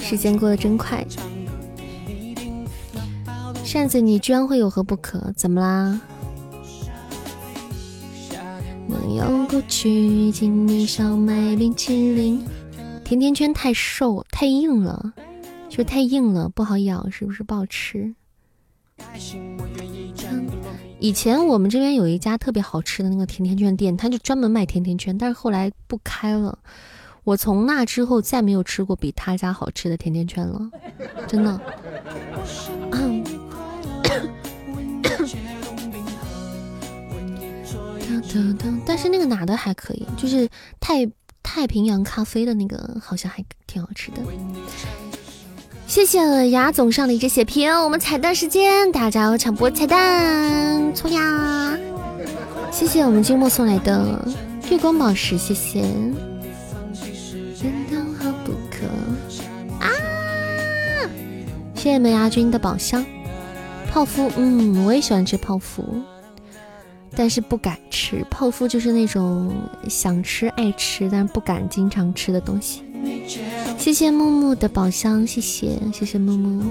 [0.00, 1.04] 时间过得真快。
[3.72, 5.32] 扇子，你居然会有何不可？
[5.34, 5.98] 怎么啦？
[8.86, 12.46] 能用过去请你少买冰淇淋。
[13.02, 15.14] 甜甜圈太瘦太硬了，
[15.70, 18.14] 就太硬了，不好咬，是不是不好吃？
[20.98, 26.58] 以前我们这边有一家特别好吃的那个甜甜圈店，他就专门卖甜甜圈，但是后来不开了。
[27.24, 30.70] 我从那之后再没有吃过比他家好吃的甜甜圈了，
[31.26, 31.58] 真的。
[38.86, 40.48] 但是那个哪的还可以，就是
[40.80, 41.08] 太
[41.42, 44.18] 太平洋咖啡的那个好像还挺好吃的。
[45.86, 51.76] 谢谢雅总上的一只血瓶，我们彩蛋时间，大家要抢播彩蛋，冲呀！
[52.70, 54.26] 谢谢我们金墨送来的
[54.70, 55.82] 月光宝石，谢谢。
[59.80, 59.90] 啊！
[61.74, 63.04] 谢谢门牙君的宝箱，
[63.90, 65.84] 泡芙，嗯，我也喜欢吃泡芙，
[67.16, 68.24] 但是不敢吃。
[68.30, 69.52] 泡芙就是那种
[69.88, 72.82] 想吃爱吃，但是不敢经常吃的东西。
[73.78, 76.70] 谢谢木木的宝箱，谢谢谢谢木木。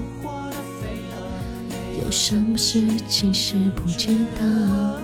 [2.04, 4.08] 有什么事情是不知
[4.40, 4.98] 道？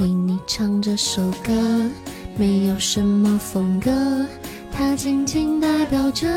[0.00, 1.52] 为你唱这首歌，
[2.36, 3.92] 没有什么风格，
[4.72, 6.28] 它仅仅代表着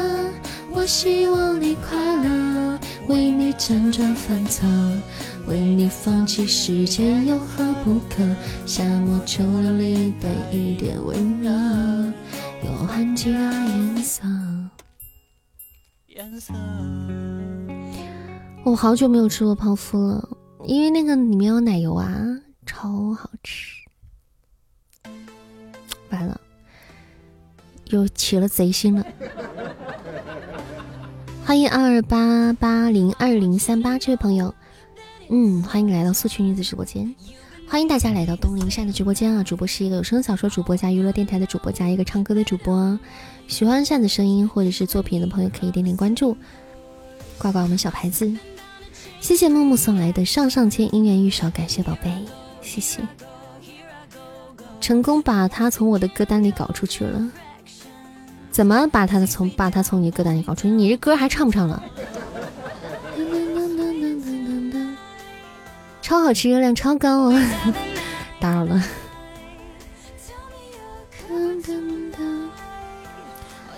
[0.72, 2.80] 我希望你快乐。
[3.08, 4.68] 为你辗转反侧，
[5.48, 8.36] 为你放弃时间有何不可？
[8.66, 11.50] 夏末秋凉里带一点温热，
[12.66, 14.24] 有含其他颜色。
[18.66, 20.28] 我好久没有吃过泡芙了，
[20.66, 22.14] 因为那个里面有奶油啊，
[22.66, 23.78] 超好吃。
[26.10, 26.38] 完了，
[27.86, 29.06] 又起了贼心了。
[31.46, 34.54] 欢迎二八八零二零三八这位朋友，
[35.30, 37.14] 嗯，欢迎来到素裙女子直播间，
[37.68, 39.44] 欢迎大家来到东林善的直播间啊！
[39.44, 42.98] 主播是一个有声小说主播加娱乐电台的主播加一个唱歌的主播。
[43.48, 46.38] 喜欢扇子声音或者是作品的朋友，可以点点关注，
[47.38, 48.32] 挂挂我们小牌子。
[49.20, 52.10] 谢谢木木送来的上上签姻缘玉手，感谢宝贝，
[52.62, 53.02] 谢谢。
[54.80, 57.30] 成功把他从我的歌单里搞出去了，
[58.50, 60.70] 怎么把他的从把他从你歌单里搞出？
[60.70, 61.84] 你这歌还唱不唱了？
[66.08, 67.44] 超好吃，热量超高哦！
[68.40, 68.82] 打扰了。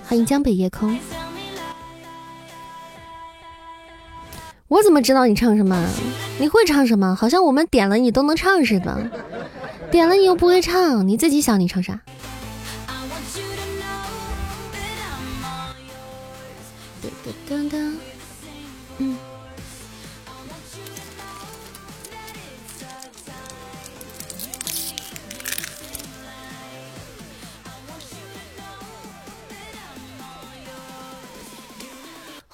[0.04, 0.96] 欢迎江北夜空，
[4.68, 5.84] 我怎么知道你唱什么？
[6.38, 7.16] 你会唱什么？
[7.16, 9.10] 好像我们点了你都能唱似的，
[9.90, 12.00] 点了你又不会唱，你自己想你唱啥？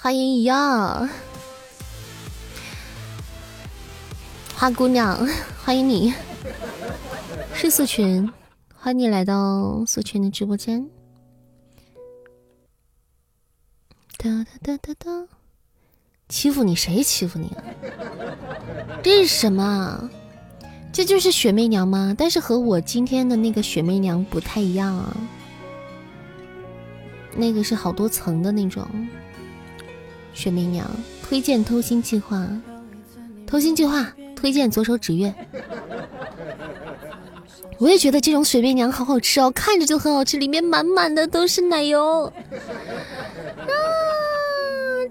[0.05, 1.09] 欢迎一样，
[4.53, 5.17] 花姑娘，
[5.65, 6.13] 欢迎你，
[7.55, 8.31] 是素群，
[8.75, 10.87] 欢迎你来到素群的直播间。
[14.19, 15.27] 哒哒哒哒哒，
[16.29, 17.63] 欺负你谁欺负你啊？
[19.01, 20.07] 这是什么？
[20.93, 22.13] 这就是雪媚娘吗？
[22.15, 25.17] 但是和我今天的那个雪媚娘不太一样啊，
[27.35, 28.87] 那个是好多层的那种
[30.35, 30.87] 雪媚娘。
[31.23, 32.47] 推荐偷心计划，
[33.47, 35.33] 偷心计划推荐左手指月。
[37.79, 42.25] 我也觉得这种雪媚娘好好吃哦，看着就很好吃，里面满满的都是奶油。
[42.25, 43.73] 啊，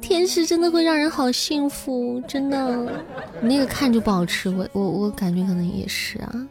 [0.01, 3.03] 甜食真的会让人好幸福，真的。
[3.43, 6.49] 那个看着不好吃，我我我感觉可能也是啊。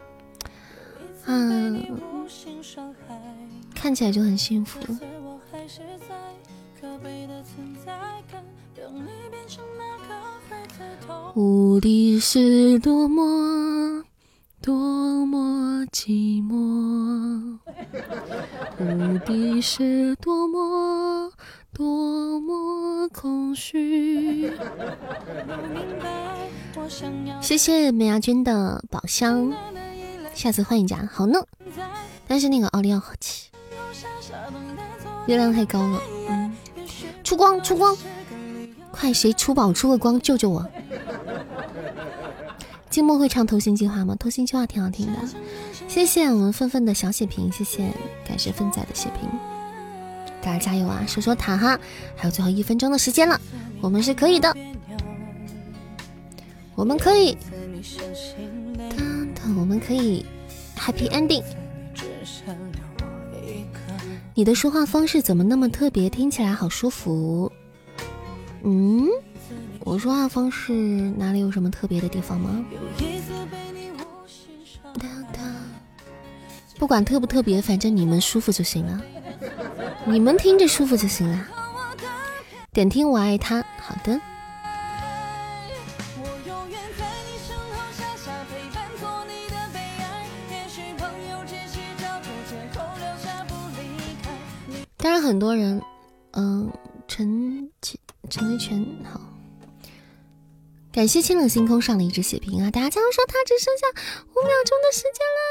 [1.26, 1.34] 啊，
[3.74, 4.80] 看起来就很幸福。
[11.36, 14.04] 无敌是多么。
[14.62, 17.58] 多么寂寞，
[18.80, 21.30] 无敌是多么
[21.74, 24.50] 多么空虚。
[27.42, 29.52] 谢谢美亚君的宝箱，
[30.34, 31.44] 下次换一家好呢。
[32.26, 33.50] 但是那个奥利奥好气，
[35.26, 36.02] 月亮太高了。
[36.30, 36.56] 嗯，
[37.22, 37.98] 出光出光，
[38.94, 40.65] 快谁出宝出个光救救我！
[42.91, 44.14] 静默会唱《偷心计划》吗？
[44.18, 45.14] 《偷心计划》挺好听的，
[45.88, 47.91] 谢谢我们愤愤的小血瓶，谢谢，
[48.24, 49.28] 感谢粪仔的血瓶，
[50.44, 51.03] 大家加油啊！
[51.07, 51.80] 守守塔哈，
[52.15, 53.41] 还有最后一分钟的时间了，
[53.82, 54.56] 我们是可以的，
[56.76, 57.36] 我们可以，
[59.57, 60.24] 我们可以
[60.78, 61.44] Happy Ending。
[64.36, 66.10] 你的说话方式怎么那么特别？
[66.10, 67.52] 听起来好舒服。
[68.64, 69.07] 嗯。
[69.81, 70.73] 我说话方式
[71.18, 72.65] 哪里有什么特别的地方吗？
[76.80, 79.02] 不管特不特别，反正你们舒服就行了，
[80.06, 81.48] 你们听着舒服就行了。
[82.73, 84.19] 点听我爱他，好的。
[94.98, 95.81] 当然很多人，
[96.31, 96.72] 嗯，
[97.07, 97.98] 陈陈
[98.30, 99.20] 陈维权好。
[100.91, 102.70] 感谢清冷星空上的一只血瓶啊！
[102.70, 103.88] 大家加油说他只剩下
[104.36, 105.41] 五秒钟的时间了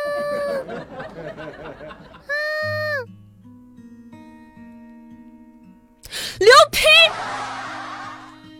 [2.28, 2.32] 啊！
[6.38, 6.86] 刘皮，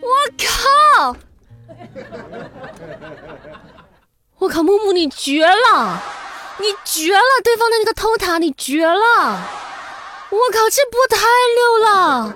[0.02, 0.09] 我
[0.39, 1.16] 靠！
[4.39, 6.02] 我靠，木木你绝了！
[6.59, 7.40] 你绝了！
[7.44, 9.48] 对方的那个偷塔你绝了！
[10.30, 11.16] 我靠，这波太
[11.55, 12.34] 溜了！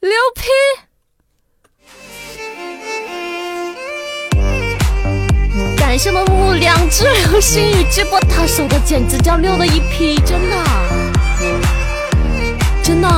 [0.00, 0.42] 刘批。
[5.76, 10.56] 感谢木木两只流星雨，这波他手的简直叫六的一批，真的，
[12.80, 13.08] 真的，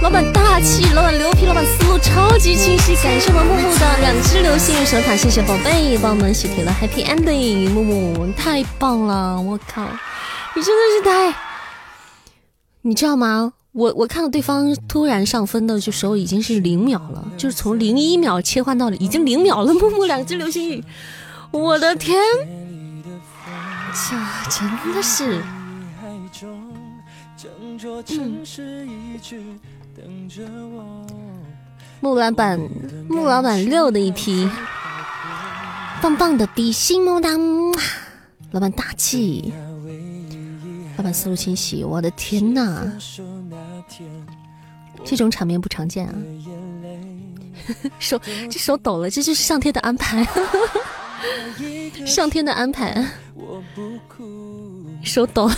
[0.00, 2.94] 老板大气，老板牛皮，老板思路超级清晰。
[2.96, 9.86] 感谢我们木木的两只流星雨手卡，谢谢宝贝帮我们喜提了 Happy Ending，木木太棒了，我靠，
[10.54, 11.38] 你真的是太，
[12.80, 13.52] 你知道吗？
[13.78, 19.72] 我我看到对方突然上分的就时候已经是零秒了，就是从零一秒切换到了已经零秒了。
[19.72, 20.82] 木木两只流星雨，
[21.52, 22.18] 我的天，
[23.94, 24.16] 这
[24.50, 25.40] 真的是。
[28.10, 28.44] 嗯
[32.00, 32.58] 木老板，
[33.08, 34.50] 木老板六的一批，
[36.02, 37.30] 棒棒的比心木哒，
[38.50, 39.52] 老板大气。
[40.96, 42.92] 老板思路清晰，我的天哪，
[45.08, 46.14] 这种场面不常见啊！
[47.98, 48.20] 手
[48.50, 50.26] 这手抖了，这就是上天的安排，
[52.04, 53.02] 上天的安排。
[55.02, 55.50] 手抖，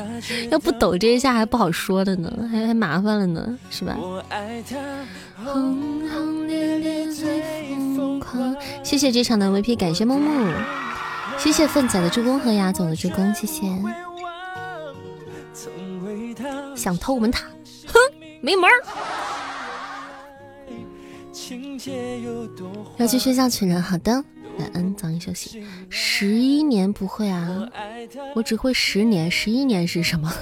[0.50, 3.94] 要不抖这一下还不好说的呢，还还麻烦了呢，是吧？
[8.82, 10.50] 谢谢这场的 VP，感谢木木，
[11.36, 13.66] 谢谢粪仔的助攻和牙总的助攻，谢谢。
[16.74, 17.44] 想偷我们塔，
[17.86, 17.98] 哼，
[18.44, 18.76] 没门儿！
[22.98, 24.12] 要去睡觉去了，好的，
[24.58, 25.64] 晚安，早点休息。
[25.88, 27.66] 十一年不会啊，
[28.34, 30.30] 我只会十年，十一年是什么？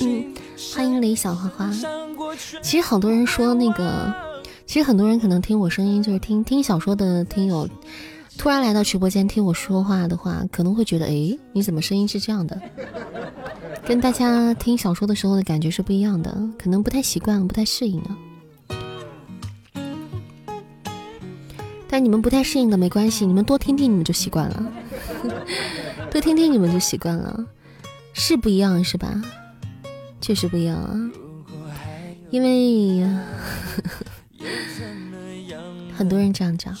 [0.00, 0.34] 嗯，
[0.74, 1.70] 欢迎李小花花。
[2.62, 7.68] 其实好多人说那个，其实很多人可能听我声音就是听听小说的听友。
[8.38, 12.58] 突然来到直播间听我说话的话，可能会觉得，哎，你怎么声音是这样的？
[13.84, 18.16] 跟大家听小说的时候的感觉是不一样的，可能不太习惯，不太适应啊。
[21.88, 24.72] 但你们不太适应的没关系，你们多听听，你们就习惯了。
[26.10, 27.44] 多听听，你们就习惯了，
[28.12, 29.20] 是不一样是吧？
[30.20, 30.94] 确实不一样啊，
[32.30, 33.04] 因为。
[35.98, 36.72] 很多人这样讲，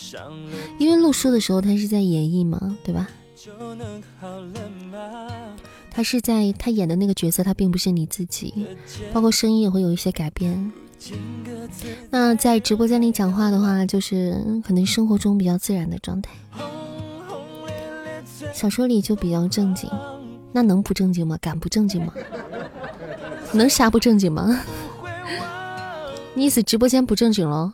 [0.78, 3.08] 因为录书的时候他是在演绎嘛，对吧？
[5.90, 8.54] 他是在他演的那个角色，他并不是你自己，
[9.12, 10.72] 包括声音也会有一些改变。
[12.10, 16.30] 那在直播间里讲话的话，就是可能生活中比较自然的状态。
[18.52, 19.90] 小说里就比较正经，
[20.52, 21.36] 那能不正经吗？
[21.40, 22.14] 敢不正经吗？
[23.52, 24.60] 能啥不正经吗？
[26.34, 27.72] 你意思直播间不正经喽？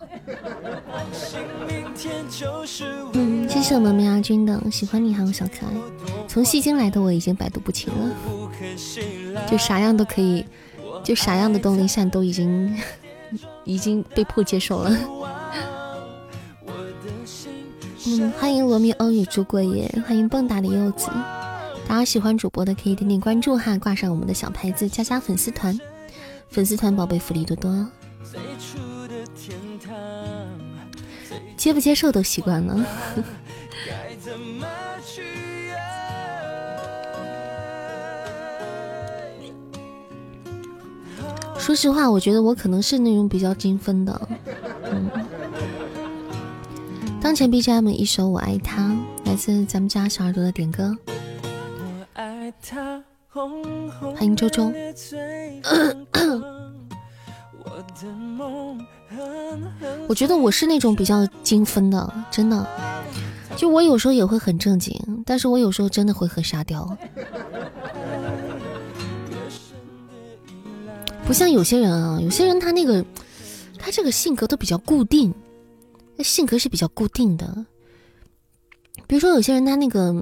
[3.13, 5.73] 嗯，谢谢我们梅亚君的喜欢你，还有小可爱。
[6.29, 8.15] 从戏精来的我已经百毒不侵了，
[9.49, 10.45] 就啥样都可以，
[11.03, 12.77] 就啥样的动力现在都已经
[13.65, 14.97] 已经被迫接受了。
[18.07, 21.09] 嗯，欢迎罗密欧与朱过夜，欢迎蹦跶的柚子。
[21.89, 25.79] 大家喜欢主播的可以点点关注哈，挂上我们的小牌子，加加粉丝团，
[26.49, 27.87] 粉丝团宝贝福利多多。
[31.65, 32.77] 接不接受都习惯了。
[41.59, 44.29] 说实话，我觉得我可能是那种比较精分的。
[44.83, 45.11] 嗯，
[47.19, 48.89] 当前 BGM 一首《我爱他》，
[49.25, 50.95] 来自咱们家小耳朵的点歌。
[54.15, 54.71] 欢迎周周。
[60.07, 62.67] 我觉得我是那种比较精分的，真的。
[63.57, 66.97] 就我有时候也会很正经，但是我有时候真的会很沙雕。
[71.25, 73.05] 不像有些人啊，有些人他那个
[73.79, 75.33] 他这个性格都比较固定，
[76.17, 77.65] 那性格是比较固定的。
[79.07, 80.13] 比如说有些人他那个，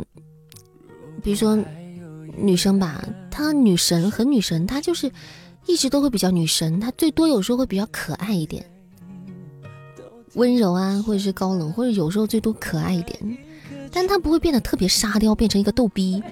[1.23, 1.59] 比如说
[2.37, 5.11] 女生吧，她女神很女神，她就是。
[5.67, 8.65] 一直都会比较女神，她最多有时候会比较可爱一点，
[10.35, 13.39] 温柔啊，或者是高冷，或者有时候最多可爱一点，
[13.93, 16.23] 但她不会变得特别沙雕，变成一个逗逼。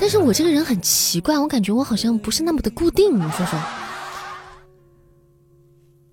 [0.00, 3.60] 但是我这个人很奇怪，我感觉我好像不是那么的固定，你说说，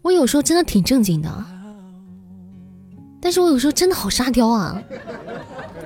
[0.01, 1.45] 我有时候真的挺正经的，
[3.21, 4.81] 但是我有时候真的好沙雕啊，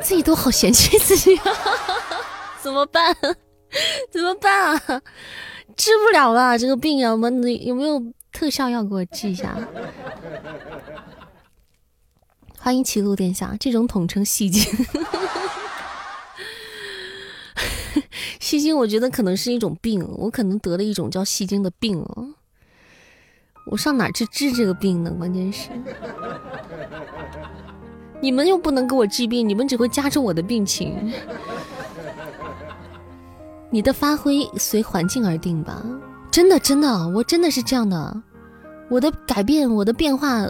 [0.01, 1.51] 自己都好嫌弃自己，啊
[2.63, 3.15] 怎么办？
[4.11, 5.01] 怎么办啊？
[5.79, 8.03] 治不了了，这个病啊，我们有没有
[8.33, 9.57] 特效药给我治一下？
[12.59, 14.61] 欢迎齐鲁殿下，这种统称戏精。
[18.41, 22.27] 戏精，我觉得可能是一种病，我可能得了一种叫戏精的病了。
[23.67, 25.15] 我上哪去治这个病呢？
[25.17, 25.69] 关键是，
[28.21, 31.13] 你们又不能给我治病，你们只会加重我的病情。
[33.71, 35.83] 你的发挥随环境而定吧，
[36.31, 38.21] 真的真的，我真的是这样的。
[38.89, 40.47] 我的改变，我的变化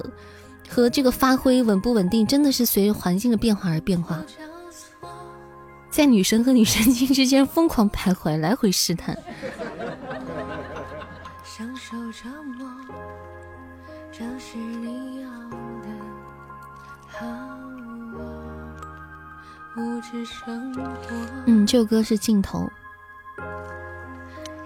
[0.70, 4.24] 和这个发挥稳不稳定，真的是随环境的变化而变化。
[5.90, 9.18] 在女神和女神经之间疯狂徘徊，来回试探。
[21.46, 22.70] 嗯，这首歌是镜头。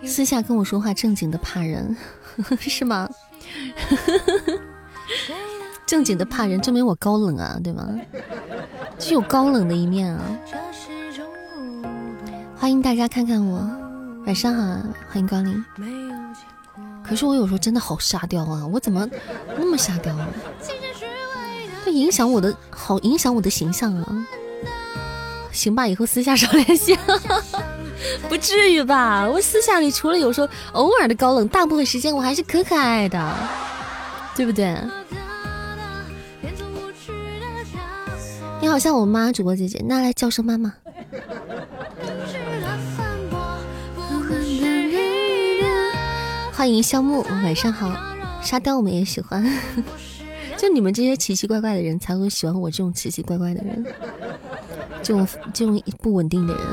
[0.06, 1.96] 私下跟我说话正经的怕人，
[2.60, 3.10] 是吗？
[5.86, 7.88] 正经的怕人，证明我高冷啊，对吗？
[9.00, 10.22] 具有高冷的一面啊！
[12.56, 13.70] 欢迎大家看看我，
[14.26, 14.62] 晚上好，
[15.10, 15.64] 欢迎光临。
[17.04, 19.08] 可是我有时候真的好沙雕啊，我怎么
[19.58, 20.28] 那么沙雕啊？
[21.86, 24.28] 会影响我的好，影响我的形象啊！
[25.52, 26.98] 行吧，以后私下少联系。
[28.30, 29.28] 不至于吧？
[29.30, 33.36] 我私下里除了有时候偶尔的高冷，大部分时间我还是可可爱的，
[34.36, 34.78] 对不对？
[38.62, 40.74] 你好像我妈主播姐姐，那来叫声妈妈。
[46.54, 47.92] 欢迎肖木，晚上好。
[48.42, 49.44] 沙雕我们也喜欢，
[50.58, 53.86] 就你们这些奇奇怪怪的人才会喜欢我这种奇奇怪怪的人，
[55.02, 56.64] 这种这种不稳定的人。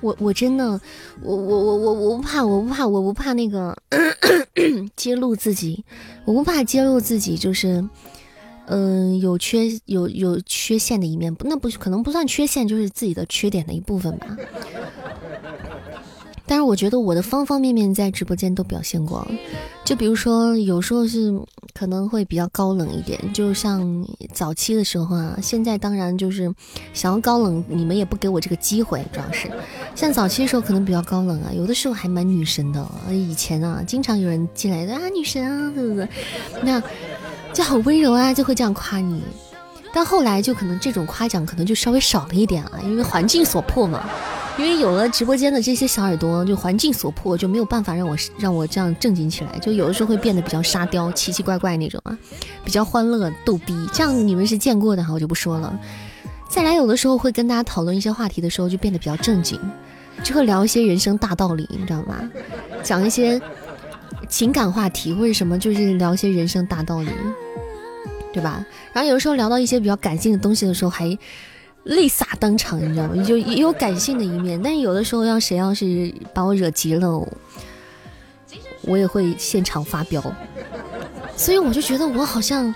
[0.00, 0.80] 我我真的，
[1.22, 3.76] 我我我我我不怕，我不怕，我不怕那个
[4.96, 5.84] 揭露自己，
[6.24, 7.84] 我不怕揭露自己，就是，
[8.66, 14.36] 嗯，有缺有有缺陷的一面，那不可能不算缺陷，就是自己的缺点的一部分吧。
[16.50, 19.28] 但是我觉得我的方方面面在直播间都表现过，
[19.84, 21.30] 就比如说有时候是
[21.74, 25.38] 可能会比较高冷一点，就像早期的时候啊。
[25.42, 26.50] 现在当然就是
[26.94, 29.50] 想要高冷，你们也不给我这个机会，主要是
[29.98, 32.88] 像早期的时候可能比较高冷啊，有的时候还蛮女神的。
[33.10, 36.08] 以前啊，经常有人进来的啊，女神啊，对不对？
[36.62, 36.80] 那
[37.52, 39.24] 就好温柔啊，就会这样夸你。
[39.92, 44.08] 但后来就可能这种夸奖可能就稍微少了一点啊，因为环境所迫嘛。
[44.56, 52.16] 因为有了直播间的这些小耳朵，就环境所迫，就没有办法让我让我这样正经起来，就有的时候会变得比较沙雕、奇奇怪怪那种啊，
[52.64, 53.74] 比较欢乐、逗逼。
[53.92, 55.76] 这样你们是见过的哈，我就不说了。
[56.48, 59.60] 再来，有的时候会跟大家讨论一些话题的时候，就变得比较正经，
[60.22, 62.18] 就会聊一些人生大道理，你知道吗？
[62.82, 63.40] 讲一些
[64.28, 67.10] 情感话题或者什么，就是聊一些人生大道理，
[68.32, 68.64] 对吧？
[68.92, 71.18] 然后有时候聊到一些比较感性的东西的时候，还。
[71.84, 73.24] 泪洒当场，你知道吗？
[73.24, 77.26] 就也有感性的一面，但是有的时候要谁要是把我惹急了，
[78.82, 80.22] 我也会现场发飙。
[81.34, 82.74] 所以我就觉得我好像，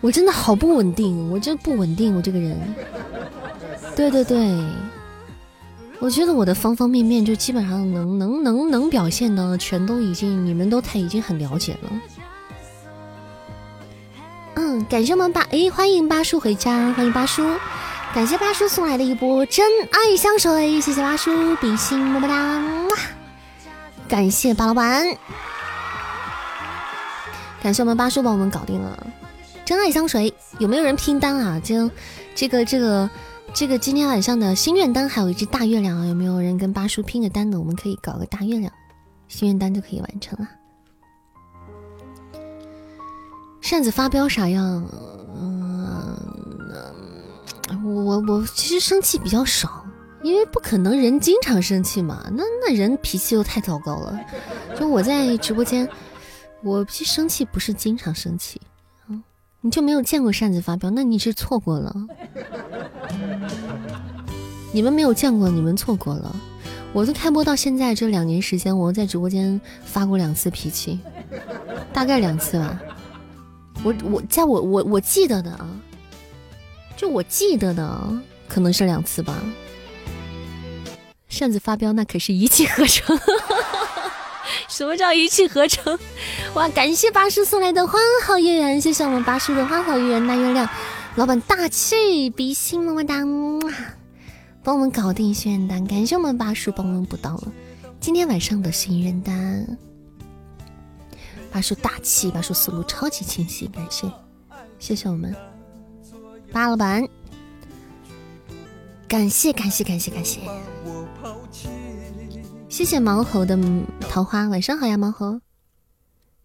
[0.00, 2.56] 我真的好不稳定，我真不稳定，我这个人。
[3.96, 4.38] 对对对，
[5.98, 11.90] 我觉得我的方方面面就基本上能能能能表现的，全都已经你们都太已经很了解了。
[14.54, 17.44] 嗯，感谢我们八哎，欢迎八叔回家，欢迎八叔。
[18.14, 22.62] 感谢八叔送来的一波真爱香水，谢谢八叔，比心么么哒！
[24.08, 25.04] 感谢八老板，
[27.62, 29.06] 感谢我们八叔帮我们搞定了
[29.64, 31.60] 真爱香水，有没有人拼单啊？
[31.60, 31.90] 就
[32.34, 33.10] 这个这个这个
[33.56, 36.04] 这个今天晚上的心愿单，还有一只大月亮啊！
[36.04, 37.58] 有没有人跟八叔拼个单的？
[37.58, 38.70] 我们可以搞个大月亮，
[39.28, 40.46] 心愿单就可以完成了。
[43.62, 44.86] 扇子发飙啥样？
[45.34, 46.14] 嗯
[47.82, 49.86] 我我其实生气比较少，
[50.22, 54.20] 因为不可能人经常生气嘛，那那人脾气又太糟糕了。
[54.78, 55.88] 就我在直播间，
[56.62, 58.60] 我其实生气不是经常生气，
[59.66, 61.92] 你就没有见过扇子发飙，那你是错过了。
[64.70, 66.36] 你们没有见过，你们错过了。
[66.92, 71.00] 我从开播到现在这两年时间，我在直播间发过两次脾气，
[71.92, 72.80] 大概两次吧。
[73.82, 75.68] 我我在我我我记得的啊。
[76.96, 79.34] 就我记得的，可能是两次吧。
[81.28, 83.18] 扇子发飙，那可是一气呵成。
[84.68, 85.98] 什么叫一气呵成？
[86.54, 86.68] 哇！
[86.68, 90.68] 感谢八叔送来的花好月圆，谢谢我们八叔的花好月圆大月亮。
[91.14, 93.14] 老板大气，比心么么哒，
[94.62, 95.86] 帮我们搞定心愿单。
[95.86, 97.52] 感谢我们八叔帮我们补到了
[98.00, 99.78] 今天晚上的心愿单。
[101.50, 104.10] 八叔大气，八叔思路超级清晰，感谢，
[104.78, 105.34] 谢谢我们。
[106.52, 107.06] 八老板，
[109.08, 110.40] 感谢感谢感谢感，谢
[112.76, 113.58] 谢谢毛猴的
[114.00, 115.40] 桃花，晚上好呀，毛猴，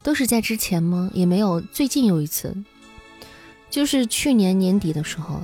[0.02, 1.12] 都是在之前吗？
[1.14, 2.56] 也没有，最近有一次，
[3.70, 5.42] 就是去年年底的时候，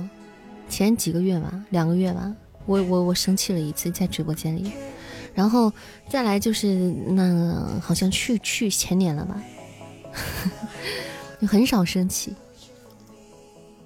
[0.66, 2.34] 前几个月吧，两个月吧，
[2.64, 4.72] 我我我生气了一次在直播间里，
[5.34, 5.70] 然后
[6.08, 6.74] 再来就是
[7.06, 9.42] 那好像去去前年了吧，
[11.46, 12.34] 很少生气。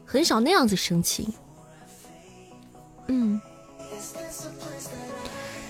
[0.04, 1.26] 很少那样子生气，
[3.08, 3.40] 嗯，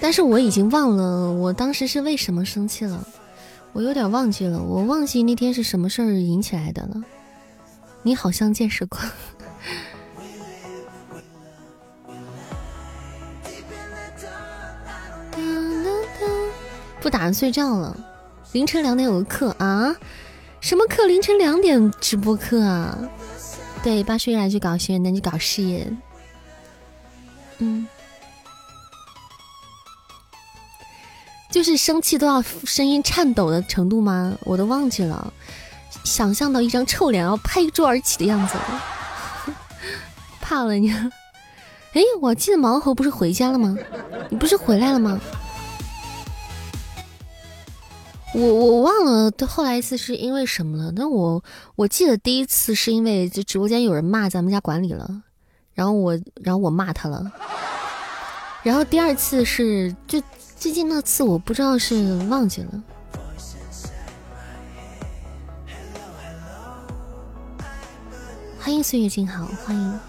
[0.02, 3.06] 但是我已经忘了我当时是为什么生气了，
[3.72, 7.00] 我有点忘记了，我忘记那天是什么事儿引起来的了。
[8.02, 8.98] 你好像见识过，
[17.00, 17.96] 不打算睡觉了，
[18.50, 19.94] 凌晨两点有个课啊？
[20.60, 21.06] 什么课？
[21.06, 22.98] 凌晨两点直播课啊？
[23.84, 25.86] 对，八岁来就搞学，那就搞事业。
[27.58, 27.86] 嗯，
[31.52, 34.36] 就是生气都要声音颤抖的程度吗？
[34.40, 35.32] 我都忘记了，
[36.02, 38.56] 想象到一张臭脸要拍桌而起的样子，
[40.40, 40.90] 怕了你。
[40.90, 43.76] 哎，我记得毛猴不是回家了吗？
[44.30, 45.20] 你不是回来了吗？
[48.34, 50.90] 我我忘了，后来一次是因为什么了？
[50.96, 51.44] 那我
[51.76, 55.22] 我记得第一次是因为就直播间有人骂咱们家管理了，
[55.74, 57.30] 然后我然后我骂他了，
[58.62, 60.18] 然后第二次是就
[60.62, 62.82] 最近那次我不知道是忘记了。
[68.60, 70.00] 欢迎岁月静好，欢迎，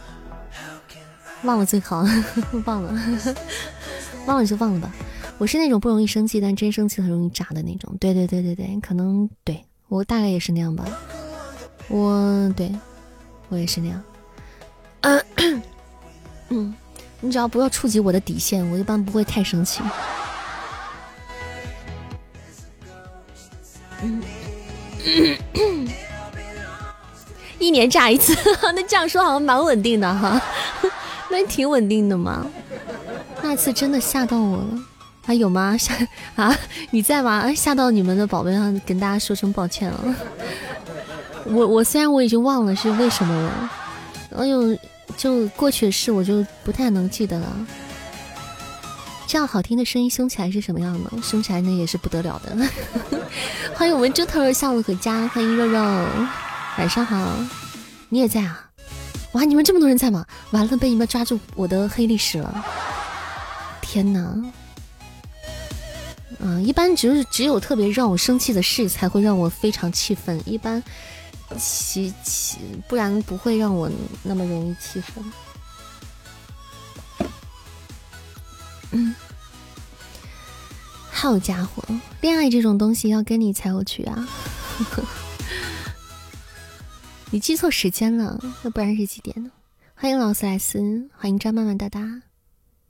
[1.42, 2.06] 忘了最好，
[2.68, 2.94] 忘了，
[4.28, 4.94] 忘了就忘了吧。
[5.40, 7.98] 我是那种不容易生气，但真生气很容易炸的那种。
[8.00, 10.86] 对对对对对，可能对我大概也是那样吧。
[11.88, 12.72] 我对
[13.50, 14.04] 我也是那样。
[16.50, 16.76] 嗯，
[17.22, 19.82] 你只要不要触及我的底线，我一般不会太生气。
[27.60, 28.36] 一年炸一次，
[28.76, 30.42] 那这样说好像蛮稳定的哈，
[31.32, 32.46] 那挺稳定的嘛。
[33.42, 34.66] 那次真的吓到我了，
[35.26, 35.76] 还有吗？
[35.78, 35.94] 吓
[36.36, 36.56] 啊，
[36.92, 37.54] 你在吗？
[37.54, 40.16] 吓到你们的宝贝啊，跟大家说声抱歉了。
[41.46, 43.72] 我我虽然我已经忘了是为什么了，
[44.38, 44.78] 哎呦，
[45.18, 47.48] 就过去的事我就不太能记得了。
[49.34, 51.10] 这样好听的声音凶起来是什么样的？
[51.24, 52.56] 凶起来那也是不得了的。
[53.74, 55.82] 欢迎我们猪头下午回家，欢迎肉肉，
[56.78, 57.36] 晚上好，
[58.10, 58.70] 你也在啊？
[59.32, 60.24] 哇，你们这么多人在吗？
[60.52, 62.64] 完了，被你们抓住我的黑历史了！
[63.82, 64.36] 天哪！
[66.38, 70.84] 嗯，一般只是只有特别让我生气的事才会让我非常气愤，一般
[71.58, 73.90] 其其不然不会让我
[74.22, 75.26] 那么容易气愤。
[78.96, 79.16] 嗯，
[81.16, 81.82] 好家伙，
[82.22, 84.28] 恋爱这种东西要跟你才有趣啊！
[87.32, 89.50] 你记错时间了，那不然是几点呢？
[89.96, 92.02] 欢迎劳斯莱斯，欢迎张曼曼大大。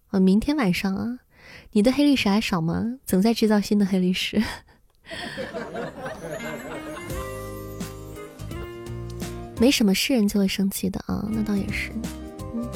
[0.10, 1.20] 哦，明天晚上啊，
[1.74, 2.96] 你的黑历史还少吗？
[3.06, 4.42] 总在制造新的黑历史。
[9.60, 11.92] 没什么事人就会生气的啊，那倒也是。
[12.56, 12.68] 嗯，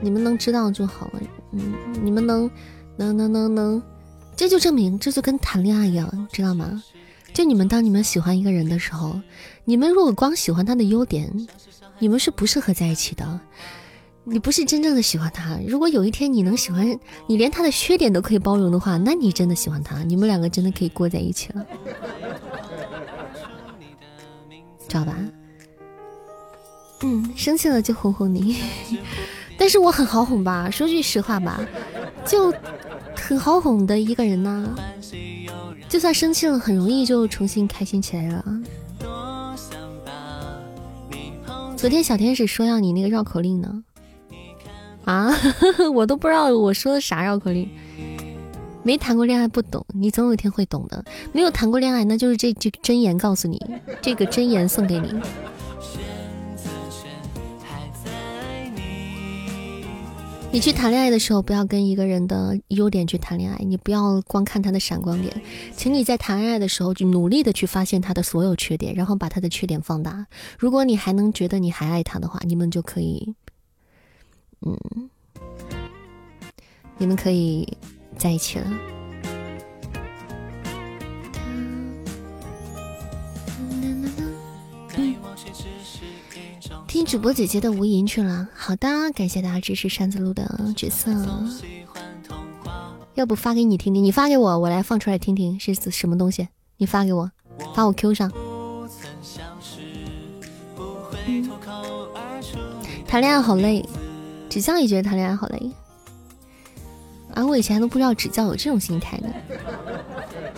[0.00, 1.20] 你们能知道就好了。
[1.52, 2.50] 嗯，你们能，
[2.96, 3.80] 能能能能，
[4.36, 6.82] 这就证明这就跟谈恋爱一样，知道吗？
[7.32, 9.18] 就你们当你们喜欢一个人的时候，
[9.64, 11.30] 你们如果光喜欢他的优点，
[11.98, 13.40] 你们是不适合在一起的。
[14.24, 15.58] 你不是真正的喜欢他。
[15.66, 16.98] 如果有一天你能喜欢，
[17.28, 21.66] 你连他的缺点都可以包容的话，那你真的喜欢他，你们两个真的可以过在一起了，
[24.88, 25.16] 知道吧？
[27.02, 28.56] 嗯，生气了就哄哄你。
[29.58, 31.60] 但是我很好哄吧，说句实话吧，
[32.24, 32.52] 就
[33.14, 34.74] 很好哄的一个人呢。
[35.88, 38.44] 就算生气了，很容易就重新开心起来了。
[41.76, 43.82] 昨天小天使说要你那个绕口令呢，
[45.04, 45.30] 啊，
[45.94, 47.68] 我都不知道我说的啥绕口令。
[48.82, 51.04] 没谈过恋爱不懂，你总有一天会懂的。
[51.32, 53.60] 没有谈过恋爱，那就是这句真言告诉你，
[54.00, 55.12] 这个真言送给你。
[60.56, 65.42] 你去谈恋爱的时候，不要跟一个人的优点去谈恋爱，你不要光看他的闪光点，
[65.76, 70.26] 请你在谈恋爱的时候就努力的去发现他的所有缺点，然后把他的缺点放大。
[70.58, 73.34] 如果你还能觉得你还爱他的话，你们就可以，
[74.62, 75.10] 嗯，
[76.96, 77.76] 你们可以
[78.16, 78.95] 在一起了。
[86.96, 88.48] 听主播姐姐的无垠去了。
[88.54, 91.12] 好的，感谢大家支持扇子路的角色。
[93.12, 94.02] 要不发给你听听？
[94.02, 96.48] 你发给我，我来放出来听听是什么东西。
[96.78, 97.30] 你发给我，
[97.74, 98.32] 发我 Q 上。
[103.06, 103.86] 谈恋爱好累，
[104.48, 105.70] 指教也觉得谈恋爱好累。
[107.34, 109.28] 啊，我以前都不知道指教有这种心态呢。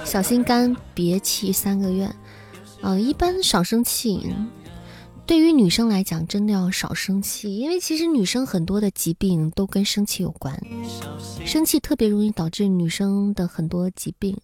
[0.04, 2.08] 小心肝，别气三个月。
[2.82, 4.32] 嗯，一般少生气。
[5.28, 10.58] 对于女生来讲，真的要少生气，因为其实女生很多的疾病都跟生气有关，
[11.44, 14.34] 生气特别容易导致女生的很多疾病，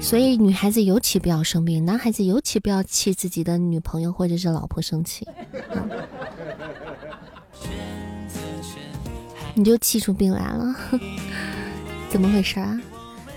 [0.00, 5.24] 所以女孩子尤其不要生病，男孩子尤其不要气自己的女朋友或者是老婆生气，
[9.54, 10.74] 你就气出病来了，
[12.10, 12.80] 怎么回事啊？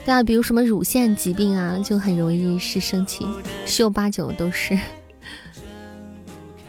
[0.05, 3.27] 对啊，比如什么乳腺疾病啊，就很容易是生气，
[3.67, 4.75] 十有八九都是。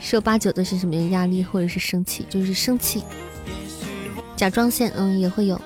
[0.07, 3.03] 十有八九的是什么压力或者是生气，就是生气。
[4.37, 5.59] 甲状腺，嗯，也会有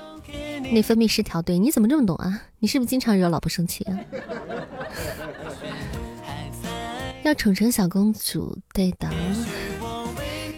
[0.71, 1.41] 内分泌失调。
[1.41, 2.41] 对，你怎么这么懂啊？
[2.59, 3.99] 你是不是经常惹老婆生气啊？
[7.23, 9.09] 要宠成小公主，对的。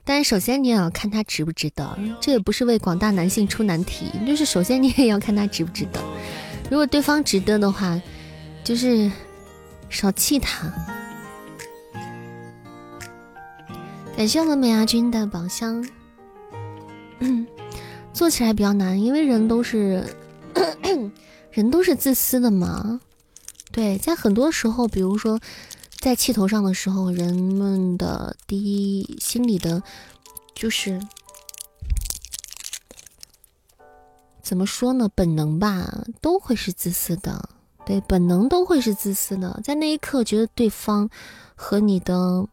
[0.04, 6.00] 但是首先你也要看他值不值得，这也不是为广大男性出难题，就是首先你也要看他值不值得。
[6.70, 8.00] 如果对方值得的话，
[8.64, 9.12] 就是
[9.90, 10.72] 少气他。
[14.16, 15.84] 感谢我们美牙君的宝箱，
[18.14, 20.06] 做起来比较难，因为人都是
[21.50, 23.02] 人都是自私的嘛。
[23.72, 25.40] 对，在很多时候，比如说
[26.00, 29.82] 在气头上的时候，人们的第一心里的，
[30.54, 31.02] 就是
[34.44, 35.10] 怎么说呢？
[35.16, 37.50] 本能吧，都会是自私的。
[37.86, 41.10] 对，本能都会是自私的，在那一刻觉得对方
[41.56, 42.48] 和你的。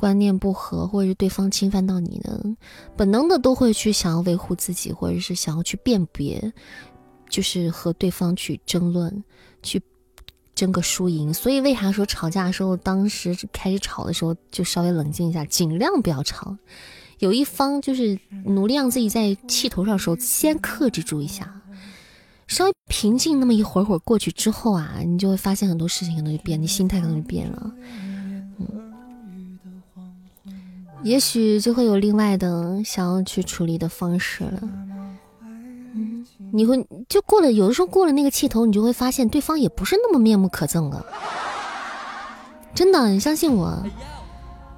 [0.00, 2.42] 观念不合，或者是对方侵犯到你的，
[2.96, 6.50] 本能的都会去想要维护自己，或者是想要去辨别，
[7.28, 9.22] 就是和对方去争论，
[9.62, 9.82] 去
[10.54, 11.34] 争个输赢。
[11.34, 16.56] 所以为啥说吵架的时候，当时开始吵的时候就稍微冷静一下，尽量不要吵。
[17.18, 21.60] 有一方就是努力让自己在气头上的时候先克制住一下，
[22.46, 27.74] 稍微平静那么一会儿会儿过去之后啊，你就会发现很多事情可能就变，你心态可能就变了。
[28.58, 28.89] 嗯，
[31.02, 34.60] 也许就会有另外的想要去处理的方式了。
[35.94, 41.04] 嗯，你会就过了，有的时候过了那个气头，你就会发现对方也不是那么面目可憎了。
[42.74, 43.82] 真的，你相信我。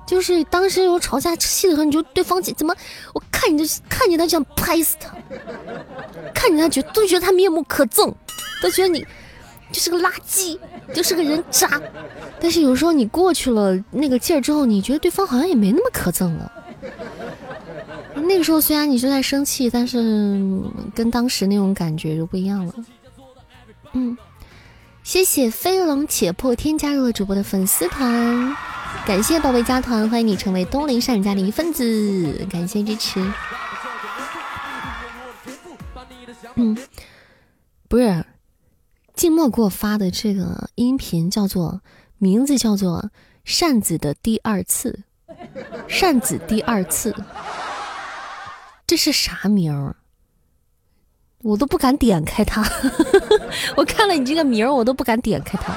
[0.05, 2.75] 就是当时有吵架气的时候，你就对方怎么？
[3.15, 5.15] 我看你就看见他就想拍死他，
[6.35, 8.13] 看见他觉都觉得他面目可憎，
[8.61, 9.07] 都觉得你
[9.73, 10.59] 就是个垃圾，
[10.95, 11.81] 就是个人渣。
[12.39, 16.53] 但是有时候你过去了那个劲儿之后，你觉得对方好像也没那么可憎了。
[18.15, 19.99] 那个时候虽然你就在生气，但是
[20.95, 22.75] 跟当时那种感觉就不一样了。
[23.95, 24.17] 嗯，
[25.03, 28.55] 谢谢飞龙且破天加入了主播的粉丝团。
[29.07, 33.33] 感谢宝贝加团，欢迎你成为东林善人家的一份子，感谢支持。
[36.55, 36.77] 嗯，
[37.89, 38.25] 不是，
[39.15, 41.83] 静默给我发的这个音频叫做
[42.19, 43.11] 名字叫做
[43.45, 45.05] 扇子的第二次，
[45.87, 47.15] 扇子第二次，
[48.87, 49.97] 这是啥名儿？
[51.43, 52.65] 我都不敢点开它，
[53.77, 55.75] 我看了你这个名儿，我都不敢点开它。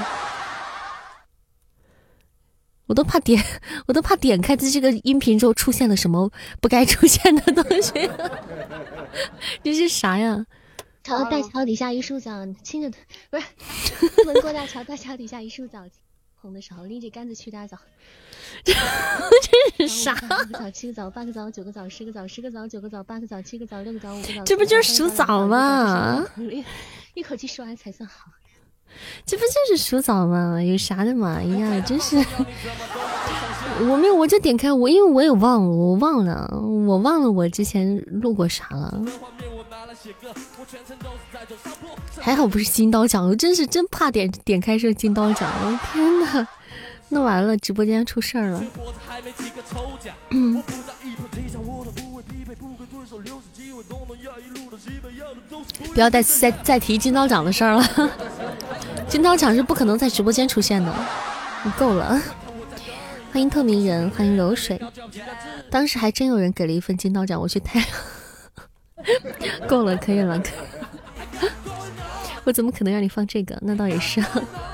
[2.86, 3.44] 我都怕点，
[3.86, 6.30] 我都怕点开的这个音频之后出现了什么
[6.60, 8.08] 不该出现的东西。
[9.64, 10.46] 这是啥呀？
[11.06, 12.32] 桥大桥底下一树枣，
[12.64, 12.90] 青的
[13.30, 13.44] 不是。
[14.24, 15.84] 不能过大桥，大桥底下一树枣，
[16.34, 17.78] 红的时候拎着杆子去大枣。
[18.66, 20.12] 这是啥？
[20.14, 24.42] 五个枣，七个枣，八个枣，九个枣，十个枣，十个枣，九个枣，八个枣，七个枣，六个枣，五个枣。
[24.42, 26.26] 这不就是数枣吗？
[27.14, 28.32] 一口气说完才算好。
[29.24, 30.60] 这不就是数枣吗？
[30.60, 31.36] 有啥的嘛？
[31.36, 32.16] 哎呀，真是，
[33.88, 39.00] 我没有，我就点开我，因为我也忘了，我忘了，我忘了我之前录过啥了。
[42.20, 46.48] 还好不是金刀奖，我真是真怕点点开是金刀奖，我天哪，
[47.08, 48.64] 那完了，直播间出事儿了。
[50.30, 50.62] 嗯。
[55.94, 58.10] 不要再再再提金刀奖的事儿了，
[59.08, 60.92] 金刀奖是不可能在直播间出现的，
[61.78, 62.20] 够了。
[63.32, 64.80] 欢迎透明人，欢迎流水。
[65.70, 67.84] 当时还真有人给了一份金刀奖，我去太
[69.68, 70.42] 够了，可以了，
[72.44, 73.56] 我怎么可能让你放这个？
[73.62, 74.24] 那倒也是，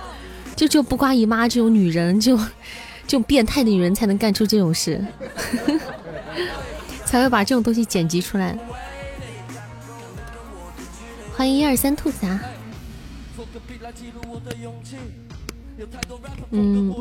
[0.57, 5.05] 就就不瓜姨妈这种女人，就这种变态的女人才能干出这种事，
[7.05, 8.59] 才会把这种东西剪辑出来。
[11.35, 12.41] 欢迎一二三兔子啊！
[16.51, 16.95] 嗯，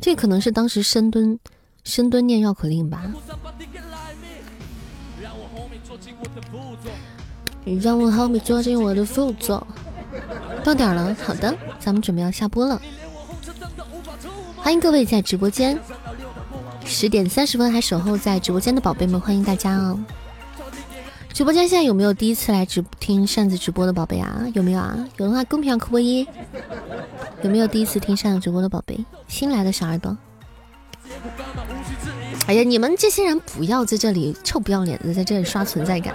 [0.00, 1.38] 这可能是当时深蹲
[1.84, 3.02] 深蹲念绕口令吧。
[7.82, 9.66] 让我后面做进我的副座。
[10.64, 12.80] 到点了，好的，咱们准备要下播了。
[14.56, 15.78] 欢迎各位在直播间
[16.84, 19.98] 十点三十分还守候在直播间的宝贝们，欢迎大家哦！
[21.32, 24.44] 直播间现在有没有第一次来直听扇子直播的宝贝啊？
[24.54, 24.98] 有没有啊？
[25.18, 26.26] 有的话公屏上扣个一。
[27.42, 28.98] 有没有第一次听扇子直播的宝贝？
[29.28, 30.16] 新来的小耳朵。
[32.48, 36.14] 哎呀，你们这些人不要在这里臭不要脸的在这里刷存在感。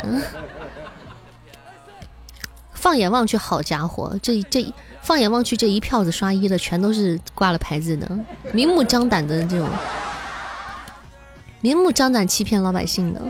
[2.74, 4.74] 放眼望去，好家伙，这这
[5.04, 8.10] 放眼望去这一票子刷一的全都是挂了牌子的，
[8.52, 9.70] 明目张胆的这种，
[11.62, 13.22] 明目张胆欺骗老百姓的。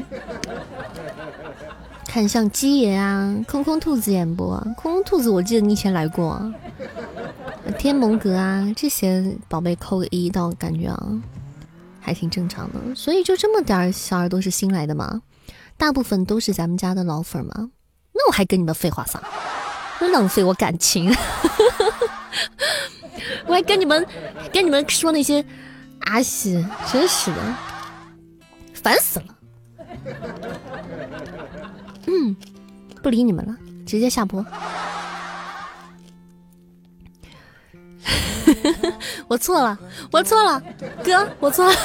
[2.08, 6.54] 看像鸡爷啊，空空兔子演播，空空兔子，我记得你以前来过。
[7.78, 11.04] 天蒙阁啊，这些宝贝扣个一到，感觉啊，
[12.04, 12.80] 还挺正常的。
[12.94, 15.22] 所以就这么点儿小耳朵是新来的吗？
[15.78, 17.72] 大部分都是咱们家的老粉儿吗？
[18.12, 19.22] 那我还跟你们废话啥？
[20.12, 21.10] 浪费我感情！
[23.48, 24.06] 我还跟你们
[24.52, 25.44] 跟你们说那些
[26.02, 26.54] 阿西，
[26.92, 27.56] 真是的，
[28.74, 29.26] 烦死了。
[32.08, 32.36] 嗯，
[33.02, 33.56] 不理你们了，
[33.86, 34.46] 直接下播。
[39.28, 39.78] 我错了，
[40.12, 40.62] 我错了，
[41.04, 41.74] 哥，我错了。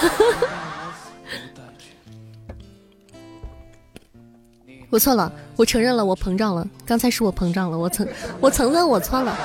[4.90, 6.66] 我错了，我承认了，我膨胀了。
[6.86, 8.08] 刚才是我膨胀了，我承
[8.40, 9.38] 我承认我错了。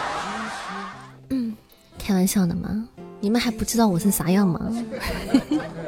[1.30, 1.56] 嗯，
[2.00, 2.88] 开玩笑的嘛，
[3.20, 4.72] 你们还不知道我是啥样吗？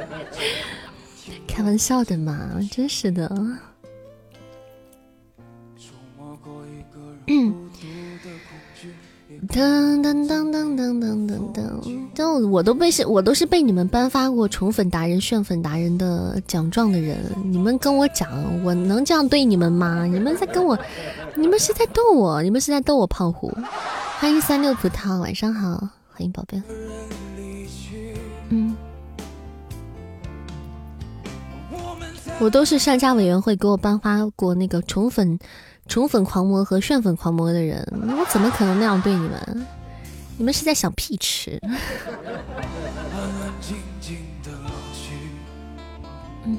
[1.48, 3.30] 开玩笑的嘛，真是的。
[7.28, 7.65] 嗯
[9.48, 17.18] 噔噔噔噔噔噔噔噔，就我都被是，我都是被你们颁发过宠粉达人、炫粉达人的奖状的人。
[17.44, 18.28] 你们跟我讲，
[18.64, 20.04] 我能这样对你们吗？
[20.04, 20.76] 你们在跟我，
[21.34, 23.52] 你们是在逗我，你们是在逗我胖虎。
[24.18, 25.76] 欢迎三六葡萄，晚上好，
[26.10, 26.60] 欢迎宝贝。
[28.48, 28.74] 嗯，
[32.40, 35.38] 我都是上家委员会给我颁发过那个宠粉。
[35.88, 37.86] 宠粉狂魔和炫粉狂魔的人，
[38.18, 39.66] 我怎么可能那样对你们？
[40.36, 41.58] 你们是在想屁吃？
[46.44, 46.58] 嗯。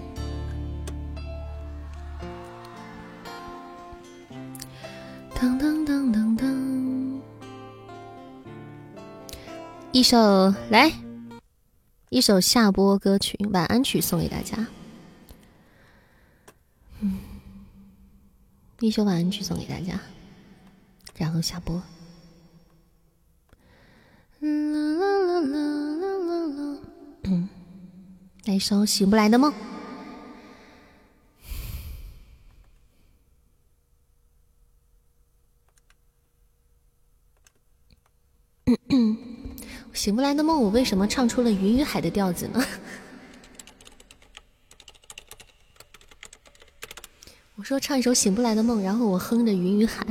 [5.39, 7.21] 当当当当当，
[9.91, 10.91] 一首来，
[12.09, 14.57] 一首下播歌曲晚安曲送给大家。
[18.79, 19.99] 一首晚安曲送给大家，
[21.17, 21.81] 然后下播。
[24.39, 25.59] 啦啦啦啦
[25.95, 26.79] 啦啦啦，
[27.23, 27.49] 嗯，
[28.45, 29.51] 来一首醒不来的梦。
[39.91, 42.63] 醒不来的梦，我为什么唱出了云与海的调子呢？
[47.57, 50.05] 我说唱一首醒不来的梦，然后我哼着云与海。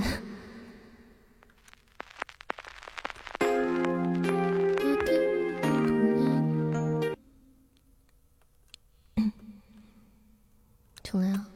[11.05, 11.47] 重来啊，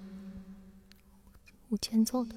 [1.70, 2.36] 无间奏的。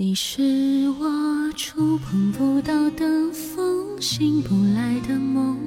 [0.00, 5.58] 你是我触碰不到的风，醒不来的梦，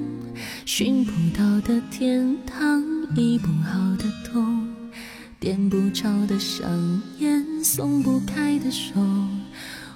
[0.64, 2.82] 寻不到的天堂。
[3.14, 4.66] 医不好的痛，
[5.38, 6.66] 点不着的香
[7.18, 8.94] 烟，松不开的手，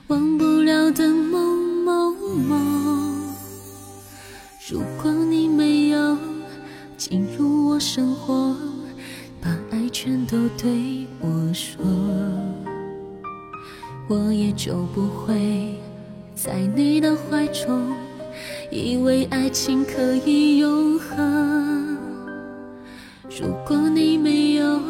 [0.09, 2.15] 忘不了的梦梦
[2.47, 3.33] 梦。
[4.71, 6.19] 如果你没有
[6.99, 8.55] 进入我生活，
[9.41, 11.83] 把爱全都对我说，
[14.09, 15.75] 我也就不会
[16.37, 17.93] 在你的怀中，
[18.71, 21.97] 以为爱情可以永恒。
[23.29, 24.81] 如果你没有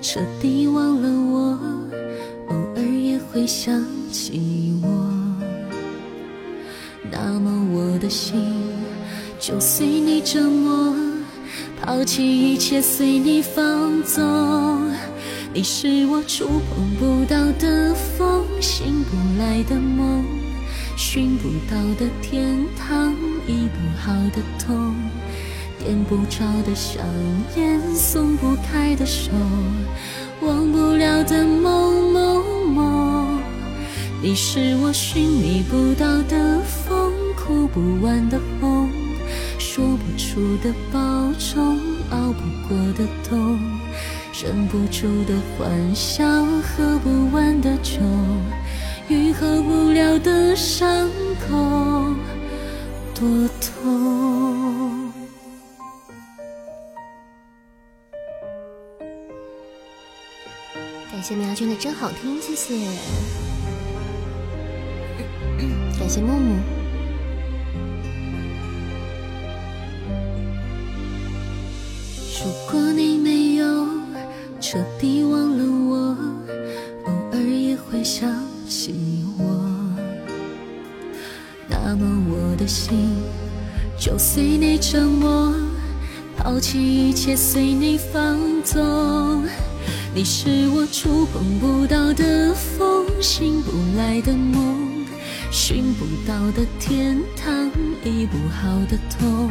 [0.00, 1.58] 彻底忘了我，
[2.48, 4.88] 偶尔也会想起我，
[7.10, 8.54] 那么我的心
[9.40, 10.94] 就随你折磨，
[11.82, 14.24] 抛弃一切随你放纵。
[15.56, 20.22] 你是我触碰不到的风，醒不来的梦，
[20.98, 23.14] 寻不到的天堂，
[23.46, 24.94] 医不好的痛。
[25.78, 27.02] 点不着的香
[27.56, 29.30] 烟，松不开的手，
[30.42, 33.40] 忘不了的梦梦梦。
[34.22, 38.90] 你是我寻觅不到的风，哭不完的红，
[39.58, 41.00] 说不出的保
[41.38, 41.80] 重，
[42.10, 43.58] 熬不过的冬，
[44.42, 46.22] 忍不住的欢笑，
[46.60, 48.02] 喝不完的酒，
[49.08, 51.08] 愈合不了的伤
[51.48, 52.14] 口，
[53.14, 55.10] 多痛。
[61.10, 62.74] 感谢苗君的真好听，谢谢。
[65.98, 66.85] 感谢木木。
[74.68, 76.16] 彻底忘了我，
[77.04, 78.28] 偶尔也会想
[78.68, 79.44] 起我，
[81.68, 83.14] 那么我的心
[83.96, 85.54] 就随你折磨，
[86.36, 89.44] 抛弃一切随你放纵。
[90.12, 95.06] 你是我触碰不到的风，醒不来的梦，
[95.52, 97.70] 寻不到的天堂，
[98.04, 99.48] 医不好的痛，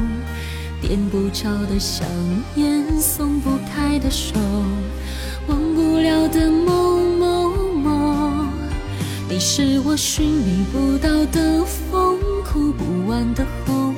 [0.82, 2.06] 点不着的香
[2.58, 4.34] 烟，松不开的手，
[6.06, 8.48] 了的梦梦梦。
[9.28, 13.96] 你是我寻觅不到的风，哭不完的红，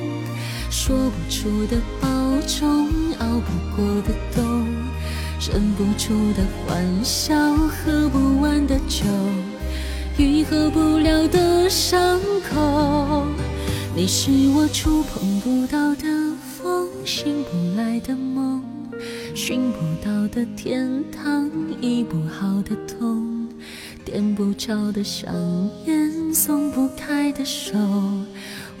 [0.70, 2.08] 说不出的保
[2.46, 4.66] 重，熬不过的冬。
[5.40, 9.04] 忍不住的欢笑，喝不完的酒，
[10.16, 12.18] 愈合不了的伤
[12.50, 13.26] 口。
[13.94, 16.04] 你是我触碰不到的
[16.56, 18.37] 风，醒不来的梦，
[19.38, 21.48] 寻不到的天堂，
[21.80, 23.48] 医不好的痛，
[24.04, 25.32] 点不着的香
[25.86, 27.78] 烟，松不开的手，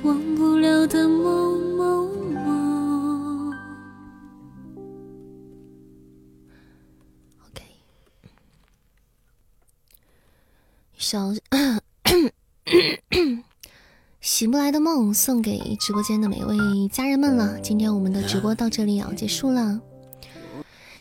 [0.02, 2.08] 忘不了的梦梦。
[10.96, 11.32] 小
[14.20, 17.60] 醒不来的梦送给直播间的每位家人们了。
[17.60, 19.80] 今天我们的直播到这里要结束了，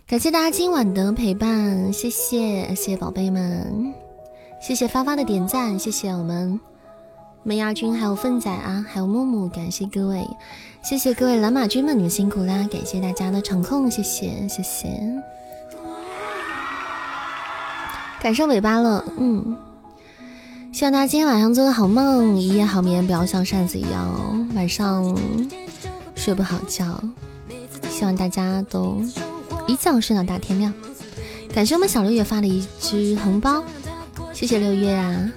[0.07, 3.93] 感谢大家今晚的陪伴，谢谢谢谢宝贝们，
[4.61, 6.57] 谢谢发发的点赞，谢谢我们
[7.43, 10.25] 梅亚军还有粪仔啊，还有木木，感谢各位，
[10.81, 12.65] 谢谢各位蓝马军们，你们辛苦啦！
[12.71, 14.87] 感谢大家的场控，谢谢谢谢。
[18.21, 19.57] 赶上尾巴了，嗯，
[20.71, 25.13] 希望大家今天晚上做个好梦，一夜好眠，不要像扇子一样晚上
[26.15, 26.97] 睡不好觉。
[27.89, 29.01] 希望大家都
[29.67, 30.73] 一觉睡到大天亮。
[31.53, 33.63] 感谢我们小六月发的一只红包，
[34.33, 35.31] 谢谢六月啊。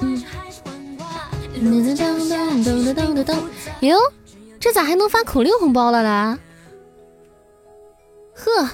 [0.00, 0.22] 嗯，
[1.54, 3.36] 噔噔噔噔噔噔噔，
[3.80, 3.96] 哟，
[4.60, 6.38] 这咋还能发口令红包了啦？
[8.34, 8.68] 呵，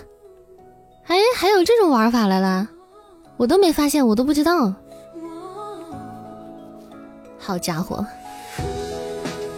[1.07, 2.69] 哎还有这种玩法来了？
[3.37, 4.75] 我都没发现，我都不知道。
[7.39, 8.05] 好家伙！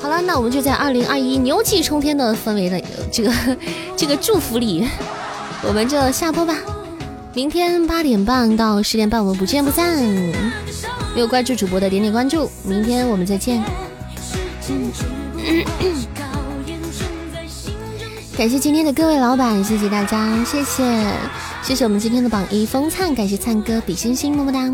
[0.04, 2.78] 好了，那我们就在二零二一牛气冲天的氛围的
[3.10, 3.32] 这个
[3.96, 4.86] 这个祝福里，
[5.66, 6.54] 我们就下播吧。
[7.32, 9.96] 明天八点半到十点半，我们不见不散。
[11.14, 13.64] 没有关注主播的点点关注，明天我们再见。
[18.36, 20.84] 感谢今天的各位老板，谢谢大家，谢谢。
[21.62, 24.70] 谢谢我们今天的榜一风灿，感谢灿哥比心心么么哒，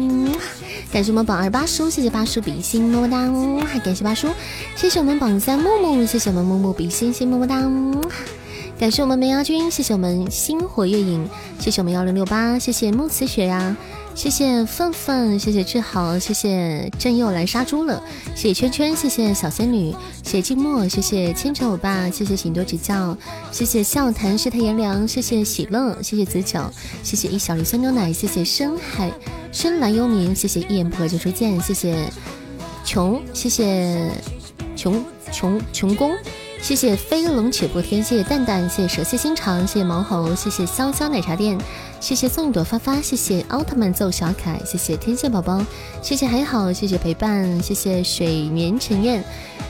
[0.92, 3.18] 感谢我们榜二八叔，谢谢八叔比心么么哒，
[3.64, 4.28] 还感谢八叔，
[4.74, 7.56] 谢谢我们榜三木木，谢谢我们木木比心心么么哒，
[8.78, 11.28] 感谢我们梅牙君，谢谢我们星火月影，
[11.60, 13.76] 谢谢我们幺零六八，谢谢慕辞雪呀。
[14.14, 18.02] 谢谢愤愤，谢谢志豪，谢谢朕又来杀猪了，
[18.34, 19.92] 谢谢圈圈，谢谢小仙女，
[20.22, 23.16] 谢谢静默，谢谢千愁欧巴，谢谢请多指教，
[23.50, 26.60] 谢谢笑谈世态炎凉，谢谢喜乐，谢谢子九，
[27.02, 29.10] 谢谢一小粒酸牛奶，谢谢深海
[29.52, 32.10] 深蓝幽冥，谢谢一言不合就出剑，谢谢
[32.84, 34.10] 穷，谢谢
[34.76, 36.14] 穷穷穷公。
[36.62, 41.58] 谢谢飞龙且不天，谢谢蛋蛋，谢谢蛇蝎心肠，谢谢毛猴，谢谢潇潇奶茶店，
[42.00, 45.64] 谢谢送一朵发发，谢谢奥特曼揍小凯，谢谢天线宝宝，
[46.02, 49.22] 谢谢还好，谢谢陪伴，谢谢水眠沉燕，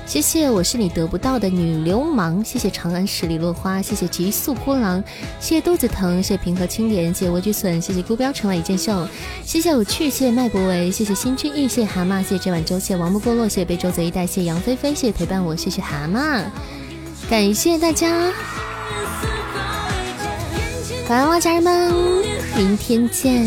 [0.06, 5.02] 谢谢我是你得不到的女流氓，谢谢长安十里落花，谢谢极速孤狼，
[5.40, 9.06] 谢谢肚子疼，谢谢平和青莲，谢谢莴苣笋，谢谢孤标城外一件秀，
[9.44, 16.44] 谢谢有趣，谢谢麦博维，谢谢新君意，谢谢蛤蟆，谢谢这碗粥，谢谢王不过落，谢谢被周泽一带，谢杨菲菲，谢谢陪伴我，谢谢蛤蟆。
[17.28, 18.32] 感谢大家，
[21.10, 21.92] 晚安，家人们，
[22.56, 23.44] 明天见，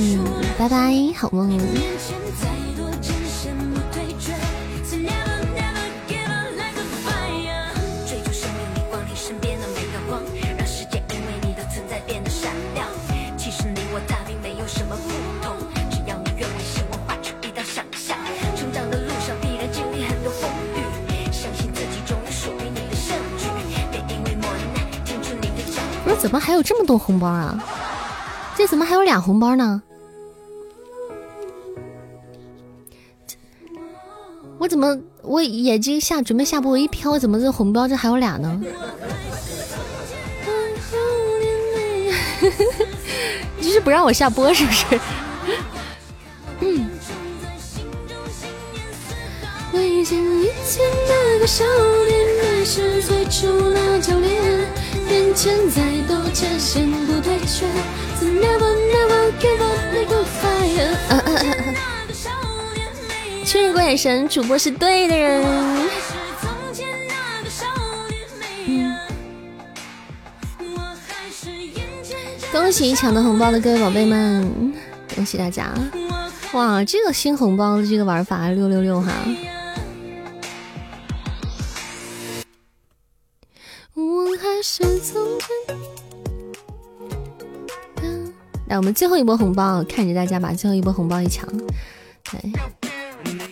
[0.59, 1.57] 拜拜，好梦。
[26.23, 27.61] 怎么还有这么多红包啊？
[28.55, 29.83] 这怎么还有俩红包呢？
[34.57, 38.57] 我怎么我眼睛下准备下播，我一飘，怎么这红包这还有俩呢？
[43.59, 44.85] 你是不让我下播是不是？
[63.45, 65.43] 确认过眼神，主播是对的人。
[72.51, 74.73] 恭喜抢到红包的各位宝贝们，
[75.15, 75.71] 恭喜大家！
[76.53, 79.11] 哇，这个新红包的这个玩法六六六哈！
[83.95, 85.47] 我还是从前
[88.67, 91.47] 来，我们最后一波红包，看着大家把最后一波红包一抢，
[92.31, 92.51] 对，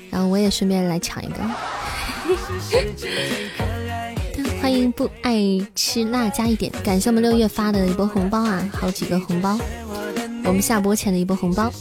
[0.10, 1.36] 然后我也顺便来抢一个。
[4.60, 5.40] 欢迎不爱
[5.76, 9.60] 吃辣加一点，感谢我们六月发的一波红包啊，好几个红包，
[10.44, 11.72] 我们下播前的一波红包，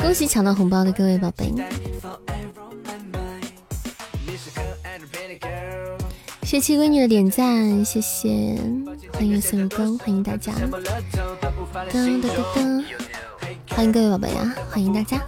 [0.00, 1.52] 恭喜抢到红包的各位宝贝。
[6.54, 8.56] 谢谢闺女的点赞，谢谢，
[9.12, 10.52] 欢迎四五更，欢迎大家，
[11.90, 12.84] 噔噔噔噔，
[13.70, 15.20] 欢迎各位宝贝啊，欢迎大家。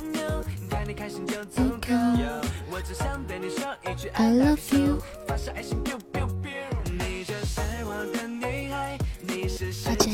[4.12, 5.03] I love you。
[5.27, 5.62] 发起爱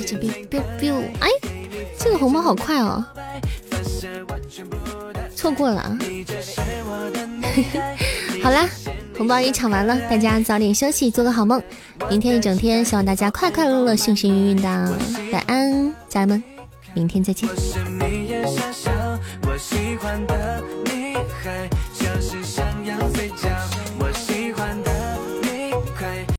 [0.07, 1.29] 情 biu biu biu，哎，
[1.99, 3.05] 这个红包好快哦。
[5.43, 5.99] 错过了。
[8.45, 8.69] 好啦，
[9.19, 11.61] 红包也抢完了，大家早点休息，做个好梦。
[12.09, 14.69] 明天一整天，希望大家快快乐乐、幸幸运运的。
[15.33, 16.41] 晚安，家人们，
[16.95, 17.49] 明天再见。
[19.43, 21.82] 我喜欢的你还。